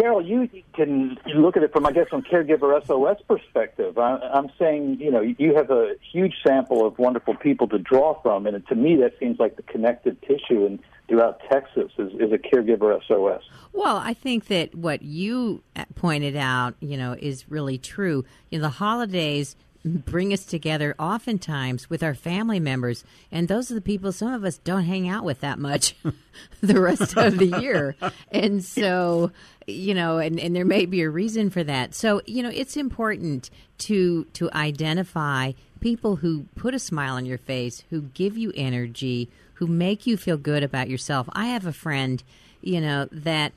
Carol, 0.00 0.24
you 0.24 0.48
can 0.74 1.18
look 1.34 1.56
at 1.56 1.62
it 1.62 1.72
from, 1.72 1.84
I 1.84 1.92
guess, 1.92 2.08
from 2.08 2.22
caregiver 2.22 2.84
SOS 2.86 3.18
perspective. 3.28 3.98
I'm 3.98 4.50
saying, 4.58 4.98
you 5.00 5.10
know, 5.10 5.20
you 5.20 5.54
have 5.54 5.70
a 5.70 5.94
huge 6.12 6.34
sample 6.46 6.86
of 6.86 6.98
wonderful 6.98 7.34
people 7.34 7.68
to 7.68 7.78
draw 7.78 8.20
from, 8.22 8.46
and 8.46 8.66
to 8.68 8.74
me, 8.74 8.96
that 8.96 9.18
seems 9.18 9.38
like 9.38 9.56
the 9.56 9.62
connective 9.62 10.20
tissue. 10.22 10.64
And 10.64 10.78
throughout 11.08 11.40
Texas 11.50 11.92
is, 11.98 12.12
is 12.14 12.32
a 12.32 12.38
caregiver 12.38 12.98
SOS. 13.06 13.42
Well, 13.72 13.96
I 13.96 14.14
think 14.14 14.46
that 14.46 14.74
what 14.74 15.02
you 15.02 15.62
pointed 15.96 16.36
out, 16.36 16.76
you 16.80 16.96
know, 16.96 17.14
is 17.18 17.50
really 17.50 17.76
true. 17.76 18.24
You 18.50 18.58
know, 18.58 18.62
the 18.62 18.70
holidays 18.70 19.56
bring 19.84 20.32
us 20.32 20.44
together 20.44 20.94
oftentimes 20.98 21.88
with 21.88 22.02
our 22.02 22.14
family 22.14 22.60
members. 22.60 23.04
And 23.32 23.48
those 23.48 23.70
are 23.70 23.74
the 23.74 23.80
people 23.80 24.12
some 24.12 24.32
of 24.32 24.44
us 24.44 24.58
don't 24.58 24.84
hang 24.84 25.08
out 25.08 25.24
with 25.24 25.40
that 25.40 25.58
much 25.58 25.96
the 26.60 26.80
rest 26.80 27.16
of 27.16 27.38
the 27.38 27.58
year. 27.60 27.96
And 28.30 28.64
so 28.64 29.32
you 29.66 29.94
know 29.94 30.18
and, 30.18 30.38
and 30.38 30.54
there 30.54 30.64
may 30.64 30.86
be 30.86 31.02
a 31.02 31.10
reason 31.10 31.50
for 31.50 31.64
that. 31.64 31.94
So 31.94 32.20
you 32.26 32.42
know 32.42 32.50
it's 32.50 32.76
important 32.76 33.50
to 33.78 34.24
to 34.34 34.50
identify 34.52 35.52
people 35.80 36.16
who 36.16 36.46
put 36.56 36.74
a 36.74 36.78
smile 36.78 37.14
on 37.14 37.24
your 37.24 37.38
face 37.38 37.84
who 37.90 38.02
give 38.02 38.36
you 38.36 38.52
energy 38.54 39.30
who 39.54 39.66
make 39.66 40.06
you 40.06 40.16
feel 40.16 40.36
good 40.36 40.62
about 40.62 40.88
yourself. 40.88 41.28
I 41.32 41.46
have 41.46 41.66
a 41.66 41.72
friend 41.72 42.22
you 42.60 42.80
know 42.80 43.08
that 43.10 43.52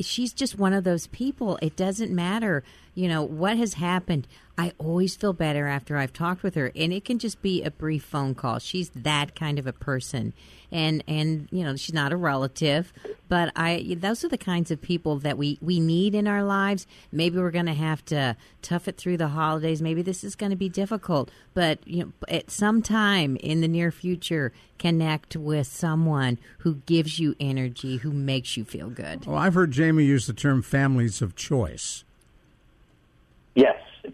she's 0.00 0.32
just 0.32 0.58
one 0.58 0.72
of 0.72 0.82
those 0.82 1.06
people. 1.06 1.58
It 1.62 1.76
doesn't 1.76 2.12
matter 2.12 2.64
you 2.98 3.08
know 3.08 3.22
what 3.22 3.56
has 3.56 3.74
happened 3.74 4.26
I 4.58 4.72
always 4.78 5.14
feel 5.14 5.32
better 5.32 5.68
after 5.68 5.96
I've 5.96 6.12
talked 6.12 6.42
with 6.42 6.56
her, 6.56 6.72
and 6.74 6.92
it 6.92 7.04
can 7.04 7.20
just 7.20 7.40
be 7.40 7.62
a 7.62 7.70
brief 7.70 8.02
phone 8.02 8.34
call. 8.34 8.58
She's 8.58 8.90
that 8.90 9.36
kind 9.36 9.56
of 9.56 9.68
a 9.68 9.72
person, 9.72 10.34
and 10.72 11.04
and 11.06 11.48
you 11.52 11.62
know 11.62 11.76
she's 11.76 11.94
not 11.94 12.12
a 12.12 12.16
relative, 12.16 12.92
but 13.28 13.52
I 13.54 13.96
those 14.00 14.24
are 14.24 14.28
the 14.28 14.36
kinds 14.36 14.72
of 14.72 14.82
people 14.82 15.20
that 15.20 15.38
we 15.38 15.60
we 15.62 15.78
need 15.78 16.16
in 16.16 16.26
our 16.26 16.42
lives. 16.42 16.88
Maybe 17.12 17.38
we're 17.38 17.52
going 17.52 17.66
to 17.66 17.72
have 17.72 18.04
to 18.06 18.36
tough 18.60 18.88
it 18.88 18.96
through 18.96 19.18
the 19.18 19.28
holidays. 19.28 19.80
Maybe 19.80 20.02
this 20.02 20.24
is 20.24 20.34
going 20.34 20.50
to 20.50 20.56
be 20.56 20.68
difficult, 20.68 21.30
but 21.54 21.78
you 21.86 22.06
know 22.06 22.12
at 22.26 22.50
some 22.50 22.82
time 22.82 23.36
in 23.36 23.60
the 23.60 23.68
near 23.68 23.92
future, 23.92 24.52
connect 24.76 25.36
with 25.36 25.68
someone 25.68 26.36
who 26.58 26.82
gives 26.84 27.20
you 27.20 27.36
energy, 27.38 27.98
who 27.98 28.10
makes 28.10 28.56
you 28.56 28.64
feel 28.64 28.90
good. 28.90 29.24
Well, 29.24 29.38
I've 29.38 29.54
heard 29.54 29.70
Jamie 29.70 30.02
use 30.02 30.26
the 30.26 30.32
term 30.32 30.62
families 30.62 31.22
of 31.22 31.36
choice. 31.36 32.02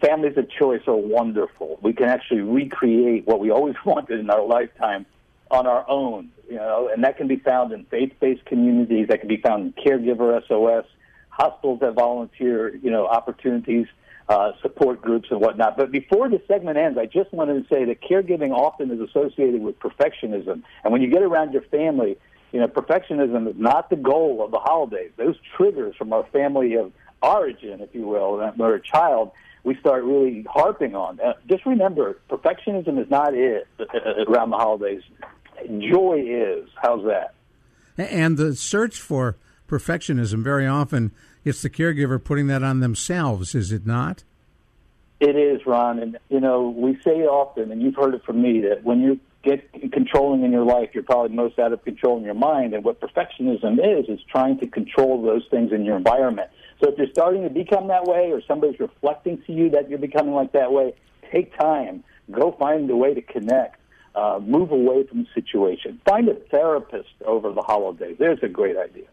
Families 0.01 0.37
of 0.37 0.49
choice 0.49 0.81
are 0.87 0.95
wonderful. 0.95 1.79
We 1.81 1.93
can 1.93 2.07
actually 2.07 2.41
recreate 2.41 3.25
what 3.25 3.39
we 3.39 3.51
always 3.51 3.75
wanted 3.85 4.19
in 4.19 4.29
our 4.29 4.45
lifetime 4.45 5.05
on 5.51 5.67
our 5.67 5.87
own, 5.87 6.31
you 6.49 6.55
know, 6.55 6.89
and 6.91 7.03
that 7.03 7.17
can 7.17 7.27
be 7.27 7.37
found 7.37 7.71
in 7.71 7.85
faith-based 7.85 8.45
communities. 8.45 9.07
That 9.09 9.19
can 9.19 9.29
be 9.29 9.37
found 9.37 9.73
in 9.77 9.83
caregiver 9.83 10.41
SOS, 10.47 10.85
hospitals 11.29 11.79
that 11.81 11.93
volunteer, 11.93 12.75
you 12.75 12.89
know, 12.89 13.05
opportunities, 13.05 13.85
uh, 14.27 14.53
support 14.61 15.01
groups 15.01 15.29
and 15.29 15.39
whatnot. 15.39 15.77
But 15.77 15.91
before 15.91 16.29
the 16.29 16.41
segment 16.47 16.77
ends, 16.77 16.97
I 16.97 17.05
just 17.05 17.31
wanted 17.31 17.61
to 17.61 17.73
say 17.73 17.85
that 17.85 18.01
caregiving 18.01 18.51
often 18.51 18.89
is 18.89 18.99
associated 18.99 19.61
with 19.61 19.79
perfectionism, 19.79 20.63
and 20.83 20.91
when 20.91 21.01
you 21.01 21.11
get 21.11 21.21
around 21.21 21.53
your 21.53 21.61
family, 21.63 22.17
you 22.51 22.59
know, 22.59 22.67
perfectionism 22.67 23.49
is 23.49 23.55
not 23.57 23.89
the 23.89 23.95
goal 23.95 24.43
of 24.43 24.51
the 24.51 24.59
holidays. 24.59 25.11
Those 25.17 25.35
triggers 25.55 25.95
from 25.95 26.13
our 26.13 26.25
family 26.27 26.75
of 26.75 26.91
origin, 27.21 27.81
if 27.81 27.93
you 27.93 28.07
will, 28.07 28.37
when 28.37 28.53
we're 28.57 28.75
a 28.75 28.81
child, 28.81 29.31
we 29.65 29.75
start 29.79 30.03
really 30.03 30.45
harping 30.49 30.95
on. 30.95 31.19
Uh, 31.19 31.33
just 31.49 31.65
remember, 31.65 32.17
perfectionism 32.29 33.01
is 33.01 33.09
not 33.09 33.33
it 33.33 33.67
around 34.29 34.51
the 34.51 34.57
holidays. 34.57 35.01
Joy 35.91 36.23
is. 36.25 36.69
How's 36.81 37.03
that? 37.05 37.33
And 37.97 38.37
the 38.37 38.55
search 38.55 39.01
for 39.01 39.37
perfectionism, 39.67 40.43
very 40.43 40.67
often, 40.67 41.11
it's 41.43 41.61
the 41.63 41.69
caregiver 41.69 42.23
putting 42.23 42.47
that 42.47 42.61
on 42.61 42.79
themselves, 42.79 43.55
is 43.55 43.71
it 43.71 43.85
not? 43.85 44.23
It 45.19 45.35
is, 45.35 45.65
Ron. 45.65 45.99
And, 45.99 46.19
you 46.29 46.39
know, 46.39 46.69
we 46.69 46.99
say 47.01 47.23
often, 47.23 47.71
and 47.71 47.81
you've 47.81 47.95
heard 47.95 48.13
it 48.13 48.23
from 48.23 48.41
me, 48.41 48.61
that 48.61 48.83
when 48.83 49.01
you 49.01 49.19
get 49.45 49.91
controlling 49.93 50.43
in 50.43 50.51
your 50.51 50.65
life, 50.65 50.89
you're 50.93 51.03
probably 51.03 51.35
most 51.35 51.59
out 51.59 51.71
of 51.71 51.83
control 51.85 52.17
in 52.17 52.23
your 52.23 52.33
mind. 52.33 52.73
And 52.73 52.83
what 52.83 52.99
perfectionism 52.99 53.79
is, 53.79 54.09
is 54.09 54.19
trying 54.29 54.59
to 54.59 54.67
control 54.67 55.21
those 55.21 55.45
things 55.49 55.71
in 55.71 55.85
your 55.85 55.95
environment. 55.95 56.49
So 56.83 56.91
if 56.91 56.97
you're 56.97 57.07
starting 57.11 57.43
to 57.43 57.49
become 57.49 57.87
that 57.87 58.03
way 58.03 58.31
or 58.31 58.41
somebody's 58.47 58.79
reflecting 58.79 59.41
to 59.47 59.53
you 59.53 59.69
that 59.69 59.89
you're 59.89 59.99
becoming 59.99 60.33
like 60.33 60.51
that 60.53 60.71
way, 60.71 60.93
take 61.31 61.57
time. 61.57 62.03
Go 62.31 62.51
find 62.59 62.89
a 62.89 62.95
way 62.95 63.13
to 63.13 63.21
connect. 63.21 63.79
Uh, 64.15 64.39
move 64.41 64.71
away 64.71 65.05
from 65.05 65.23
the 65.23 65.27
situation. 65.33 65.99
Find 66.05 66.27
a 66.29 66.35
therapist 66.35 67.09
over 67.25 67.51
the 67.51 67.61
holidays. 67.61 68.15
There's 68.17 68.39
a 68.43 68.47
great 68.47 68.77
idea. 68.77 69.07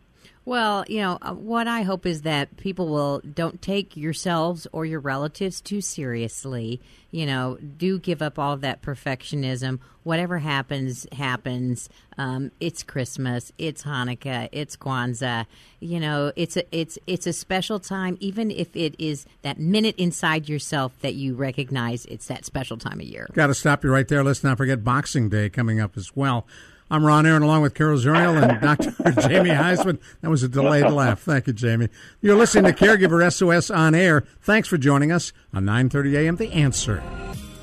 Well, 0.44 0.84
you 0.88 1.00
know, 1.00 1.18
uh, 1.22 1.34
what 1.34 1.68
I 1.68 1.82
hope 1.82 2.04
is 2.04 2.22
that 2.22 2.56
people 2.56 2.88
will 2.88 3.20
don't 3.20 3.62
take 3.62 3.96
yourselves 3.96 4.66
or 4.72 4.84
your 4.84 4.98
relatives 4.98 5.60
too 5.60 5.80
seriously. 5.80 6.80
You 7.12 7.26
know, 7.26 7.58
do 7.76 7.98
give 8.00 8.22
up 8.22 8.40
all 8.40 8.52
of 8.52 8.60
that 8.62 8.82
perfectionism. 8.82 9.78
Whatever 10.02 10.38
happens, 10.38 11.06
happens. 11.12 11.88
Um, 12.18 12.50
it's 12.58 12.82
Christmas, 12.82 13.52
it's 13.56 13.84
Hanukkah, 13.84 14.48
it's 14.50 14.76
Kwanzaa. 14.76 15.46
You 15.78 16.00
know, 16.00 16.32
it's 16.34 16.56
a 16.56 16.76
it's 16.76 16.98
it's 17.06 17.28
a 17.28 17.32
special 17.32 17.78
time, 17.78 18.16
even 18.18 18.50
if 18.50 18.74
it 18.74 18.96
is 18.98 19.26
that 19.42 19.60
minute 19.60 19.94
inside 19.96 20.48
yourself 20.48 20.92
that 21.02 21.14
you 21.14 21.36
recognize 21.36 22.04
it's 22.06 22.26
that 22.26 22.44
special 22.44 22.78
time 22.78 22.98
of 22.98 23.06
year. 23.06 23.28
Got 23.32 23.46
to 23.48 23.54
stop 23.54 23.84
you 23.84 23.92
right 23.92 24.08
there. 24.08 24.24
Let's 24.24 24.42
not 24.42 24.58
forget 24.58 24.82
Boxing 24.82 25.28
Day 25.28 25.48
coming 25.50 25.78
up 25.78 25.96
as 25.96 26.16
well. 26.16 26.48
I'm 26.92 27.06
Ron 27.06 27.24
Aaron, 27.24 27.42
along 27.42 27.62
with 27.62 27.72
Carol 27.72 27.98
Zernial 27.98 28.36
and 28.42 28.60
Dr. 28.60 28.90
Jamie 29.26 29.48
Huysman. 29.48 29.98
That 30.20 30.28
was 30.28 30.42
a 30.42 30.48
delayed 30.48 30.90
laugh. 30.90 31.22
Thank 31.22 31.46
you, 31.46 31.54
Jamie. 31.54 31.88
You're 32.20 32.36
listening 32.36 32.70
to 32.70 32.78
Caregiver 32.78 33.32
SOS 33.32 33.70
on 33.70 33.94
air. 33.94 34.24
Thanks 34.42 34.68
for 34.68 34.76
joining 34.76 35.10
us 35.10 35.32
on 35.54 35.64
930 35.64 36.18
AM 36.18 36.36
The 36.36 36.52
Answer. 36.52 37.02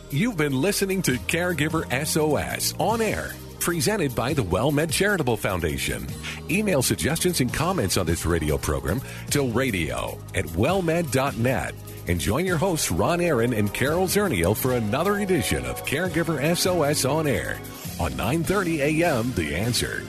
You've 0.10 0.36
been 0.36 0.60
listening 0.60 1.04
to 1.04 1.12
Caregiver 1.12 1.86
SOS 2.08 2.74
on 2.80 3.04
air. 3.04 3.30
Presented 3.60 4.16
by 4.16 4.34
the 4.34 4.44
WellMed 4.44 4.92
Charitable 4.92 5.38
Foundation. 5.38 6.08
Email 6.50 6.82
suggestions 6.82 7.40
and 7.40 7.54
comments 7.54 7.98
on 7.98 8.08
this 8.08 8.26
radio 8.26 8.58
program 8.58 9.00
to 9.30 9.44
radio 9.44 10.18
at 10.34 10.46
wellmed.net. 10.46 11.76
And 12.08 12.20
join 12.20 12.48
your 12.48 12.58
hosts, 12.58 12.90
Ron 12.90 13.22
Aaron 13.22 13.54
and 13.54 13.72
Carol 13.72 14.08
Zernial, 14.08 14.58
for 14.58 14.74
another 14.74 15.20
edition 15.20 15.64
of 15.68 15.86
Caregiver 15.86 16.58
SOS 16.58 17.06
on 17.06 17.28
air 17.28 17.60
on 18.00 18.16
930 18.16 18.82
AM 18.82 19.34
The 19.34 19.56
Answer. 19.56 20.04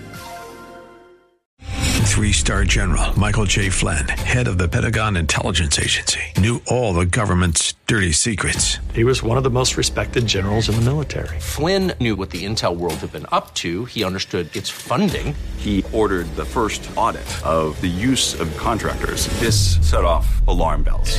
Three-star 2.11 2.65
general 2.65 3.19
Michael 3.19 3.47
J. 3.47 3.71
Flynn, 3.71 4.07
head 4.09 4.47
of 4.47 4.59
the 4.59 4.69
Pentagon 4.69 5.17
Intelligence 5.17 5.79
Agency, 5.79 6.21
knew 6.37 6.61
all 6.67 6.93
the 6.93 7.07
government's 7.07 7.75
dirty 7.87 8.13
secrets. 8.13 8.77
He 8.95 9.05
was 9.05 9.23
one 9.23 9.39
of 9.39 9.45
the 9.45 9.51
most 9.51 9.79
respected 9.79 10.27
generals 10.27 10.69
in 10.69 10.75
the 10.75 10.83
military. 10.83 11.41
Flynn 11.41 11.93
knew 11.99 12.17
what 12.17 12.29
the 12.29 12.45
intel 12.45 12.77
world 12.77 12.97
had 12.97 13.13
been 13.13 13.27
up 13.33 13.55
to. 13.55 13.87
He 13.87 14.05
understood 14.05 14.55
its 14.55 14.69
funding. 14.69 15.35
He 15.57 15.83
ordered 15.95 16.27
the 16.37 16.45
first 16.45 16.89
audit 16.95 17.23
of 17.47 17.81
the 17.81 17.87
use 17.87 18.39
of 18.39 18.55
contractors. 18.59 19.27
This 19.41 19.79
set 19.89 20.05
off 20.05 20.47
alarm 20.47 20.83
bells. 20.83 21.19